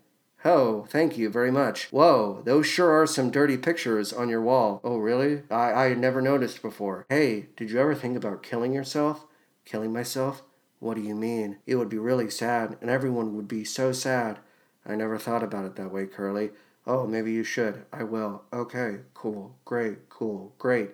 Oh, 0.45 0.85
thank 0.89 1.17
you 1.17 1.29
very 1.29 1.51
much. 1.51 1.91
Whoa, 1.91 2.41
those 2.45 2.65
sure 2.67 2.91
are 2.91 3.07
some 3.07 3.31
dirty 3.31 3.57
pictures 3.57 4.13
on 4.13 4.29
your 4.29 4.41
wall. 4.41 4.79
Oh, 4.83 4.97
really? 4.97 5.43
I, 5.49 5.71
I 5.87 5.93
never 5.93 6.21
noticed 6.21 6.61
before. 6.61 7.05
Hey, 7.09 7.47
did 7.55 7.71
you 7.71 7.79
ever 7.79 7.95
think 7.95 8.15
about 8.15 8.43
killing 8.43 8.71
yourself? 8.73 9.25
Killing 9.65 9.91
myself? 9.91 10.43
What 10.79 10.95
do 10.95 11.01
you 11.01 11.15
mean? 11.15 11.57
It 11.65 11.75
would 11.75 11.89
be 11.89 11.97
really 11.97 12.29
sad, 12.29 12.77
and 12.81 12.89
everyone 12.89 13.35
would 13.35 13.47
be 13.47 13.63
so 13.63 13.91
sad. 13.91 14.39
I 14.85 14.95
never 14.95 15.17
thought 15.17 15.43
about 15.43 15.65
it 15.65 15.75
that 15.75 15.91
way, 15.91 16.05
Curly. 16.05 16.51
Oh, 16.85 17.05
maybe 17.07 17.33
you 17.33 17.43
should. 17.43 17.85
I 17.91 18.03
will. 18.03 18.43
Okay, 18.53 18.99
cool, 19.13 19.55
great, 19.65 20.07
cool, 20.07 20.53
great. 20.59 20.91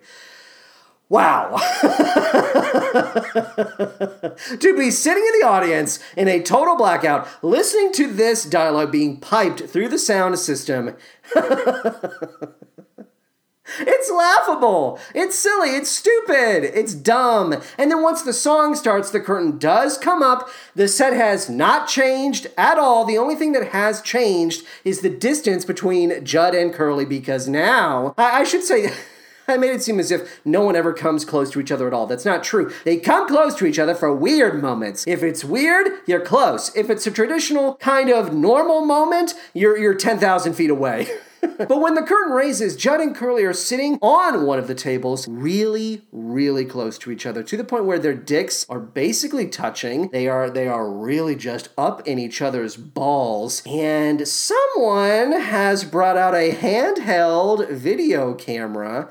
Wow. 1.08 1.56
to 4.60 4.76
be 4.76 4.90
sitting 4.90 5.24
in 5.24 5.40
the 5.40 5.46
audience 5.46 5.98
in 6.16 6.28
a 6.28 6.42
total 6.42 6.76
blackout, 6.76 7.28
listening 7.42 7.92
to 7.92 8.12
this 8.12 8.44
dialogue 8.44 8.90
being 8.90 9.20
piped 9.20 9.68
through 9.68 9.88
the 9.88 9.98
sound 9.98 10.38
system. 10.38 10.96
It's 13.78 14.10
laughable. 14.10 14.98
It's 15.14 15.38
silly. 15.38 15.70
It's 15.70 15.90
stupid. 15.90 16.64
It's 16.78 16.94
dumb. 16.94 17.54
And 17.78 17.90
then 17.90 18.02
once 18.02 18.22
the 18.22 18.34
song 18.34 18.74
starts, 18.74 19.10
the 19.10 19.20
curtain 19.20 19.58
does 19.58 19.96
come 19.96 20.22
up. 20.22 20.50
The 20.74 20.86
set 20.86 21.14
has 21.14 21.48
not 21.48 21.88
changed 21.88 22.46
at 22.58 22.78
all. 22.78 23.04
The 23.04 23.16
only 23.16 23.34
thing 23.34 23.52
that 23.52 23.68
has 23.68 24.02
changed 24.02 24.64
is 24.84 25.00
the 25.00 25.08
distance 25.08 25.64
between 25.64 26.24
Jud 26.24 26.54
and 26.54 26.74
Curly 26.74 27.06
because 27.06 27.48
now, 27.48 28.14
I, 28.18 28.40
I 28.40 28.44
should 28.44 28.64
say, 28.64 28.92
I 29.46 29.56
made 29.56 29.72
it 29.72 29.82
seem 29.82 30.00
as 30.00 30.10
if 30.10 30.40
no 30.44 30.62
one 30.62 30.76
ever 30.76 30.92
comes 30.92 31.24
close 31.24 31.50
to 31.50 31.60
each 31.60 31.70
other 31.70 31.86
at 31.86 31.92
all. 31.92 32.06
That's 32.06 32.24
not 32.24 32.42
true. 32.42 32.72
They 32.84 32.96
come 32.96 33.28
close 33.28 33.54
to 33.56 33.66
each 33.66 33.78
other 33.78 33.94
for 33.94 34.14
weird 34.14 34.60
moments. 34.60 35.04
If 35.06 35.22
it's 35.22 35.44
weird, 35.44 35.88
you're 36.06 36.20
close. 36.20 36.74
If 36.76 36.90
it's 36.90 37.06
a 37.06 37.10
traditional 37.10 37.74
kind 37.76 38.10
of 38.10 38.32
normal 38.32 38.84
moment, 38.84 39.34
you're, 39.52 39.76
you're 39.76 39.94
10,000 39.94 40.54
feet 40.54 40.70
away. 40.70 41.08
but 41.58 41.80
when 41.80 41.94
the 41.94 42.02
curtain 42.02 42.32
raises, 42.32 42.76
Jud 42.76 43.00
and 43.00 43.14
Curly 43.14 43.44
are 43.44 43.52
sitting 43.52 43.98
on 44.00 44.46
one 44.46 44.58
of 44.58 44.66
the 44.66 44.74
tables, 44.74 45.28
really, 45.28 46.02
really 46.12 46.64
close 46.64 46.98
to 46.98 47.10
each 47.10 47.26
other, 47.26 47.42
to 47.42 47.56
the 47.56 47.64
point 47.64 47.84
where 47.84 47.98
their 47.98 48.14
dicks 48.14 48.66
are 48.68 48.80
basically 48.80 49.46
touching. 49.46 50.08
They 50.08 50.26
are 50.28 50.48
they 50.50 50.68
are 50.68 50.90
really 50.90 51.36
just 51.36 51.68
up 51.76 52.06
in 52.06 52.18
each 52.18 52.40
other's 52.40 52.76
balls. 52.76 53.62
And 53.66 54.26
someone 54.26 55.32
has 55.32 55.84
brought 55.84 56.16
out 56.16 56.34
a 56.34 56.52
handheld 56.52 57.70
video 57.70 58.34
camera 58.34 59.10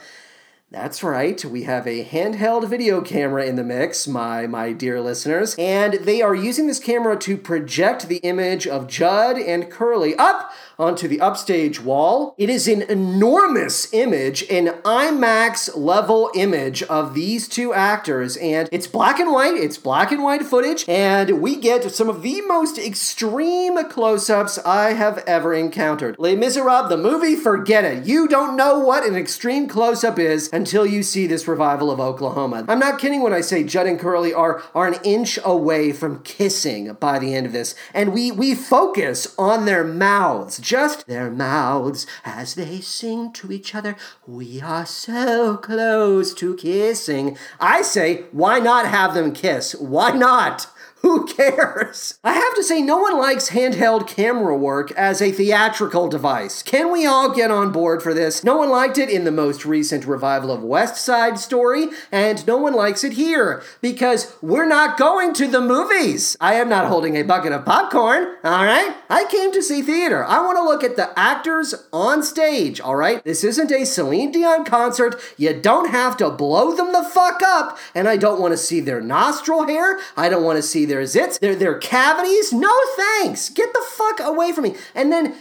that's 0.73 1.03
right. 1.03 1.45
We 1.45 1.63
have 1.63 1.85
a 1.85 2.03
handheld 2.03 2.67
video 2.67 3.01
camera 3.01 3.45
in 3.45 3.57
the 3.57 3.63
mix, 3.63 4.07
my 4.07 4.47
my 4.47 4.73
dear 4.73 4.99
listeners, 5.01 5.55
and 5.59 5.93
they 5.93 6.23
are 6.23 6.33
using 6.33 6.65
this 6.65 6.79
camera 6.79 7.15
to 7.19 7.37
project 7.37 8.07
the 8.07 8.17
image 8.17 8.65
of 8.65 8.87
Jud 8.87 9.37
and 9.37 9.69
Curly 9.69 10.15
up 10.15 10.51
onto 10.77 11.07
the 11.07 11.21
upstage 11.21 11.81
wall. 11.81 12.35
It 12.37 12.49
is 12.49 12.67
an 12.67 12.81
enormous 12.83 13.93
image, 13.93 14.43
an 14.49 14.67
IMAX 14.83 15.75
level 15.75 16.31
image 16.35 16.83
of 16.83 17.13
these 17.13 17.47
two 17.47 17.73
actors, 17.73 18.37
and 18.37 18.69
it's 18.71 18.87
black 18.87 19.19
and 19.19 19.31
white. 19.31 19.55
It's 19.55 19.77
black 19.77 20.11
and 20.11 20.23
white 20.23 20.43
footage, 20.43 20.85
and 20.87 21.41
we 21.41 21.55
get 21.55 21.89
some 21.91 22.09
of 22.09 22.21
the 22.21 22.41
most 22.41 22.77
extreme 22.77 23.83
close-ups 23.89 24.59
I 24.59 24.93
have 24.93 25.19
ever 25.27 25.53
encountered. 25.53 26.15
Les 26.17 26.35
Miserables, 26.35 26.89
the 26.89 26.97
movie, 26.97 27.35
forget 27.35 27.83
it. 27.83 28.05
You 28.05 28.27
don't 28.27 28.55
know 28.55 28.79
what 28.79 29.05
an 29.05 29.15
extreme 29.15 29.67
close-up 29.67 30.17
is 30.19 30.49
until 30.51 30.85
you 30.85 31.03
see 31.03 31.27
this 31.27 31.47
revival 31.47 31.91
of 31.91 31.99
Oklahoma. 31.99 32.65
I'm 32.67 32.79
not 32.79 32.99
kidding 32.99 33.21
when 33.21 33.33
I 33.33 33.41
say 33.41 33.63
Jud 33.63 33.87
and 33.87 33.99
Curly 33.99 34.33
are, 34.33 34.63
are 34.73 34.87
an 34.87 34.95
inch 35.03 35.39
away 35.43 35.91
from 35.91 36.23
kissing 36.23 36.93
by 36.93 37.19
the 37.19 37.35
end 37.35 37.45
of 37.45 37.51
this. 37.51 37.75
And 37.93 38.13
we, 38.13 38.31
we 38.31 38.55
focus 38.55 39.33
on 39.37 39.65
their 39.65 39.83
mouths, 39.83 40.59
just 40.63 41.05
their 41.07 41.29
mouths, 41.29 42.07
as 42.23 42.55
they 42.55 42.79
sing 42.79 43.31
to 43.33 43.51
each 43.51 43.75
other. 43.75 43.95
We 44.25 44.61
are 44.61 44.85
so 44.85 45.57
close 45.57 46.33
to 46.35 46.55
kissing. 46.55 47.37
I 47.59 47.81
say, 47.81 48.23
why 48.31 48.59
not 48.59 48.87
have 48.87 49.13
them 49.13 49.33
kiss? 49.33 49.75
Why 49.75 50.11
not? 50.11 50.67
Who 51.03 51.25
cares? 51.25 52.17
I 52.23 52.31
have 52.31 52.55
to 52.55 52.63
say, 52.63 52.81
no 52.81 52.97
one 52.97 53.17
likes 53.17 53.49
handheld 53.49 54.07
camera 54.07 54.55
work 54.55 54.89
as 54.93 55.21
a 55.21 55.33
theatrical 55.33 56.07
device. 56.07 56.63
Can 56.63 56.93
we 56.93 57.05
all 57.05 57.35
get 57.35 57.51
on 57.51 57.73
board 57.73 58.01
for 58.01 58.13
this? 58.13 58.41
No 58.41 58.55
one 58.55 58.69
liked 58.69 58.97
it 58.97 59.09
in 59.09 59.25
the 59.25 59.31
most 59.31 59.65
recent 59.65 60.05
revival 60.05 60.49
of 60.49 60.63
West 60.63 61.03
Side 61.03 61.37
Story, 61.37 61.89
and 62.09 62.47
no 62.47 62.55
one 62.55 62.73
likes 62.73 63.03
it 63.03 63.13
here 63.13 63.61
because 63.81 64.33
we're 64.41 64.65
not 64.65 64.97
going 64.97 65.33
to 65.33 65.45
the 65.45 65.59
movies. 65.59 66.37
I 66.39 66.55
am 66.55 66.69
not 66.69 66.87
holding 66.87 67.17
a 67.17 67.23
bucket 67.23 67.51
of 67.51 67.65
popcorn, 67.65 68.37
all 68.41 68.63
right? 68.63 68.95
I 69.09 69.25
came 69.25 69.51
to 69.51 69.61
see 69.61 69.81
theater. 69.81 70.23
I 70.23 70.39
want 70.39 70.57
to 70.57 70.63
look 70.63 70.85
at 70.85 70.95
the 70.95 71.11
actors 71.19 71.75
on 71.91 72.23
stage, 72.23 72.79
all 72.79 72.95
right? 72.95 73.21
This 73.25 73.43
isn't 73.43 73.73
a 73.73 73.85
Celine 73.85 74.31
Dion 74.31 74.63
concert. 74.63 75.19
You 75.35 75.53
don't 75.53 75.89
have 75.89 76.15
to 76.17 76.29
blow 76.29 76.73
them 76.73 76.93
the 76.93 77.03
fuck 77.03 77.41
up, 77.43 77.77
and 77.93 78.07
I 78.07 78.15
don't 78.15 78.39
want 78.39 78.53
to 78.53 78.57
see 78.57 78.79
their 78.79 79.01
nostril 79.01 79.67
hair. 79.67 79.99
I 80.15 80.29
don't 80.29 80.45
want 80.45 80.55
to 80.55 80.63
see 80.63 80.85
their 80.85 80.92
their 80.93 81.01
zits, 81.01 81.39
their, 81.39 81.55
their 81.55 81.77
cavities. 81.77 82.53
No 82.53 82.73
thanks. 82.95 83.49
Get 83.49 83.73
the 83.73 83.83
fuck 83.87 84.19
away 84.19 84.51
from 84.51 84.65
me. 84.65 84.75
And 84.93 85.11
then 85.11 85.35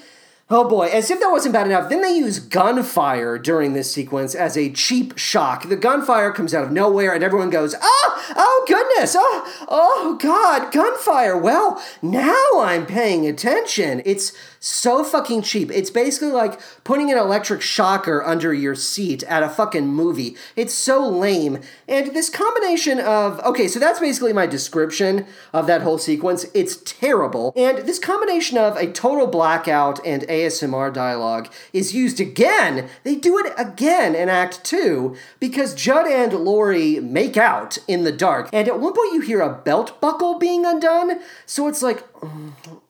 Oh 0.55 0.69
boy, 0.69 0.89
as 0.89 1.11
if 1.11 1.19
that 1.21 1.31
wasn't 1.31 1.55
bad 1.55 1.67
enough, 1.67 1.89
then 1.89 2.03
they 2.03 2.15
use 2.15 2.39
gunfire 2.39 3.39
during 3.39 3.73
this 3.73 3.91
sequence 3.91 4.35
as 4.35 4.55
a 4.55 4.71
cheap 4.71 5.17
shock. 5.17 5.67
The 5.67 5.77
gunfire 5.77 6.31
comes 6.31 6.53
out 6.53 6.63
of 6.63 6.71
nowhere 6.71 7.15
and 7.15 7.25
everyone 7.25 7.49
goes, 7.49 7.75
Oh, 7.81 8.35
oh 8.37 8.65
goodness, 8.69 9.17
oh, 9.19 9.65
oh 9.69 10.19
God, 10.21 10.71
gunfire. 10.71 11.39
Well, 11.39 11.83
now 12.03 12.47
I'm 12.57 12.85
paying 12.85 13.27
attention. 13.27 14.03
It's 14.05 14.35
so 14.63 15.03
fucking 15.03 15.43
cheap. 15.43 15.73
It's 15.73 15.91
basically 15.91 16.31
like 16.31 16.61
putting 16.85 17.11
an 17.11 17.19
electric 17.19 17.63
shocker 17.63 18.23
under 18.23 18.55
your 18.55 18.77
seat 18.77 19.25
at 19.25 19.43
a 19.43 19.49
fucking 19.49 19.89
movie. 19.89 20.37
It's 20.55 20.73
so 20.73 21.05
lame. 21.09 21.59
And 21.89 22.15
this 22.15 22.31
combination 22.31 23.01
of, 23.01 23.41
okay, 23.41 23.67
so 23.67 23.81
that's 23.81 23.99
basically 23.99 24.33
my 24.33 24.47
description 24.47 25.27
of 25.53 25.67
that 25.67 25.83
whole 25.83 25.99
sequence. 25.99 26.47
It's 26.55 26.77
terrible. 26.77 27.53
And 27.57 27.79
this 27.79 27.99
combination 27.99 28.57
of 28.57 28.77
a 28.77 28.87
total 28.87 29.27
blackout 29.27 29.99
and 30.07 30.23
ASMR 30.23 30.93
dialogue 30.93 31.53
is 31.73 31.93
used 31.93 32.21
again. 32.21 32.89
They 33.03 33.17
do 33.17 33.39
it 33.39 33.53
again 33.59 34.15
in 34.15 34.29
Act 34.29 34.63
2 34.63 35.17
because 35.41 35.75
Jud 35.75 36.07
and 36.07 36.33
Laurey 36.33 37.01
make 37.01 37.37
out 37.37 37.79
in 37.89 38.05
the 38.05 38.13
dark. 38.13 38.49
And 38.53 38.69
at 38.69 38.79
one 38.79 38.93
point 38.93 39.13
you 39.13 39.23
hear 39.23 39.41
a 39.41 39.53
belt 39.53 40.01
buckle 40.01 40.39
being 40.39 40.65
undone. 40.65 41.21
So 41.47 41.67
it's 41.67 41.83
like. 41.83 42.09
Mm, 42.21 42.82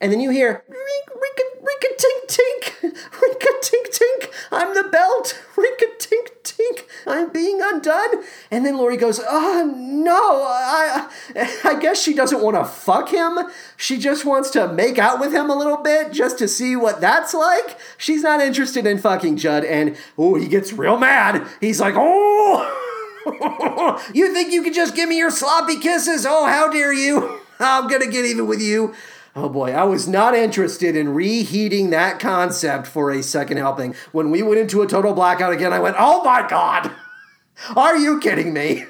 And 0.00 0.12
then 0.12 0.20
you 0.20 0.30
hear 0.30 0.64
rink 0.68 1.20
rink 1.20 1.38
tink 1.98 2.28
tink. 2.28 2.82
Rink 2.82 3.42
tink 3.62 3.88
tink. 3.90 4.30
I'm 4.52 4.74
the 4.74 4.84
belt. 4.84 5.40
Rink 5.56 5.80
tink 5.98 6.28
tink. 6.44 6.84
I'm 7.06 7.30
being 7.30 7.60
undone. 7.62 8.22
And 8.50 8.64
then 8.64 8.78
Laurey 8.78 8.96
goes 8.96 9.20
oh 9.26 9.72
no. 9.76 10.44
I 10.46 11.08
I 11.64 11.78
guess 11.80 12.00
she 12.00 12.14
doesn't 12.14 12.40
want 12.42 12.56
to 12.56 12.64
fuck 12.64 13.10
him. 13.10 13.38
She 13.76 13.98
just 13.98 14.24
wants 14.24 14.50
to 14.50 14.72
make 14.72 14.98
out 14.98 15.20
with 15.20 15.32
him 15.32 15.50
a 15.50 15.56
little 15.56 15.78
bit 15.78 16.12
just 16.12 16.38
to 16.38 16.48
see 16.48 16.76
what 16.76 17.00
that's 17.00 17.34
like. 17.34 17.78
She's 17.96 18.22
not 18.22 18.40
interested 18.40 18.86
in 18.86 18.98
fucking 18.98 19.36
Jud. 19.36 19.64
And 19.64 19.96
oh 20.16 20.36
he 20.36 20.46
gets 20.46 20.72
real 20.72 20.98
mad. 20.98 21.46
He's 21.60 21.80
like 21.80 21.94
oh 21.96 22.84
you 24.14 24.32
think 24.32 24.52
you 24.52 24.62
can 24.62 24.72
just 24.72 24.94
give 24.94 25.08
me 25.08 25.18
your 25.18 25.30
sloppy 25.30 25.78
kisses? 25.78 26.24
Oh, 26.26 26.46
how 26.46 26.70
dare 26.70 26.92
you! 26.92 27.40
I'm 27.60 27.88
gonna 27.88 28.06
get 28.06 28.24
even 28.24 28.46
with 28.46 28.62
you. 28.62 28.94
Oh 29.36 29.48
boy, 29.48 29.72
I 29.72 29.84
was 29.84 30.08
not 30.08 30.34
interested 30.34 30.96
in 30.96 31.14
reheating 31.14 31.90
that 31.90 32.18
concept 32.18 32.86
for 32.86 33.10
a 33.10 33.22
second 33.22 33.58
helping. 33.58 33.94
When 34.12 34.30
we 34.30 34.42
went 34.42 34.60
into 34.60 34.82
a 34.82 34.86
total 34.86 35.12
blackout 35.12 35.52
again, 35.52 35.72
I 35.72 35.78
went, 35.78 35.96
oh 35.98 36.24
my 36.24 36.46
god! 36.48 36.90
Are 37.76 37.96
you 37.96 38.20
kidding 38.20 38.52
me? 38.52 38.86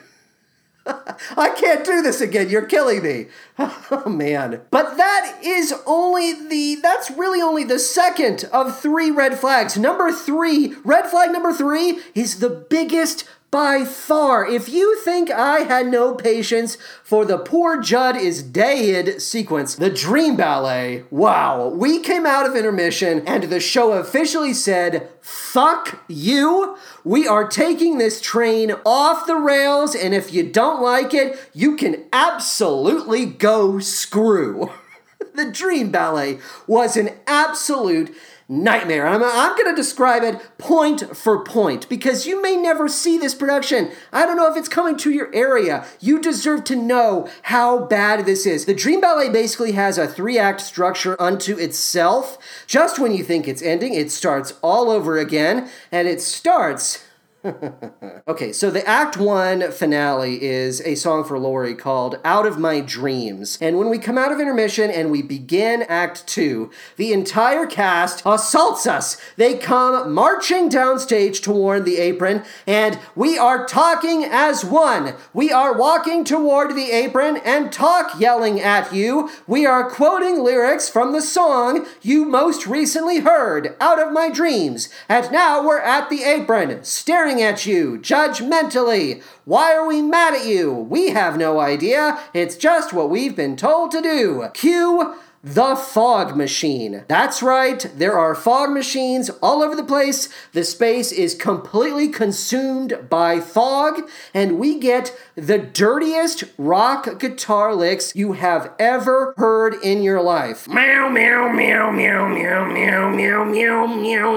I 1.36 1.50
can't 1.50 1.84
do 1.84 2.00
this 2.02 2.20
again. 2.20 2.48
You're 2.48 2.64
killing 2.64 3.02
me. 3.02 3.26
Oh 3.58 4.08
man. 4.08 4.62
But 4.70 4.96
that 4.96 5.38
is 5.42 5.74
only 5.86 6.32
the 6.48 6.76
that's 6.82 7.10
really 7.10 7.42
only 7.42 7.64
the 7.64 7.78
second 7.78 8.48
of 8.52 8.78
3 8.78 9.10
red 9.10 9.38
flags. 9.38 9.76
Number 9.76 10.10
3, 10.10 10.76
red 10.84 11.06
flag 11.06 11.32
number 11.32 11.52
3 11.52 12.00
is 12.14 12.38
the 12.38 12.48
biggest 12.48 13.28
by 13.50 13.86
far, 13.86 14.46
if 14.46 14.68
you 14.68 14.98
think 14.98 15.30
I 15.30 15.60
had 15.60 15.86
no 15.86 16.14
patience 16.14 16.76
for 17.02 17.24
the 17.24 17.38
poor 17.38 17.80
Jud 17.80 18.14
is 18.14 18.42
dead 18.42 19.22
sequence, 19.22 19.74
the 19.74 19.88
Dream 19.88 20.36
Ballet, 20.36 21.04
wow, 21.10 21.68
we 21.68 22.00
came 22.00 22.26
out 22.26 22.46
of 22.46 22.54
intermission 22.54 23.26
and 23.26 23.44
the 23.44 23.58
show 23.58 23.92
officially 23.92 24.52
said, 24.52 25.08
fuck 25.22 26.04
you. 26.08 26.76
We 27.04 27.26
are 27.26 27.48
taking 27.48 27.96
this 27.96 28.20
train 28.20 28.72
off 28.84 29.26
the 29.26 29.36
rails, 29.36 29.94
and 29.94 30.12
if 30.12 30.30
you 30.32 30.42
don't 30.42 30.82
like 30.82 31.14
it, 31.14 31.38
you 31.54 31.74
can 31.76 32.04
absolutely 32.12 33.24
go 33.24 33.78
screw. 33.78 34.72
the 35.34 35.50
Dream 35.50 35.90
Ballet 35.90 36.38
was 36.66 36.96
an 36.96 37.10
absolute 37.26 38.14
nightmare. 38.48 39.06
I'm, 39.06 39.22
I'm 39.22 39.56
going 39.56 39.68
to 39.68 39.76
describe 39.76 40.22
it 40.22 40.40
point 40.56 41.16
for 41.16 41.44
point 41.44 41.88
because 41.88 42.26
you 42.26 42.40
may 42.40 42.56
never 42.56 42.88
see 42.88 43.18
this 43.18 43.34
production. 43.34 43.90
I 44.12 44.24
don't 44.24 44.36
know 44.36 44.50
if 44.50 44.56
it's 44.56 44.68
coming 44.68 44.96
to 44.98 45.10
your 45.10 45.30
area. 45.34 45.86
You 46.00 46.20
deserve 46.20 46.64
to 46.64 46.76
know 46.76 47.28
how 47.42 47.84
bad 47.84 48.24
this 48.24 48.46
is. 48.46 48.64
The 48.64 48.74
Dream 48.74 49.00
Ballet 49.00 49.28
basically 49.28 49.72
has 49.72 49.98
a 49.98 50.08
three 50.08 50.38
act 50.38 50.62
structure 50.62 51.20
unto 51.20 51.58
itself. 51.58 52.38
Just 52.66 52.98
when 52.98 53.12
you 53.12 53.22
think 53.22 53.46
it's 53.46 53.62
ending, 53.62 53.92
it 53.92 54.10
starts 54.10 54.54
all 54.62 54.90
over 54.90 55.18
again, 55.18 55.68
and 55.92 56.08
it 56.08 56.22
starts 56.22 57.04
okay, 58.28 58.52
so 58.52 58.70
the 58.70 58.86
Act 58.86 59.16
One 59.16 59.70
finale 59.72 60.42
is 60.42 60.80
a 60.82 60.94
song 60.94 61.24
for 61.24 61.38
Laurey 61.38 61.74
called 61.74 62.18
Out 62.24 62.46
of 62.46 62.58
My 62.58 62.80
Dreams. 62.80 63.58
And 63.60 63.78
when 63.78 63.88
we 63.88 63.98
come 63.98 64.18
out 64.18 64.32
of 64.32 64.40
intermission 64.40 64.90
and 64.90 65.10
we 65.10 65.22
begin 65.22 65.82
Act 65.82 66.26
Two, 66.26 66.70
the 66.96 67.12
entire 67.12 67.66
cast 67.66 68.22
assaults 68.26 68.86
us. 68.86 69.16
They 69.36 69.56
come 69.56 70.12
marching 70.12 70.68
downstage 70.68 71.42
toward 71.42 71.84
the 71.84 71.98
apron, 71.98 72.42
and 72.66 72.98
we 73.14 73.38
are 73.38 73.66
talking 73.66 74.24
as 74.24 74.64
one. 74.64 75.14
We 75.32 75.52
are 75.52 75.76
walking 75.76 76.24
toward 76.24 76.74
the 76.74 76.90
apron 76.90 77.38
and 77.44 77.72
talk 77.72 78.20
yelling 78.20 78.60
at 78.60 78.92
you. 78.92 79.30
We 79.46 79.66
are 79.66 79.90
quoting 79.90 80.42
lyrics 80.42 80.88
from 80.88 81.12
the 81.12 81.22
song 81.22 81.86
you 82.02 82.24
most 82.24 82.66
recently 82.66 83.20
heard, 83.20 83.76
Out 83.80 84.00
of 84.00 84.12
My 84.12 84.30
Dreams. 84.30 84.88
And 85.08 85.30
now 85.32 85.64
we're 85.64 85.80
at 85.80 86.10
the 86.10 86.24
apron, 86.24 86.84
staring 86.84 87.37
at 87.42 87.66
you, 87.66 87.98
judgmentally. 87.98 89.22
Why 89.44 89.74
are 89.74 89.86
we 89.86 90.02
mad 90.02 90.34
at 90.34 90.46
you? 90.46 90.72
We 90.72 91.10
have 91.10 91.36
no 91.36 91.60
idea. 91.60 92.18
It's 92.34 92.56
just 92.56 92.92
what 92.92 93.10
we've 93.10 93.36
been 93.36 93.56
told 93.56 93.90
to 93.92 94.02
do. 94.02 94.48
Cue 94.54 95.14
the 95.42 95.76
fog 95.76 96.36
machine. 96.36 97.04
That's 97.06 97.42
right, 97.42 97.86
there 97.94 98.18
are 98.18 98.34
fog 98.34 98.70
machines 98.70 99.30
all 99.42 99.62
over 99.62 99.76
the 99.76 99.84
place. 99.84 100.28
The 100.52 100.64
space 100.64 101.12
is 101.12 101.34
completely 101.34 102.08
consumed 102.08 103.06
by 103.08 103.40
fog, 103.40 104.08
and 104.34 104.58
we 104.58 104.78
get 104.78 105.16
the 105.36 105.58
dirtiest 105.58 106.44
rock 106.58 107.18
guitar 107.20 107.74
licks 107.74 108.14
you 108.16 108.32
have 108.32 108.72
ever 108.78 109.34
heard 109.36 109.74
in 109.82 110.02
your 110.02 110.20
life. 110.20 110.66
Meow, 110.68 111.08
meow, 111.08 111.52
meow, 111.52 111.90
meow, 111.92 112.28
meow, 112.28 112.66
meow, 112.68 113.10
meow, 113.10 113.86
meow, 113.86 113.86
meow, 113.86 114.36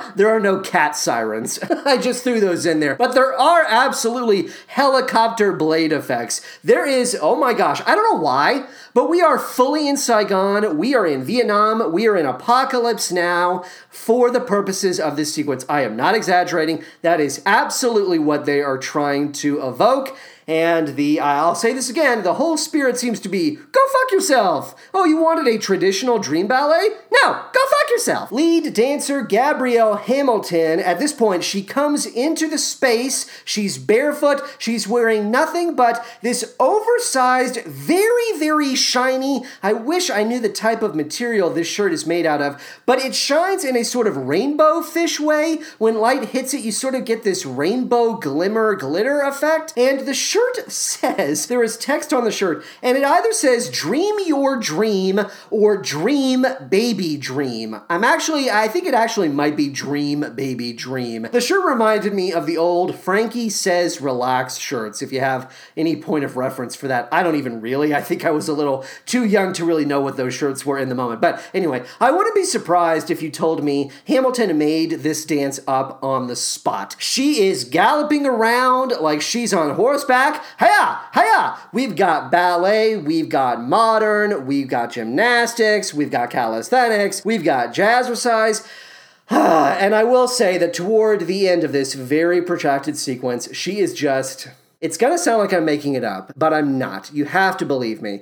There 0.16 0.28
are 0.28 0.40
no 0.40 0.60
cat 0.60 0.96
sirens. 0.96 1.58
I 1.84 1.96
just 1.96 2.24
threw 2.24 2.40
those 2.40 2.66
in 2.66 2.80
there. 2.80 2.94
But 2.94 3.14
there 3.14 3.38
are 3.38 3.64
absolutely 3.66 4.48
helicopter 4.66 5.52
blade 5.52 5.92
effects. 5.92 6.40
There 6.64 6.86
is, 6.86 7.16
oh 7.20 7.36
my 7.36 7.52
gosh, 7.52 7.80
I 7.86 7.94
don't 7.94 8.12
know 8.12 8.20
why, 8.20 8.66
but 8.94 9.08
we 9.08 9.20
are 9.20 9.38
fully 9.38 9.88
in 9.88 9.96
Saigon. 9.96 10.76
We 10.76 10.94
are 10.94 11.06
in 11.06 11.22
Vietnam. 11.22 11.92
We 11.92 12.08
are 12.08 12.16
in 12.16 12.26
apocalypse 12.26 13.12
now 13.12 13.64
for 13.88 14.30
the 14.30 14.40
purposes 14.40 14.98
of 14.98 15.16
this 15.16 15.34
sequence. 15.34 15.64
I 15.68 15.82
am 15.82 15.96
not 15.96 16.14
exaggerating. 16.14 16.82
That 17.02 17.20
is 17.20 17.42
absolutely 17.46 18.18
what 18.18 18.46
they 18.46 18.60
are 18.62 18.78
trying 18.78 19.32
to 19.32 19.66
evoke. 19.66 20.16
And 20.46 20.96
the, 20.96 21.20
I'll 21.20 21.54
say 21.54 21.72
this 21.72 21.88
again, 21.88 22.22
the 22.22 22.34
whole 22.34 22.56
spirit 22.56 22.98
seems 22.98 23.20
to 23.20 23.28
be 23.28 23.56
go 23.56 23.80
fuck 23.92 24.12
yourself. 24.12 24.74
Oh, 24.92 25.04
you 25.04 25.18
wanted 25.18 25.46
a 25.46 25.58
traditional 25.58 26.18
dream 26.18 26.46
ballet? 26.46 26.88
No, 27.12 27.32
go 27.32 27.60
fuck 27.60 27.90
yourself. 27.90 28.32
Lead 28.32 28.72
dancer 28.72 29.22
Gabrielle 29.22 29.96
Hamilton, 29.96 30.80
at 30.80 30.98
this 30.98 31.12
point, 31.12 31.44
she 31.44 31.62
comes 31.62 32.06
into 32.06 32.48
the 32.48 32.58
space. 32.58 33.30
She's 33.44 33.78
barefoot. 33.78 34.42
She's 34.58 34.88
wearing 34.88 35.30
nothing 35.30 35.76
but 35.76 36.04
this 36.22 36.54
oversized, 36.58 37.62
very, 37.64 38.38
very 38.38 38.74
shiny. 38.74 39.44
I 39.62 39.72
wish 39.72 40.10
I 40.10 40.24
knew 40.24 40.40
the 40.40 40.48
type 40.48 40.82
of 40.82 40.94
material 40.94 41.50
this 41.50 41.68
shirt 41.68 41.92
is 41.92 42.06
made 42.06 42.26
out 42.26 42.42
of, 42.42 42.60
but 42.86 42.98
it 42.98 43.14
shines 43.14 43.64
in 43.64 43.76
a 43.76 43.84
sort 43.84 44.06
of 44.06 44.16
rainbow 44.16 44.82
fish 44.82 45.20
way. 45.20 45.58
When 45.78 45.98
light 45.98 46.30
hits 46.30 46.54
it, 46.54 46.62
you 46.62 46.72
sort 46.72 46.94
of 46.94 47.04
get 47.04 47.22
this 47.22 47.46
rainbow 47.46 48.14
glimmer 48.14 48.74
glitter 48.74 49.20
effect. 49.20 49.72
And 49.76 50.00
the 50.00 50.14
shirt 50.14 50.39
shirt 50.40 50.70
says, 50.70 51.46
there 51.46 51.62
is 51.62 51.76
text 51.76 52.12
on 52.12 52.24
the 52.24 52.32
shirt, 52.32 52.64
and 52.82 52.96
it 52.96 53.04
either 53.04 53.32
says 53.32 53.70
dream 53.70 54.14
your 54.26 54.58
dream 54.58 55.20
or 55.50 55.76
dream 55.76 56.46
baby 56.68 57.16
dream. 57.16 57.80
I'm 57.88 58.04
actually, 58.04 58.50
I 58.50 58.68
think 58.68 58.86
it 58.86 58.94
actually 58.94 59.28
might 59.28 59.56
be 59.56 59.68
dream 59.68 60.24
baby 60.34 60.72
dream. 60.72 61.28
The 61.30 61.40
shirt 61.40 61.64
reminded 61.64 62.14
me 62.14 62.32
of 62.32 62.46
the 62.46 62.56
old 62.56 62.94
Frankie 62.94 63.50
says 63.50 64.00
relax 64.00 64.56
shirts, 64.56 65.02
if 65.02 65.12
you 65.12 65.20
have 65.20 65.54
any 65.76 65.96
point 65.96 66.24
of 66.24 66.36
reference 66.36 66.74
for 66.74 66.88
that. 66.88 67.08
I 67.12 67.22
don't 67.22 67.36
even 67.36 67.60
really. 67.60 67.94
I 67.94 68.00
think 68.00 68.24
I 68.24 68.30
was 68.30 68.48
a 68.48 68.52
little 68.52 68.84
too 69.06 69.24
young 69.24 69.52
to 69.54 69.64
really 69.64 69.84
know 69.84 70.00
what 70.00 70.16
those 70.16 70.34
shirts 70.34 70.64
were 70.64 70.78
in 70.78 70.88
the 70.88 70.94
moment. 70.94 71.20
But 71.20 71.42
anyway, 71.52 71.84
I 72.00 72.10
wouldn't 72.10 72.34
be 72.34 72.44
surprised 72.44 73.10
if 73.10 73.22
you 73.22 73.30
told 73.30 73.62
me 73.62 73.90
Hamilton 74.06 74.56
made 74.56 74.90
this 74.90 75.24
dance 75.24 75.60
up 75.66 76.02
on 76.02 76.26
the 76.26 76.36
spot. 76.36 76.96
She 76.98 77.42
is 77.42 77.64
galloping 77.64 78.26
around 78.26 78.92
like 79.00 79.20
she's 79.20 79.52
on 79.52 79.74
horseback 79.74 80.19
back. 80.20 80.44
Hiya! 80.58 81.00
Hiya! 81.14 81.58
We've 81.72 81.96
got 81.96 82.30
ballet, 82.30 82.96
we've 82.96 83.30
got 83.30 83.62
modern, 83.62 84.46
we've 84.46 84.68
got 84.68 84.92
gymnastics, 84.92 85.94
we've 85.94 86.10
got 86.10 86.30
calisthenics, 86.30 87.24
we've 87.24 87.44
got 87.44 87.72
jazzercise. 87.72 88.68
and 89.30 89.94
I 89.94 90.04
will 90.04 90.28
say 90.28 90.58
that 90.58 90.74
toward 90.74 91.26
the 91.26 91.48
end 91.48 91.64
of 91.64 91.72
this 91.72 91.94
very 91.94 92.42
protracted 92.42 92.98
sequence, 92.98 93.54
she 93.54 93.78
is 93.78 93.94
just. 93.94 94.48
It's 94.82 94.96
gonna 94.96 95.18
sound 95.18 95.38
like 95.38 95.52
I'm 95.52 95.64
making 95.64 95.94
it 95.94 96.04
up, 96.04 96.32
but 96.36 96.52
I'm 96.52 96.78
not. 96.78 97.10
You 97.12 97.26
have 97.26 97.56
to 97.58 97.66
believe 97.66 98.02
me. 98.02 98.20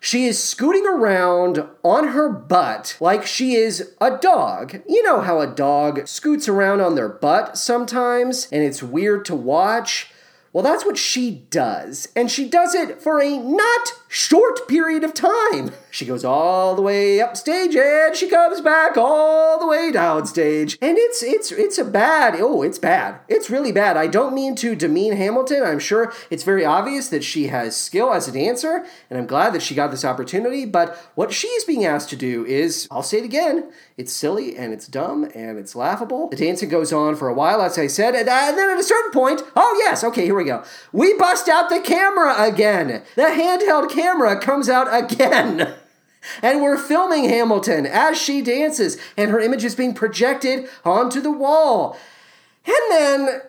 She 0.00 0.26
is 0.26 0.42
scooting 0.42 0.86
around 0.86 1.64
on 1.82 2.08
her 2.08 2.28
butt 2.28 2.96
like 3.00 3.26
she 3.26 3.54
is 3.54 3.94
a 4.00 4.16
dog. 4.16 4.80
You 4.88 5.02
know 5.02 5.20
how 5.20 5.40
a 5.40 5.46
dog 5.46 6.06
scoots 6.06 6.48
around 6.48 6.80
on 6.80 6.94
their 6.94 7.08
butt 7.08 7.58
sometimes, 7.58 8.48
and 8.52 8.62
it's 8.62 8.82
weird 8.82 9.24
to 9.26 9.34
watch? 9.34 10.12
Well, 10.58 10.64
that's 10.64 10.84
what 10.84 10.98
she 10.98 11.44
does. 11.50 12.08
And 12.16 12.28
she 12.28 12.48
does 12.48 12.74
it 12.74 13.00
for 13.00 13.22
a 13.22 13.38
not 13.38 13.92
short 14.08 14.66
period 14.66 15.04
of 15.04 15.14
time. 15.14 15.72
She 15.90 16.06
goes 16.06 16.24
all 16.24 16.74
the 16.74 16.82
way 16.82 17.20
upstage 17.20 17.76
and 17.76 18.14
she 18.14 18.28
comes 18.28 18.60
back 18.60 18.96
all 18.96 19.58
the 19.58 19.66
way 19.66 19.90
downstage. 19.92 20.78
And 20.80 20.96
it's 20.98 21.22
it's 21.22 21.52
it's 21.52 21.78
a 21.78 21.84
bad. 21.84 22.36
Oh, 22.38 22.62
it's 22.62 22.78
bad. 22.78 23.20
It's 23.28 23.50
really 23.50 23.72
bad. 23.72 23.96
I 23.96 24.06
don't 24.06 24.34
mean 24.34 24.54
to 24.56 24.74
demean 24.74 25.14
Hamilton. 25.14 25.62
I'm 25.62 25.78
sure 25.78 26.12
it's 26.30 26.42
very 26.42 26.64
obvious 26.64 27.08
that 27.08 27.24
she 27.24 27.48
has 27.48 27.76
skill 27.76 28.12
as 28.12 28.28
a 28.28 28.32
dancer, 28.32 28.84
and 29.10 29.18
I'm 29.18 29.26
glad 29.26 29.52
that 29.54 29.62
she 29.62 29.74
got 29.74 29.90
this 29.90 30.04
opportunity, 30.04 30.64
but 30.64 30.96
what 31.14 31.32
she's 31.32 31.64
being 31.64 31.84
asked 31.84 32.10
to 32.10 32.16
do 32.16 32.44
is, 32.46 32.88
I'll 32.90 33.02
say 33.02 33.18
it 33.18 33.24
again, 33.24 33.70
it's 33.96 34.12
silly 34.12 34.56
and 34.56 34.72
it's 34.72 34.86
dumb 34.86 35.24
and 35.34 35.58
it's 35.58 35.74
laughable. 35.74 36.28
The 36.28 36.36
dancing 36.36 36.68
goes 36.68 36.92
on 36.92 37.16
for 37.16 37.28
a 37.28 37.34
while, 37.34 37.60
as 37.62 37.78
I 37.78 37.86
said, 37.86 38.14
and, 38.14 38.28
and 38.28 38.58
then 38.58 38.70
at 38.70 38.78
a 38.78 38.84
certain 38.84 39.10
point, 39.10 39.42
oh 39.56 39.76
yes, 39.84 40.04
okay, 40.04 40.24
here 40.24 40.36
we 40.36 40.44
go. 40.44 40.64
We 40.92 41.14
bust 41.14 41.48
out 41.48 41.68
the 41.68 41.80
camera 41.80 42.34
again. 42.38 43.02
The 43.16 43.22
handheld 43.22 43.90
camera 43.90 43.97
comes 44.40 44.68
out 44.68 44.88
again. 44.92 45.74
And 46.42 46.60
we're 46.60 46.76
filming 46.76 47.28
Hamilton 47.28 47.86
as 47.86 48.20
she 48.20 48.42
dances, 48.42 48.98
and 49.16 49.30
her 49.30 49.40
image 49.40 49.64
is 49.64 49.74
being 49.74 49.94
projected 49.94 50.68
onto 50.84 51.20
the 51.20 51.30
wall. 51.30 51.96
And 52.66 52.76
then. 52.90 53.40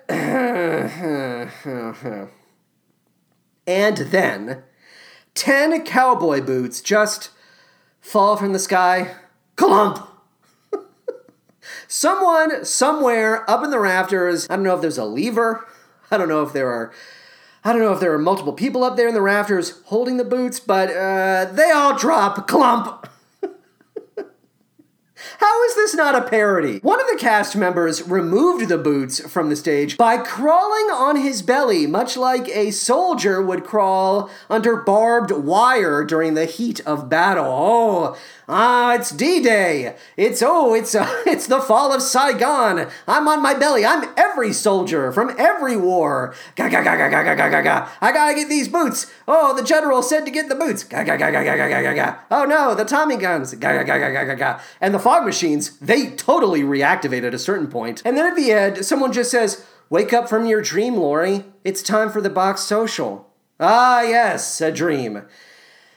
and 3.68 3.98
then. 3.98 4.64
Ten 5.34 5.84
cowboy 5.84 6.42
boots 6.42 6.82
just 6.82 7.32
fall 8.00 8.38
from 8.38 8.54
the 8.54 8.60
sky. 8.60 9.16
Clump! 9.56 10.08
Someone, 11.88 12.66
somewhere 12.66 13.50
up 13.50 13.64
in 13.64 13.72
the 13.72 13.80
rafters, 13.80 14.48
I 14.50 14.56
don't 14.56 14.64
know 14.64 14.76
if 14.76 14.82
there's 14.82 14.98
a 14.98 15.06
lever, 15.06 15.68
I 16.12 16.18
don't 16.18 16.30
know 16.30 16.44
if 16.44 16.54
there 16.54 16.70
are 16.70 16.94
I 17.64 17.74
don't 17.74 17.82
know 17.82 17.92
if 17.92 18.00
there 18.00 18.14
are 18.14 18.20
multiple 18.20 18.54
people 18.54 18.84
up 18.84 18.96
there 18.96 19.08
in 19.08 19.14
the 19.14 19.22
rafters 19.22 19.82
holding 19.86 20.18
the 20.18 20.24
boots, 20.24 20.60
but 20.60 20.90
uh, 20.90 21.46
they 21.52 21.72
all 21.72 21.98
drop 21.98 22.48
clump. 22.48 23.10
How 25.40 25.64
is 25.64 25.76
this 25.76 25.96
not 25.96 26.16
a 26.16 26.28
parody? 26.28 26.80
One 26.80 27.00
of 27.00 27.08
the 27.08 27.16
cast 27.16 27.56
members 27.56 28.06
removed 28.06 28.68
the 28.68 28.78
boots 28.78 29.22
from 29.22 29.50
the 29.50 29.56
stage 29.56 29.96
by 29.96 30.18
crawling 30.18 30.92
on 30.92 31.16
his 31.16 31.42
belly, 31.42 31.88
much 31.88 32.18
like 32.18 32.50
a 32.50 32.72
soldier 32.72 33.42
would 33.42 33.64
crawl 33.64 34.30
under 34.50 34.76
barbed 34.76 35.32
wire 35.32 36.04
during 36.04 36.34
the 36.34 36.44
heat 36.44 36.82
of 36.82 37.08
battle. 37.08 37.46
Oh, 37.46 38.18
ah, 38.50 38.96
it's 38.96 39.12
D-Day. 39.12 39.96
It's 40.18 40.44
oh, 40.46 40.74
it's 40.74 40.94
uh, 40.94 41.08
it's 41.26 41.48
the 41.48 41.62
fall 41.62 41.94
of 41.94 42.02
Saigon. 42.02 42.90
I'm 43.08 43.28
on 43.30 43.42
my 43.42 43.54
belly. 43.54 43.86
I'm 43.86 44.10
every 44.18 44.52
soldier 44.52 45.14
from 45.14 45.34
every 45.38 45.78
war. 45.78 46.36
Ga 46.58 46.68
ga 46.68 46.84
ga 46.84 46.98
ga 46.98 47.10
ga 47.10 47.24
ga 47.24 47.50
ga 47.50 47.62
ga. 47.62 47.90
I 48.02 48.12
gotta 48.12 48.36
get 48.36 48.50
these 48.50 48.68
boots. 48.68 49.10
Oh, 49.26 49.56
the 49.56 49.64
general 49.64 50.04
said 50.04 50.26
to 50.26 50.32
get 50.32 50.50
the 50.50 50.56
boots. 50.56 50.84
Ga 50.84 51.04
ga 51.04 51.16
ga 51.16 51.32
ga 51.32 51.44
ga 51.46 51.56
ga 51.56 51.82
ga 51.82 51.94
ga. 51.94 52.20
Oh 52.30 52.44
no, 52.44 52.76
the 52.76 52.84
Tommy 52.84 53.16
guns. 53.16 53.54
Ga 53.54 53.72
ga 53.72 53.84
ga 53.84 54.12
ga 54.12 54.26
ga 54.26 54.36
ga. 54.36 54.60
And 54.82 54.94
the 54.94 55.00
fog 55.00 55.29
machines, 55.30 55.78
they 55.80 56.10
totally 56.12 56.62
reactivate 56.62 57.24
at 57.24 57.34
a 57.34 57.40
certain 57.40 57.68
point. 57.68 58.02
And 58.04 58.18
then 58.18 58.26
at 58.26 58.36
the 58.36 58.52
end, 58.52 58.86
someone 58.86 59.14
just 59.14 59.32
says, 59.32 59.64
"Wake 59.90 60.12
up 60.14 60.28
from 60.28 60.46
your 60.46 60.62
dream, 60.62 60.96
Laurey. 60.96 61.46
It's 61.64 61.82
time 61.82 62.10
for 62.12 62.22
the 62.22 62.30
box 62.30 62.62
social." 62.62 63.28
Ah, 63.60 64.02
yes, 64.02 64.62
a 64.62 64.72
dream. 64.72 65.24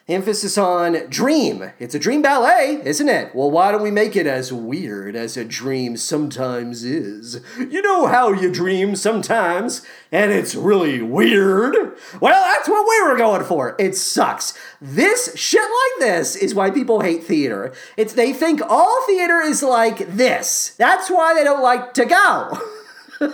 Emphasis 0.09 0.59
on 0.59 1.09
dream. 1.09 1.71
It's 1.79 1.95
a 1.95 1.99
dream 1.99 2.23
ballet, 2.23 2.83
isn't 2.85 3.09
it? 3.09 3.33
Well, 3.37 3.53
why 3.53 3.71
don't 3.71 3.85
we 3.85 3.93
make 3.93 4.17
it 4.17 4.27
as 4.27 4.53
weird 4.53 5.15
as 5.15 5.37
a 5.37 5.45
dream 5.45 5.97
sometimes 5.97 6.83
is? 6.83 7.41
You 7.57 7.81
know 7.83 8.07
how 8.07 8.33
you 8.33 8.53
dream 8.53 8.97
sometimes, 8.97 9.87
and 10.11 10.33
it's 10.33 10.57
really 10.57 11.01
weird? 11.03 11.77
Well, 12.21 12.43
that's 12.53 12.69
what 12.69 12.85
we 12.89 13.09
were 13.09 13.17
going 13.17 13.45
for. 13.45 13.77
It 13.79 13.95
sucks. 13.95 14.59
This 14.81 15.37
shit 15.37 15.63
like 15.63 16.01
this 16.01 16.35
is 16.35 16.53
why 16.53 16.73
people 16.73 17.03
hate 17.03 17.23
theater. 17.23 17.73
It's 17.97 18.15
they 18.15 18.33
think 18.33 18.61
all 18.69 19.07
theater 19.07 19.41
is 19.41 19.63
like 19.63 19.99
this. 20.17 20.75
That's 20.79 21.11
why 21.11 21.33
they 21.33 21.45
don't 21.45 21.63
like 21.63 21.95
to 21.95 22.05
go. 22.07 22.59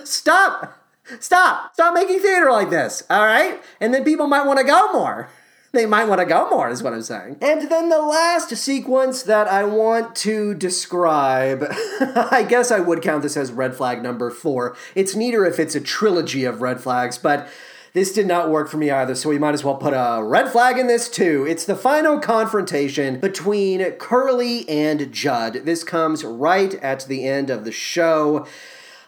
Stop. 0.04 0.74
Stop. 1.18 1.72
Stop 1.72 1.94
making 1.94 2.20
theater 2.20 2.50
like 2.50 2.68
this, 2.68 3.04
all 3.08 3.24
right? 3.24 3.62
And 3.80 3.94
then 3.94 4.04
people 4.04 4.26
might 4.26 4.44
want 4.44 4.58
to 4.58 4.66
go 4.66 4.92
more 4.92 5.30
they 5.72 5.86
might 5.86 6.08
want 6.08 6.20
to 6.20 6.26
go 6.26 6.48
more, 6.50 6.68
is 6.68 6.82
what 6.82 6.92
I'm 6.92 7.02
saying. 7.02 7.38
And 7.40 7.70
then 7.70 7.88
the 7.88 8.00
last 8.00 8.54
sequence 8.56 9.22
that 9.22 9.48
I 9.48 9.64
want 9.64 10.16
to 10.16 10.54
describe, 10.54 11.64
I 12.00 12.44
guess 12.48 12.70
I 12.70 12.80
would 12.80 13.02
count 13.02 13.22
this 13.22 13.36
as 13.36 13.52
red 13.52 13.74
flag 13.74 14.02
number 14.02 14.30
four. 14.30 14.76
It's 14.94 15.14
neater 15.14 15.44
if 15.44 15.58
it's 15.58 15.74
a 15.74 15.80
trilogy 15.80 16.44
of 16.44 16.62
red 16.62 16.80
flags, 16.80 17.18
but 17.18 17.48
this 17.94 18.12
did 18.12 18.26
not 18.26 18.50
work 18.50 18.68
for 18.68 18.76
me 18.76 18.90
either, 18.90 19.14
so 19.14 19.28
we 19.28 19.38
might 19.38 19.54
as 19.54 19.64
well 19.64 19.76
put 19.76 19.92
a 19.94 20.22
red 20.22 20.50
flag 20.50 20.78
in 20.78 20.86
this 20.86 21.08
too. 21.08 21.46
It's 21.48 21.64
the 21.64 21.74
final 21.74 22.18
confrontation 22.18 23.18
between 23.18 23.82
Curly 23.92 24.68
and 24.68 25.10
Jud. 25.12 25.62
This 25.64 25.84
comes 25.84 26.22
right 26.22 26.74
at 26.74 27.06
the 27.06 27.26
end 27.26 27.50
of 27.50 27.64
the 27.64 27.72
show. 27.72 28.46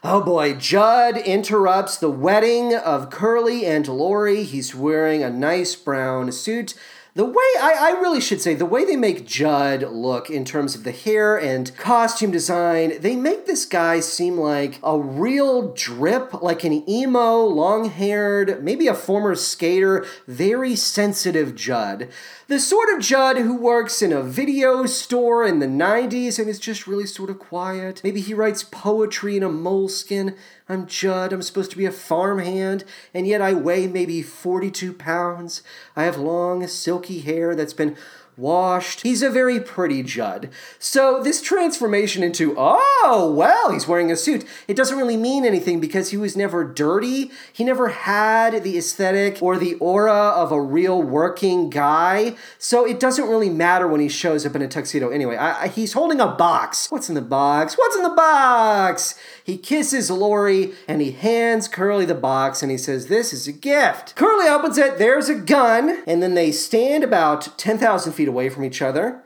Oh 0.02 0.22
boy, 0.22 0.54
Jud 0.54 1.18
interrupts 1.18 1.98
the 1.98 2.08
wedding 2.08 2.74
of 2.74 3.10
Curly 3.10 3.66
and 3.66 3.86
Laurey. 3.86 4.44
He's 4.44 4.74
wearing 4.74 5.22
a 5.22 5.28
nice 5.28 5.76
brown 5.76 6.32
suit 6.32 6.74
the 7.14 7.24
way 7.24 7.34
I, 7.60 7.76
I 7.80 8.00
really 8.00 8.20
should 8.20 8.40
say 8.40 8.54
the 8.54 8.64
way 8.64 8.84
they 8.84 8.94
make 8.94 9.26
Jud 9.26 9.82
look 9.82 10.30
in 10.30 10.44
terms 10.44 10.76
of 10.76 10.84
the 10.84 10.92
hair 10.92 11.36
and 11.36 11.76
costume 11.76 12.30
design, 12.30 13.00
they 13.00 13.16
make 13.16 13.46
this 13.46 13.64
guy 13.64 13.98
seem 13.98 14.38
like 14.38 14.78
a 14.84 14.96
real 14.96 15.72
drip, 15.74 16.40
like 16.40 16.62
an 16.62 16.88
emo, 16.88 17.38
long-haired, 17.44 18.62
maybe 18.62 18.86
a 18.86 18.94
former 18.94 19.34
skater, 19.34 20.06
very 20.28 20.76
sensitive 20.76 21.56
Jud. 21.56 22.08
The 22.50 22.58
sort 22.58 22.88
of 22.92 22.98
Jud 22.98 23.36
who 23.36 23.54
works 23.54 24.02
in 24.02 24.12
a 24.12 24.24
video 24.24 24.84
store 24.84 25.46
in 25.46 25.60
the 25.60 25.68
90s 25.68 26.36
and 26.36 26.48
is 26.48 26.58
just 26.58 26.88
really 26.88 27.06
sort 27.06 27.30
of 27.30 27.38
quiet. 27.38 28.00
Maybe 28.02 28.20
he 28.20 28.34
writes 28.34 28.64
poetry 28.64 29.36
in 29.36 29.44
a 29.44 29.48
moleskin. 29.48 30.34
I'm 30.68 30.88
Jud. 30.88 31.32
I'm 31.32 31.42
supposed 31.42 31.70
to 31.70 31.76
be 31.76 31.86
a 31.86 31.92
farmhand, 31.92 32.82
and 33.14 33.24
yet 33.24 33.40
I 33.40 33.52
weigh 33.52 33.86
maybe 33.86 34.20
42 34.20 34.92
pounds. 34.94 35.62
I 35.94 36.02
have 36.02 36.16
long, 36.16 36.66
silky 36.66 37.20
hair 37.20 37.54
that's 37.54 37.72
been 37.72 37.96
washed. 38.40 39.02
He's 39.02 39.22
a 39.22 39.30
very 39.30 39.60
pretty 39.60 40.02
Jud. 40.02 40.50
So 40.78 41.22
this 41.22 41.42
transformation 41.42 42.22
into, 42.22 42.54
oh, 42.56 43.32
well, 43.36 43.70
he's 43.70 43.86
wearing 43.86 44.10
a 44.10 44.16
suit, 44.16 44.44
it 44.66 44.76
doesn't 44.76 44.96
really 44.96 45.16
mean 45.16 45.44
anything 45.44 45.78
because 45.80 46.10
he 46.10 46.16
was 46.16 46.36
never 46.36 46.64
dirty. 46.64 47.30
He 47.52 47.64
never 47.64 47.88
had 47.88 48.64
the 48.64 48.78
aesthetic 48.78 49.42
or 49.42 49.58
the 49.58 49.74
aura 49.74 50.12
of 50.12 50.50
a 50.50 50.60
real 50.60 51.02
working 51.02 51.70
guy. 51.70 52.36
So 52.58 52.86
it 52.86 52.98
doesn't 52.98 53.28
really 53.28 53.50
matter 53.50 53.86
when 53.86 54.00
he 54.00 54.08
shows 54.08 54.46
up 54.46 54.56
in 54.56 54.62
a 54.62 54.68
tuxedo. 54.68 55.10
Anyway, 55.10 55.36
I, 55.36 55.64
I, 55.64 55.68
he's 55.68 55.92
holding 55.92 56.20
a 56.20 56.28
box. 56.28 56.90
What's 56.90 57.08
in 57.08 57.14
the 57.14 57.20
box? 57.20 57.74
What's 57.74 57.96
in 57.96 58.02
the 58.02 58.10
box? 58.10 59.14
He 59.44 59.56
kisses 59.56 60.10
Laurey 60.10 60.72
and 60.86 61.00
he 61.00 61.12
hands 61.12 61.68
Curly 61.68 62.04
the 62.04 62.14
box 62.14 62.62
and 62.62 62.70
he 62.70 62.78
says, 62.78 63.06
This 63.06 63.32
is 63.32 63.48
a 63.48 63.52
gift. 63.52 64.14
Curly 64.16 64.48
opens 64.48 64.78
it, 64.78 64.98
there's 64.98 65.28
a 65.28 65.34
gun, 65.34 66.02
and 66.06 66.22
then 66.22 66.34
they 66.34 66.52
stand 66.52 67.04
about 67.04 67.58
10,000 67.58 68.12
feet 68.12 68.28
away 68.28 68.48
from 68.48 68.64
each 68.64 68.82
other. 68.82 69.22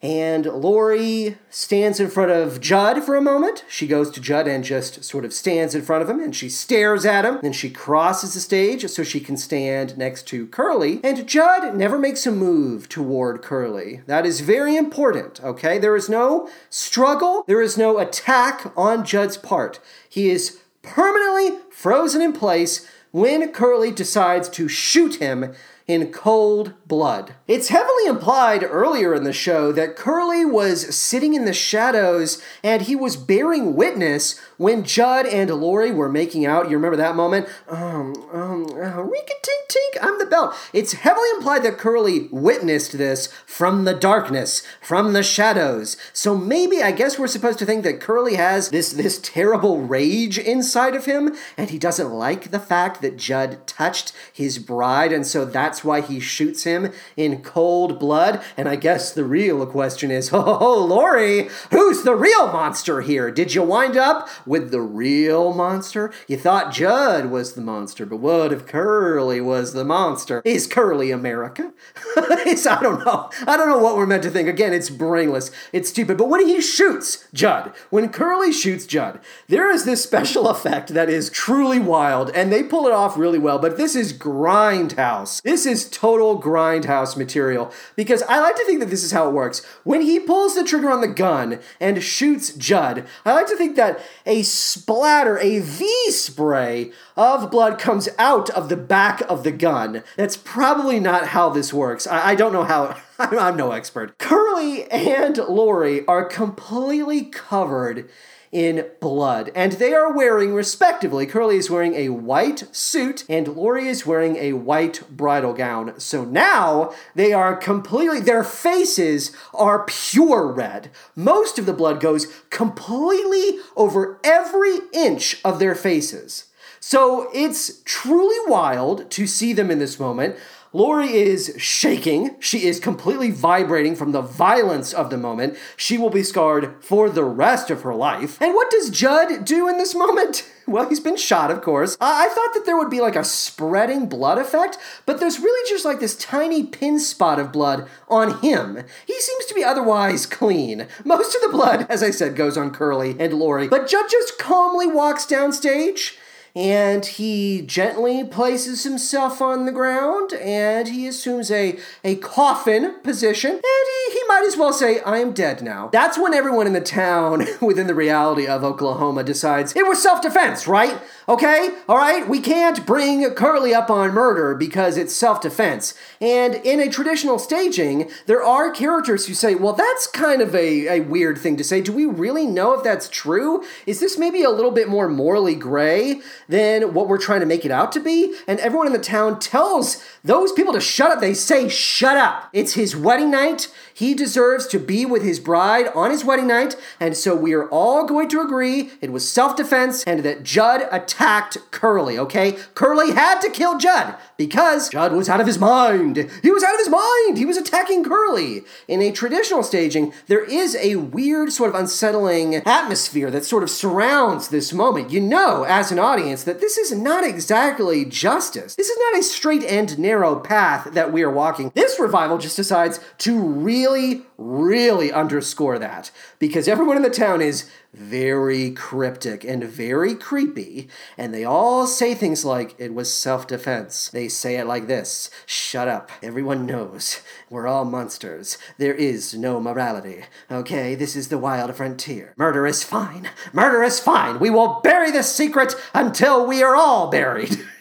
And 0.00 0.46
Laurey 0.46 1.38
stands 1.50 1.98
in 1.98 2.08
front 2.08 2.30
of 2.30 2.60
Jud 2.60 3.02
for 3.02 3.16
a 3.16 3.20
moment. 3.20 3.64
She 3.68 3.88
goes 3.88 4.10
to 4.12 4.20
Jud 4.20 4.46
and 4.46 4.62
just 4.62 5.02
sort 5.02 5.24
of 5.24 5.32
stands 5.32 5.74
in 5.74 5.82
front 5.82 6.02
of 6.02 6.08
him 6.08 6.20
and 6.20 6.34
she 6.34 6.48
stares 6.48 7.04
at 7.04 7.24
him. 7.24 7.40
Then 7.42 7.52
she 7.52 7.70
crosses 7.70 8.34
the 8.34 8.40
stage 8.40 8.88
so 8.88 9.02
she 9.02 9.18
can 9.18 9.36
stand 9.36 9.98
next 9.98 10.28
to 10.28 10.46
Curly. 10.46 11.00
And 11.02 11.26
Jud 11.26 11.74
never 11.74 11.98
makes 11.98 12.26
a 12.26 12.30
move 12.30 12.88
toward 12.88 13.42
Curly. 13.42 14.02
That 14.06 14.24
is 14.24 14.40
very 14.40 14.76
important, 14.76 15.42
okay? 15.42 15.78
There 15.78 15.96
is 15.96 16.08
no 16.08 16.48
struggle, 16.70 17.42
there 17.48 17.62
is 17.62 17.76
no 17.76 17.98
attack 17.98 18.72
on 18.76 19.04
Jud's 19.04 19.36
part. 19.36 19.80
He 20.08 20.30
is 20.30 20.60
permanently 20.82 21.58
frozen 21.70 22.22
in 22.22 22.32
place 22.32 22.86
when 23.10 23.50
Curly 23.52 23.90
decides 23.90 24.48
to 24.50 24.68
shoot 24.68 25.16
him 25.16 25.54
in 25.88 26.12
cold 26.12 26.74
blood. 26.86 27.34
It's 27.48 27.68
heavily 27.68 28.06
implied 28.06 28.62
earlier 28.62 29.14
in 29.14 29.24
the 29.24 29.32
show 29.32 29.72
that 29.72 29.96
Curly 29.96 30.44
was 30.44 30.94
sitting 30.94 31.32
in 31.32 31.46
the 31.46 31.54
shadows 31.54 32.42
and 32.62 32.82
he 32.82 32.94
was 32.94 33.16
bearing 33.16 33.74
witness 33.74 34.38
when 34.58 34.84
Jud 34.84 35.24
and 35.24 35.50
Laurey 35.50 35.90
were 35.90 36.10
making 36.10 36.44
out. 36.44 36.70
You 36.70 36.76
remember 36.76 36.96
that 36.98 37.16
moment? 37.16 37.48
Um, 37.68 38.14
um, 38.32 38.66
uh, 38.66 39.02
tink 39.48 39.68
tink, 39.68 39.98
I'm 40.02 40.18
the 40.18 40.26
belt. 40.26 40.54
It's 40.72 40.92
heavily 40.92 41.28
implied 41.36 41.62
that 41.62 41.78
Curly 41.78 42.28
witnessed 42.30 42.98
this 42.98 43.28
from 43.46 43.84
the 43.84 43.94
darkness, 43.94 44.62
from 44.80 45.12
the 45.12 45.22
shadows. 45.22 45.96
So 46.12 46.36
maybe 46.36 46.82
I 46.82 46.92
guess 46.92 47.18
we're 47.18 47.26
supposed 47.28 47.58
to 47.60 47.66
think 47.66 47.82
that 47.84 48.00
Curly 48.00 48.34
has 48.34 48.70
this 48.70 48.92
this 48.92 49.18
terrible 49.22 49.80
rage 49.80 50.38
inside 50.38 50.94
of 50.94 51.06
him 51.06 51.34
and 51.56 51.70
he 51.70 51.78
doesn't 51.78 52.10
like 52.10 52.50
the 52.50 52.60
fact 52.60 53.00
that 53.02 53.16
Jud 53.16 53.66
touched 53.66 54.12
his 54.32 54.58
bride 54.58 55.12
and 55.12 55.26
so 55.26 55.44
that's 55.44 55.77
that's 55.78 55.84
why 55.84 56.00
he 56.00 56.18
shoots 56.18 56.64
him 56.64 56.90
in 57.16 57.40
cold 57.40 58.00
blood. 58.00 58.42
And 58.56 58.68
I 58.68 58.74
guess 58.74 59.12
the 59.12 59.22
real 59.22 59.64
question 59.64 60.10
is, 60.10 60.30
oh, 60.32 60.84
Laurey, 60.84 61.50
who's 61.70 62.02
the 62.02 62.16
real 62.16 62.48
monster 62.48 63.00
here? 63.00 63.30
Did 63.30 63.54
you 63.54 63.62
wind 63.62 63.96
up 63.96 64.28
with 64.44 64.72
the 64.72 64.80
real 64.80 65.54
monster? 65.54 66.12
You 66.26 66.36
thought 66.36 66.72
Jud 66.72 67.26
was 67.26 67.52
the 67.52 67.60
monster, 67.60 68.06
but 68.06 68.16
what 68.16 68.52
if 68.52 68.66
Curly 68.66 69.40
was 69.40 69.72
the 69.72 69.84
monster? 69.84 70.42
Is 70.44 70.66
Curly 70.66 71.12
America? 71.12 71.72
it's, 72.16 72.66
I 72.66 72.82
don't 72.82 73.04
know. 73.04 73.30
I 73.46 73.56
don't 73.56 73.68
know 73.68 73.78
what 73.78 73.96
we're 73.96 74.04
meant 74.04 74.24
to 74.24 74.30
think. 74.30 74.48
Again, 74.48 74.72
it's 74.72 74.90
brainless. 74.90 75.52
It's 75.72 75.90
stupid. 75.90 76.18
But 76.18 76.28
when 76.28 76.44
he 76.44 76.60
shoots 76.60 77.24
Jud, 77.32 77.72
when 77.90 78.08
Curly 78.08 78.52
shoots 78.52 78.84
Jud, 78.84 79.20
there 79.46 79.70
is 79.70 79.84
this 79.84 80.02
special 80.02 80.48
effect 80.48 80.88
that 80.88 81.08
is 81.08 81.30
truly 81.30 81.78
wild, 81.78 82.30
and 82.30 82.52
they 82.52 82.64
pull 82.64 82.88
it 82.88 82.92
off 82.92 83.16
really 83.16 83.38
well. 83.38 83.60
But 83.60 83.76
this 83.76 83.94
is 83.94 84.12
Grindhouse. 84.12 85.40
This 85.42 85.67
is 85.68 85.88
total 85.88 86.40
grindhouse 86.40 87.16
material 87.16 87.72
because 87.94 88.22
I 88.22 88.40
like 88.40 88.56
to 88.56 88.64
think 88.64 88.80
that 88.80 88.90
this 88.90 89.04
is 89.04 89.12
how 89.12 89.28
it 89.28 89.32
works. 89.32 89.64
When 89.84 90.00
he 90.00 90.18
pulls 90.18 90.54
the 90.54 90.64
trigger 90.64 90.90
on 90.90 91.00
the 91.00 91.08
gun 91.08 91.60
and 91.78 92.02
shoots 92.02 92.52
Jud, 92.52 93.06
I 93.24 93.34
like 93.34 93.46
to 93.46 93.56
think 93.56 93.76
that 93.76 94.00
a 94.26 94.42
splatter, 94.42 95.38
a 95.38 95.60
V 95.60 96.10
spray 96.10 96.92
of 97.16 97.50
blood 97.50 97.78
comes 97.78 98.08
out 98.18 98.50
of 98.50 98.68
the 98.68 98.76
back 98.76 99.20
of 99.28 99.44
the 99.44 99.52
gun. 99.52 100.02
That's 100.16 100.36
probably 100.36 100.98
not 100.98 101.28
how 101.28 101.50
this 101.50 101.72
works. 101.72 102.06
I, 102.06 102.30
I 102.30 102.34
don't 102.34 102.52
know 102.52 102.64
how. 102.64 102.96
I'm 103.18 103.56
no 103.56 103.72
expert. 103.72 104.16
Curly 104.18 104.90
and 104.90 105.36
Laurey 105.36 106.06
are 106.06 106.24
completely 106.24 107.24
covered 107.24 108.08
in 108.52 108.86
blood. 109.00 109.50
And 109.54 109.72
they 109.72 109.92
are 109.92 110.12
wearing, 110.12 110.54
respectively, 110.54 111.26
Curly 111.26 111.56
is 111.56 111.70
wearing 111.70 111.94
a 111.94 112.08
white 112.08 112.64
suit 112.74 113.24
and 113.28 113.48
Laurey 113.48 113.88
is 113.88 114.06
wearing 114.06 114.36
a 114.36 114.54
white 114.54 115.02
bridal 115.10 115.52
gown. 115.52 115.98
So 116.00 116.24
now 116.24 116.92
they 117.14 117.32
are 117.32 117.56
completely, 117.56 118.20
their 118.20 118.44
faces 118.44 119.36
are 119.54 119.84
pure 119.84 120.50
red. 120.50 120.90
Most 121.14 121.58
of 121.58 121.66
the 121.66 121.72
blood 121.72 122.00
goes 122.00 122.26
completely 122.50 123.58
over 123.76 124.18
every 124.24 124.78
inch 124.92 125.40
of 125.44 125.58
their 125.58 125.74
faces. 125.74 126.44
So 126.80 127.28
it's 127.34 127.82
truly 127.84 128.36
wild 128.46 129.10
to 129.10 129.26
see 129.26 129.52
them 129.52 129.70
in 129.70 129.78
this 129.78 129.98
moment. 129.98 130.36
Laurey 130.72 131.14
is 131.14 131.54
shaking. 131.56 132.36
She 132.40 132.66
is 132.66 132.78
completely 132.78 133.30
vibrating 133.30 133.96
from 133.96 134.12
the 134.12 134.20
violence 134.20 134.92
of 134.92 135.08
the 135.08 135.16
moment. 135.16 135.56
She 135.76 135.96
will 135.96 136.10
be 136.10 136.22
scarred 136.22 136.74
for 136.80 137.08
the 137.08 137.24
rest 137.24 137.70
of 137.70 137.82
her 137.82 137.94
life. 137.94 138.40
And 138.40 138.54
what 138.54 138.70
does 138.70 138.90
Jud 138.90 139.44
do 139.44 139.68
in 139.68 139.78
this 139.78 139.94
moment? 139.94 140.48
Well, 140.68 140.86
he's 140.86 141.00
been 141.00 141.16
shot, 141.16 141.50
of 141.50 141.62
course. 141.62 141.96
I 141.98 142.28
thought 142.28 142.52
that 142.52 142.66
there 142.66 142.76
would 142.76 142.90
be 142.90 143.00
like 143.00 143.16
a 143.16 143.24
spreading 143.24 144.06
blood 144.06 144.36
effect, 144.36 144.76
but 145.06 145.18
there's 145.18 145.38
really 145.38 145.66
just 145.66 145.86
like 145.86 145.98
this 145.98 146.14
tiny 146.14 146.62
pin 146.62 147.00
spot 147.00 147.38
of 147.40 147.52
blood 147.52 147.88
on 148.06 148.42
him. 148.42 148.84
He 149.06 149.18
seems 149.18 149.46
to 149.46 149.54
be 149.54 149.64
otherwise 149.64 150.26
clean. 150.26 150.86
Most 151.06 151.34
of 151.34 151.40
the 151.40 151.56
blood, 151.56 151.86
as 151.88 152.02
I 152.02 152.10
said, 152.10 152.36
goes 152.36 152.58
on 152.58 152.70
Curly 152.70 153.16
and 153.18 153.32
Laurey, 153.32 153.66
but 153.66 153.88
Jud 153.88 154.10
just 154.10 154.38
calmly 154.38 154.86
walks 154.86 155.24
downstage 155.24 156.18
and 156.58 157.06
he 157.06 157.62
gently 157.62 158.24
places 158.24 158.82
himself 158.82 159.40
on 159.40 159.64
the 159.64 159.70
ground 159.70 160.32
and 160.32 160.88
he 160.88 161.06
assumes 161.06 161.52
a, 161.52 161.78
a 162.02 162.16
coffin 162.16 162.96
position 163.04 163.52
and 163.52 163.62
he, 163.62 164.12
he 164.12 164.20
might 164.26 164.42
as 164.44 164.56
well 164.56 164.72
say, 164.72 164.98
I 165.02 165.18
am 165.18 165.32
dead 165.32 165.62
now. 165.62 165.88
That's 165.92 166.18
when 166.18 166.34
everyone 166.34 166.66
in 166.66 166.72
the 166.72 166.80
town, 166.80 167.46
within 167.60 167.86
the 167.86 167.94
reality 167.94 168.48
of 168.48 168.64
Oklahoma, 168.64 169.22
decides 169.22 169.76
it 169.76 169.86
was 169.86 170.02
self 170.02 170.20
defense, 170.20 170.66
right? 170.66 170.98
Okay? 171.28 171.70
All 171.88 171.98
right? 171.98 172.26
We 172.26 172.40
can't 172.40 172.86
bring 172.86 173.28
Curly 173.34 173.74
up 173.74 173.90
on 173.90 174.14
murder 174.14 174.54
because 174.54 174.96
it's 174.96 175.14
self 175.14 175.40
defense. 175.42 175.92
And 176.20 176.54
in 176.54 176.80
a 176.80 176.88
traditional 176.88 177.38
staging, 177.38 178.10
there 178.26 178.42
are 178.42 178.70
characters 178.70 179.26
who 179.26 179.34
say, 179.34 179.54
well, 179.54 179.74
that's 179.74 180.06
kind 180.06 180.40
of 180.40 180.54
a, 180.54 180.88
a 180.88 181.00
weird 181.00 181.36
thing 181.36 181.56
to 181.58 181.64
say. 181.64 181.80
Do 181.82 181.92
we 181.92 182.06
really 182.06 182.46
know 182.46 182.72
if 182.72 182.82
that's 182.82 183.08
true? 183.08 183.62
Is 183.86 184.00
this 184.00 184.16
maybe 184.16 184.42
a 184.42 184.50
little 184.50 184.70
bit 184.70 184.88
more 184.88 185.08
morally 185.08 185.54
gray 185.54 186.22
than 186.48 186.94
what 186.94 187.08
we're 187.08 187.18
trying 187.18 187.40
to 187.40 187.46
make 187.46 187.64
it 187.66 187.70
out 187.70 187.92
to 187.92 188.00
be? 188.00 188.34
And 188.46 188.58
everyone 188.60 188.86
in 188.86 188.92
the 188.94 188.98
town 188.98 189.38
tells 189.38 190.02
those 190.28 190.52
people 190.52 190.74
to 190.74 190.80
shut 190.80 191.10
up. 191.10 191.20
They 191.20 191.32
say, 191.32 191.70
shut 191.70 192.18
up. 192.18 192.50
It's 192.52 192.74
his 192.74 192.94
wedding 192.94 193.30
night. 193.30 193.72
He 193.94 194.14
deserves 194.14 194.66
to 194.68 194.78
be 194.78 195.06
with 195.06 195.22
his 195.22 195.40
bride 195.40 195.88
on 195.94 196.10
his 196.10 196.24
wedding 196.24 196.46
night. 196.46 196.76
And 197.00 197.16
so 197.16 197.34
we 197.34 197.54
are 197.54 197.68
all 197.70 198.06
going 198.06 198.28
to 198.28 198.40
agree 198.40 198.90
it 199.00 199.10
was 199.10 199.28
self 199.28 199.56
defense 199.56 200.04
and 200.04 200.20
that 200.20 200.44
Jud 200.44 200.86
attacked 200.92 201.56
Curly, 201.70 202.18
okay? 202.18 202.58
Curly 202.74 203.12
had 203.12 203.40
to 203.40 203.50
kill 203.50 203.78
Jud 203.78 204.14
because 204.36 204.90
Jud 204.90 205.12
was 205.12 205.28
out 205.28 205.40
of 205.40 205.46
his 205.46 205.58
mind. 205.58 206.30
He 206.42 206.50
was 206.50 206.62
out 206.62 206.74
of 206.74 206.78
his 206.78 206.90
mind. 206.90 207.38
He 207.38 207.46
was 207.46 207.56
attacking 207.56 208.04
Curly. 208.04 208.62
In 208.86 209.02
a 209.02 209.10
traditional 209.10 209.62
staging, 209.62 210.12
there 210.26 210.44
is 210.44 210.76
a 210.76 210.96
weird, 210.96 211.52
sort 211.52 211.70
of 211.70 211.74
unsettling 211.74 212.54
atmosphere 212.54 213.30
that 213.30 213.44
sort 213.44 213.62
of 213.62 213.70
surrounds 213.70 214.48
this 214.48 214.72
moment. 214.72 215.10
You 215.10 215.20
know, 215.20 215.64
as 215.64 215.90
an 215.90 215.98
audience, 215.98 216.44
that 216.44 216.60
this 216.60 216.76
is 216.78 216.92
not 216.92 217.24
exactly 217.24 218.04
justice. 218.04 218.76
This 218.76 218.90
is 218.90 218.98
not 219.10 219.18
a 219.18 219.22
straight 219.24 219.64
and 219.64 219.98
narrow 220.18 220.40
path 220.40 220.92
that 220.94 221.12
we 221.12 221.22
are 221.22 221.30
walking. 221.30 221.70
This 221.76 222.00
revival 222.00 222.38
just 222.38 222.56
decides 222.56 222.98
to 223.18 223.40
really, 223.40 224.22
really 224.36 225.12
underscore 225.12 225.78
that 225.78 226.10
because 226.40 226.66
everyone 226.66 226.96
in 226.96 227.04
the 227.04 227.08
town 227.10 227.40
is 227.40 227.70
very 227.94 228.72
cryptic 228.72 229.44
and 229.44 229.62
very 229.62 230.16
creepy, 230.16 230.88
and 231.16 231.32
they 231.32 231.44
all 231.44 231.86
say 231.86 232.14
things 232.16 232.44
like, 232.44 232.74
it 232.78 232.92
was 232.92 233.14
self 233.14 233.46
defense. 233.46 234.08
They 234.08 234.28
say 234.28 234.56
it 234.56 234.66
like 234.66 234.88
this 234.88 235.30
Shut 235.46 235.86
up. 235.86 236.10
Everyone 236.20 236.66
knows. 236.66 237.22
We're 237.48 237.68
all 237.68 237.84
monsters. 237.84 238.58
There 238.76 238.94
is 238.94 239.34
no 239.34 239.60
morality. 239.60 240.24
Okay, 240.50 240.96
this 240.96 241.14
is 241.14 241.28
the 241.28 241.38
wild 241.38 241.74
frontier. 241.76 242.34
Murder 242.36 242.66
is 242.66 242.82
fine. 242.82 243.30
Murder 243.52 243.84
is 243.84 244.00
fine. 244.00 244.40
We 244.40 244.50
will 244.50 244.80
bury 244.82 245.12
this 245.12 245.32
secret 245.32 245.74
until 245.94 246.44
we 246.44 246.60
are 246.60 246.74
all 246.74 247.08
buried. 247.08 247.56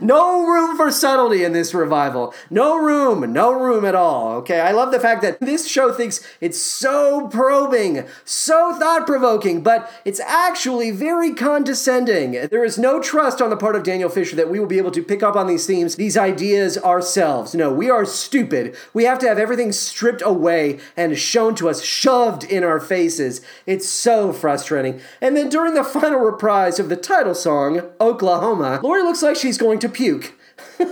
No 0.00 0.46
room 0.46 0.76
for 0.76 0.90
subtlety 0.90 1.44
in 1.44 1.52
this 1.52 1.74
revival. 1.74 2.34
No 2.50 2.76
room, 2.76 3.32
no 3.32 3.52
room 3.52 3.84
at 3.84 3.94
all. 3.94 4.34
Okay, 4.36 4.60
I 4.60 4.72
love 4.72 4.92
the 4.92 5.00
fact 5.00 5.22
that 5.22 5.40
this 5.40 5.68
show 5.68 5.92
thinks 5.92 6.26
it's 6.40 6.60
so 6.60 7.28
probing, 7.28 8.04
so 8.24 8.74
thought 8.78 9.06
provoking, 9.06 9.62
but 9.62 9.90
it's 10.04 10.20
actually 10.20 10.90
very 10.90 11.32
condescending. 11.32 12.32
There 12.48 12.64
is 12.64 12.78
no 12.78 13.00
trust 13.00 13.40
on 13.40 13.50
the 13.50 13.56
part 13.56 13.76
of 13.76 13.82
Daniel 13.82 14.08
Fisher 14.08 14.36
that 14.36 14.50
we 14.50 14.58
will 14.58 14.66
be 14.66 14.78
able 14.78 14.90
to 14.92 15.02
pick 15.02 15.22
up 15.22 15.36
on 15.36 15.46
these 15.46 15.66
themes, 15.66 15.96
these 15.96 16.16
ideas 16.16 16.78
ourselves. 16.78 17.54
No, 17.54 17.72
we 17.72 17.90
are 17.90 18.04
stupid. 18.04 18.76
We 18.92 19.04
have 19.04 19.18
to 19.20 19.28
have 19.28 19.38
everything 19.38 19.72
stripped 19.72 20.22
away 20.24 20.78
and 20.96 21.18
shown 21.18 21.54
to 21.56 21.68
us, 21.68 21.82
shoved 21.82 22.44
in 22.44 22.64
our 22.64 22.80
faces. 22.80 23.40
It's 23.66 23.88
so 23.88 24.32
frustrating. 24.32 25.00
And 25.20 25.36
then 25.36 25.48
during 25.48 25.74
the 25.74 25.84
final 25.84 26.20
reprise 26.20 26.78
of 26.78 26.88
the 26.88 26.96
title 26.96 27.34
song, 27.34 27.82
Oklahoma, 28.00 28.80
Laurey 28.82 29.02
looks 29.02 29.22
like 29.22 29.36
she's 29.36 29.58
going 29.58 29.75
to 29.80 29.88
puke. 29.88 30.34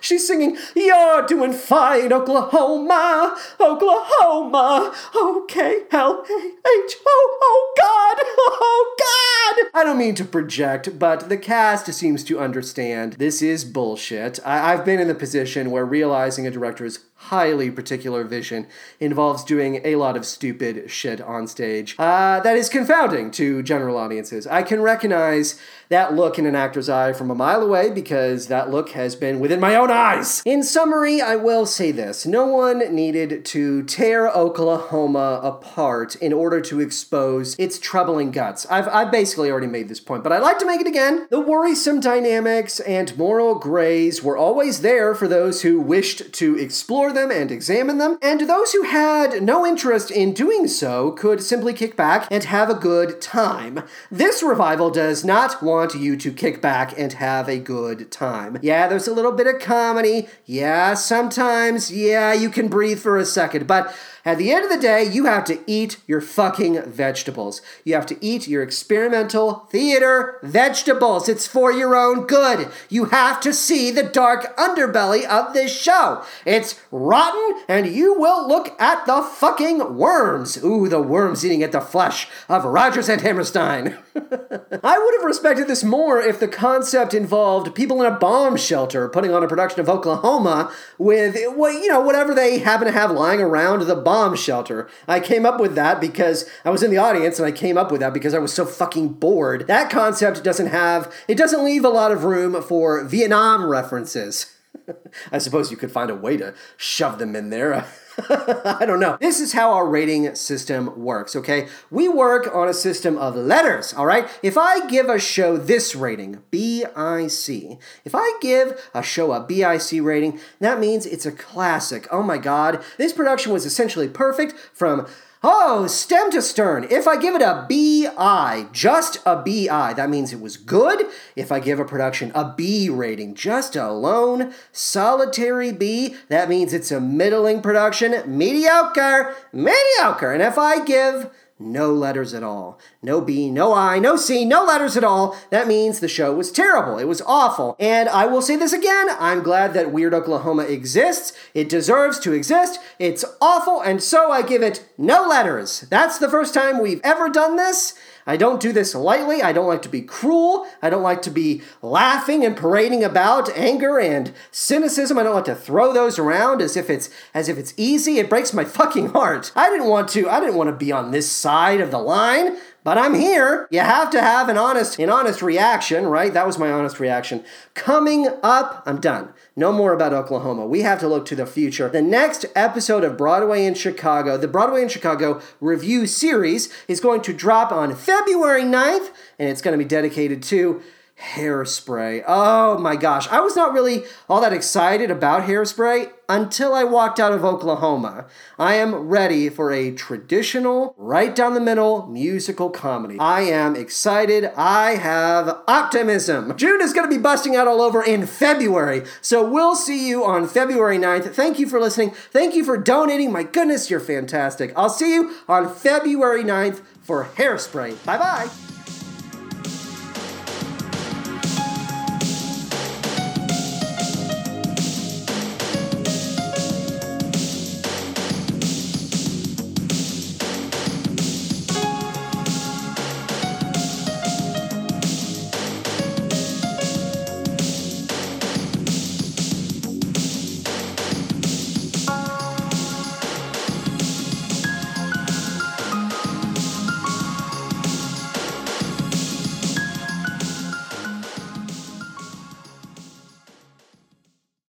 She's 0.00 0.26
singing, 0.26 0.56
You're 0.74 1.22
doing 1.26 1.52
fine, 1.52 2.12
Oklahoma, 2.12 3.36
Oklahoma, 3.60 4.92
OK, 5.14 5.82
L 5.92 6.24
A 6.28 6.34
H 6.34 6.96
O, 7.06 7.38
oh 7.42 7.72
God, 7.76 8.16
oh 8.38 8.96
God. 8.98 9.80
I 9.80 9.84
don't 9.84 9.98
mean 9.98 10.14
to 10.16 10.24
project, 10.24 10.98
but 10.98 11.28
the 11.28 11.36
cast 11.36 11.92
seems 11.94 12.24
to 12.24 12.38
understand 12.40 13.14
this 13.14 13.40
is 13.42 13.64
bullshit. 13.64 14.38
I- 14.44 14.72
I've 14.72 14.84
been 14.84 15.00
in 15.00 15.08
the 15.08 15.14
position 15.14 15.70
where 15.70 15.84
realizing 15.84 16.46
a 16.46 16.50
director's 16.50 16.98
highly 17.16 17.70
particular 17.70 18.24
vision 18.24 18.66
involves 19.00 19.42
doing 19.42 19.80
a 19.84 19.96
lot 19.96 20.16
of 20.16 20.24
stupid 20.24 20.90
shit 20.90 21.20
on 21.20 21.46
stage. 21.46 21.96
Uh, 21.98 22.40
that 22.40 22.56
is 22.56 22.68
confounding 22.68 23.30
to 23.32 23.62
general 23.62 23.96
audiences. 23.96 24.46
I 24.46 24.62
can 24.62 24.80
recognize 24.80 25.60
that 25.88 26.14
look 26.14 26.38
in 26.38 26.46
an 26.46 26.54
actor's 26.54 26.88
eye 26.88 27.12
from 27.12 27.30
a 27.30 27.34
mile 27.34 27.62
away 27.62 27.90
because 27.90 28.48
that 28.48 28.70
look 28.70 28.90
has 28.90 29.16
been 29.16 29.40
within 29.40 29.60
my 29.60 29.74
own 29.74 29.90
eyes. 29.90 30.42
In 30.44 30.62
summary, 30.62 31.20
I 31.20 31.36
will 31.36 31.64
say 31.66 31.90
this 31.90 32.26
no 32.26 32.46
one 32.46 32.94
needed 32.94 33.44
to 33.46 33.82
tear 33.84 34.28
Oklahoma 34.28 35.40
apart 35.42 36.16
in 36.16 36.32
order 36.32 36.60
to 36.62 36.80
expose 36.80 37.56
its 37.58 37.78
troubling 37.78 38.30
guts. 38.30 38.66
I've, 38.66 38.88
I've 38.88 39.10
basically 39.10 39.50
already 39.50 39.68
made 39.68 39.88
this 39.88 40.00
point, 40.00 40.22
but 40.22 40.32
I'd 40.32 40.42
like 40.42 40.58
to 40.58 40.66
make 40.66 40.80
it 40.80 40.86
again. 40.86 41.26
The 41.30 41.40
worrisome 41.40 42.00
dynamics 42.00 42.80
and 42.80 43.16
moral 43.16 43.54
grays 43.56 44.22
were 44.22 44.36
always 44.36 44.80
there 44.80 45.14
for 45.14 45.28
those 45.28 45.62
who 45.62 45.80
wished 45.80 46.32
to 46.34 46.58
explore 46.58 47.05
them 47.12 47.30
and 47.30 47.50
examine 47.50 47.98
them, 47.98 48.18
and 48.22 48.42
those 48.42 48.72
who 48.72 48.82
had 48.82 49.42
no 49.42 49.66
interest 49.66 50.10
in 50.10 50.32
doing 50.32 50.68
so 50.68 51.10
could 51.12 51.42
simply 51.42 51.72
kick 51.72 51.96
back 51.96 52.26
and 52.30 52.44
have 52.44 52.70
a 52.70 52.74
good 52.74 53.20
time. 53.20 53.82
This 54.10 54.42
revival 54.42 54.90
does 54.90 55.24
not 55.24 55.62
want 55.62 55.94
you 55.94 56.16
to 56.16 56.32
kick 56.32 56.60
back 56.60 56.98
and 56.98 57.12
have 57.14 57.48
a 57.48 57.58
good 57.58 58.10
time. 58.10 58.58
Yeah, 58.62 58.88
there's 58.88 59.08
a 59.08 59.14
little 59.14 59.32
bit 59.32 59.46
of 59.46 59.60
comedy. 59.60 60.28
Yeah, 60.44 60.94
sometimes, 60.94 61.92
yeah, 61.92 62.32
you 62.32 62.50
can 62.50 62.68
breathe 62.68 63.00
for 63.00 63.16
a 63.16 63.24
second, 63.24 63.66
but 63.66 63.94
at 64.26 64.38
the 64.38 64.50
end 64.50 64.64
of 64.64 64.70
the 64.70 64.76
day, 64.76 65.04
you 65.04 65.26
have 65.26 65.44
to 65.44 65.60
eat 65.68 65.98
your 66.08 66.20
fucking 66.20 66.82
vegetables. 66.82 67.62
You 67.84 67.94
have 67.94 68.06
to 68.06 68.18
eat 68.20 68.48
your 68.48 68.60
experimental 68.60 69.68
theater 69.70 70.40
vegetables. 70.42 71.28
It's 71.28 71.46
for 71.46 71.70
your 71.70 71.94
own 71.94 72.26
good. 72.26 72.68
You 72.88 73.04
have 73.04 73.40
to 73.42 73.52
see 73.52 73.92
the 73.92 74.02
dark 74.02 74.56
underbelly 74.56 75.24
of 75.24 75.54
this 75.54 75.72
show. 75.72 76.24
It's 76.44 76.80
rotten, 76.90 77.62
and 77.68 77.86
you 77.86 78.18
will 78.18 78.48
look 78.48 78.74
at 78.80 79.06
the 79.06 79.22
fucking 79.22 79.96
worms. 79.96 80.56
Ooh, 80.64 80.88
the 80.88 81.00
worms 81.00 81.46
eating 81.46 81.62
at 81.62 81.70
the 81.70 81.80
flesh 81.80 82.26
of 82.48 82.64
Rodgers 82.64 83.08
and 83.08 83.20
Hammerstein. 83.20 83.96
I 84.16 84.98
would 84.98 85.14
have 85.14 85.24
respected 85.24 85.68
this 85.68 85.84
more 85.84 86.20
if 86.20 86.40
the 86.40 86.48
concept 86.48 87.14
involved 87.14 87.76
people 87.76 88.02
in 88.02 88.12
a 88.12 88.18
bomb 88.18 88.56
shelter 88.56 89.08
putting 89.08 89.30
on 89.30 89.44
a 89.44 89.48
production 89.48 89.78
of 89.78 89.88
Oklahoma 89.88 90.72
with, 90.98 91.36
you 91.36 91.88
know, 91.88 92.00
whatever 92.00 92.34
they 92.34 92.58
happen 92.58 92.86
to 92.86 92.92
have 92.92 93.12
lying 93.12 93.40
around 93.40 93.82
the 93.82 93.94
bomb 93.94 94.15
bomb 94.16 94.34
shelter. 94.34 94.88
I 95.06 95.20
came 95.20 95.44
up 95.44 95.60
with 95.60 95.74
that 95.74 96.00
because 96.00 96.48
I 96.64 96.70
was 96.70 96.82
in 96.82 96.90
the 96.90 96.96
audience 96.96 97.38
and 97.38 97.46
I 97.46 97.52
came 97.52 97.76
up 97.76 97.92
with 97.92 98.00
that 98.00 98.14
because 98.14 98.32
I 98.32 98.38
was 98.38 98.50
so 98.50 98.64
fucking 98.64 99.08
bored. 99.08 99.66
That 99.66 99.90
concept 99.90 100.42
doesn't 100.42 100.68
have, 100.68 101.12
it 101.28 101.36
doesn't 101.36 101.62
leave 101.62 101.84
a 101.84 101.90
lot 101.90 102.12
of 102.12 102.24
room 102.24 102.62
for 102.62 103.04
Vietnam 103.04 103.66
references. 103.66 104.55
I 105.32 105.38
suppose 105.38 105.70
you 105.70 105.76
could 105.76 105.92
find 105.92 106.10
a 106.10 106.14
way 106.14 106.36
to 106.36 106.54
shove 106.76 107.18
them 107.18 107.36
in 107.36 107.50
there. 107.50 107.86
I 108.28 108.84
don't 108.86 109.00
know. 109.00 109.18
This 109.20 109.40
is 109.40 109.52
how 109.52 109.72
our 109.72 109.86
rating 109.86 110.34
system 110.34 111.02
works, 111.02 111.36
okay? 111.36 111.68
We 111.90 112.08
work 112.08 112.54
on 112.54 112.68
a 112.68 112.74
system 112.74 113.18
of 113.18 113.36
letters, 113.36 113.92
all 113.92 114.06
right? 114.06 114.28
If 114.42 114.56
I 114.56 114.86
give 114.86 115.08
a 115.08 115.18
show 115.18 115.56
this 115.56 115.94
rating, 115.94 116.42
BIC, 116.50 117.78
if 118.04 118.14
I 118.14 118.38
give 118.40 118.88
a 118.94 119.02
show 119.02 119.32
a 119.32 119.40
BIC 119.40 120.02
rating, 120.02 120.40
that 120.60 120.80
means 120.80 121.04
it's 121.04 121.26
a 121.26 121.32
classic. 121.32 122.06
Oh 122.10 122.22
my 122.22 122.38
god, 122.38 122.82
this 122.96 123.12
production 123.12 123.52
was 123.52 123.66
essentially 123.66 124.08
perfect 124.08 124.54
from 124.72 125.06
Oh, 125.48 125.86
stem 125.86 126.32
to 126.32 126.42
stern. 126.42 126.88
If 126.90 127.06
I 127.06 127.16
give 127.16 127.36
it 127.36 127.40
a 127.40 127.64
BI, 127.68 128.66
just 128.72 129.18
a 129.24 129.36
BI, 129.36 129.92
that 129.92 130.10
means 130.10 130.32
it 130.32 130.40
was 130.40 130.56
good. 130.56 131.06
If 131.36 131.52
I 131.52 131.60
give 131.60 131.78
a 131.78 131.84
production 131.84 132.32
a 132.34 132.52
B 132.56 132.90
rating, 132.90 133.36
just 133.36 133.76
a 133.76 133.92
lone, 133.92 134.52
solitary 134.72 135.70
B, 135.70 136.16
that 136.30 136.48
means 136.48 136.72
it's 136.72 136.90
a 136.90 137.00
middling 137.00 137.62
production. 137.62 138.24
Mediocre, 138.26 139.36
mediocre. 139.52 140.32
And 140.32 140.42
if 140.42 140.58
I 140.58 140.84
give 140.84 141.30
no 141.60 141.92
letters 141.92 142.34
at 142.34 142.42
all. 142.42 142.80
No 143.06 143.20
B, 143.20 143.52
no 143.52 143.72
I, 143.72 144.00
no 144.00 144.16
C, 144.16 144.44
no 144.44 144.64
letters 144.64 144.96
at 144.96 145.04
all. 145.04 145.36
That 145.50 145.68
means 145.68 146.00
the 146.00 146.08
show 146.08 146.34
was 146.34 146.50
terrible. 146.50 146.98
It 146.98 147.04
was 147.04 147.22
awful. 147.22 147.76
And 147.78 148.08
I 148.08 148.26
will 148.26 148.42
say 148.42 148.56
this 148.56 148.72
again 148.72 149.06
I'm 149.20 149.44
glad 149.44 149.74
that 149.74 149.92
Weird 149.92 150.12
Oklahoma 150.12 150.64
exists. 150.64 151.32
It 151.54 151.68
deserves 151.68 152.18
to 152.18 152.32
exist. 152.32 152.80
It's 152.98 153.24
awful, 153.40 153.80
and 153.80 154.02
so 154.02 154.32
I 154.32 154.42
give 154.42 154.60
it 154.60 154.84
no 154.98 155.22
letters. 155.22 155.82
That's 155.82 156.18
the 156.18 156.28
first 156.28 156.52
time 156.52 156.82
we've 156.82 157.00
ever 157.04 157.28
done 157.28 157.54
this. 157.54 157.94
I 158.26 158.36
don't 158.36 158.60
do 158.60 158.72
this 158.72 158.92
lightly. 158.92 159.40
I 159.40 159.52
don't 159.52 159.68
like 159.68 159.82
to 159.82 159.88
be 159.88 160.02
cruel. 160.02 160.66
I 160.82 160.90
don't 160.90 161.02
like 161.02 161.22
to 161.22 161.30
be 161.30 161.62
laughing 161.80 162.44
and 162.44 162.56
parading 162.56 163.04
about 163.04 163.56
anger 163.56 164.00
and 164.00 164.32
cynicism. 164.50 165.16
I 165.16 165.22
don't 165.22 165.36
like 165.36 165.44
to 165.44 165.54
throw 165.54 165.92
those 165.92 166.18
around 166.18 166.60
as 166.60 166.76
if 166.76 166.90
it's 166.90 167.08
as 167.32 167.48
if 167.48 167.56
it's 167.56 167.72
easy. 167.76 168.18
It 168.18 168.28
breaks 168.28 168.52
my 168.52 168.64
fucking 168.64 169.10
heart. 169.10 169.52
I 169.54 169.70
didn't 169.70 169.86
want 169.86 170.08
to 170.08 170.28
I 170.28 170.40
didn't 170.40 170.56
want 170.56 170.70
to 170.70 170.76
be 170.76 170.90
on 170.90 171.12
this 171.12 171.30
side 171.30 171.80
of 171.80 171.92
the 171.92 172.00
line. 172.00 172.56
But 172.86 172.96
I'm 172.96 173.14
here. 173.14 173.66
You 173.72 173.80
have 173.80 174.10
to 174.10 174.20
have 174.20 174.48
an 174.48 174.56
honest, 174.56 175.00
an 175.00 175.10
honest 175.10 175.42
reaction, 175.42 176.06
right? 176.06 176.32
That 176.32 176.46
was 176.46 176.56
my 176.56 176.70
honest 176.70 177.00
reaction. 177.00 177.42
Coming 177.74 178.28
up, 178.44 178.84
I'm 178.86 179.00
done. 179.00 179.30
No 179.56 179.72
more 179.72 179.92
about 179.92 180.12
Oklahoma. 180.12 180.66
We 180.66 180.82
have 180.82 181.00
to 181.00 181.08
look 181.08 181.26
to 181.26 181.34
the 181.34 181.46
future. 181.46 181.88
The 181.88 182.00
next 182.00 182.46
episode 182.54 183.02
of 183.02 183.16
Broadway 183.16 183.66
in 183.66 183.74
Chicago, 183.74 184.36
the 184.36 184.46
Broadway 184.46 184.82
in 184.82 184.88
Chicago 184.88 185.42
review 185.60 186.06
series, 186.06 186.72
is 186.86 187.00
going 187.00 187.22
to 187.22 187.32
drop 187.32 187.72
on 187.72 187.92
February 187.92 188.62
9th, 188.62 189.10
and 189.36 189.48
it's 189.48 189.62
going 189.62 189.76
to 189.76 189.84
be 189.84 189.88
dedicated 189.88 190.40
to 190.44 190.80
Hairspray. 191.20 192.24
Oh 192.26 192.78
my 192.78 192.94
gosh. 192.94 193.26
I 193.28 193.40
was 193.40 193.56
not 193.56 193.72
really 193.72 194.04
all 194.28 194.40
that 194.42 194.52
excited 194.52 195.10
about 195.10 195.44
Hairspray 195.44 196.12
until 196.28 196.74
I 196.74 196.84
walked 196.84 197.18
out 197.18 197.32
of 197.32 197.42
Oklahoma. 197.42 198.26
I 198.58 198.74
am 198.74 198.94
ready 198.94 199.48
for 199.48 199.72
a 199.72 199.92
traditional, 199.92 200.94
right 200.98 201.34
down 201.34 201.54
the 201.54 201.60
middle 201.60 202.06
musical 202.06 202.68
comedy. 202.68 203.18
I 203.18 203.42
am 203.42 203.76
excited. 203.76 204.50
I 204.56 204.96
have 204.96 205.58
optimism. 205.66 206.54
June 206.56 206.82
is 206.82 206.92
going 206.92 207.08
to 207.08 207.14
be 207.14 207.22
busting 207.22 207.56
out 207.56 207.66
all 207.66 207.80
over 207.80 208.02
in 208.02 208.26
February. 208.26 209.02
So 209.22 209.48
we'll 209.48 209.76
see 209.76 210.06
you 210.06 210.22
on 210.22 210.46
February 210.46 210.98
9th. 210.98 211.34
Thank 211.34 211.58
you 211.58 211.66
for 211.66 211.80
listening. 211.80 212.10
Thank 212.30 212.54
you 212.54 212.62
for 212.62 212.76
donating. 212.76 213.32
My 213.32 213.42
goodness, 213.42 213.88
you're 213.88 214.00
fantastic. 214.00 214.72
I'll 214.76 214.90
see 214.90 215.14
you 215.14 215.34
on 215.48 215.72
February 215.72 216.44
9th 216.44 216.82
for 217.00 217.24
Hairspray. 217.36 218.04
Bye 218.04 218.18
bye. 218.18 218.75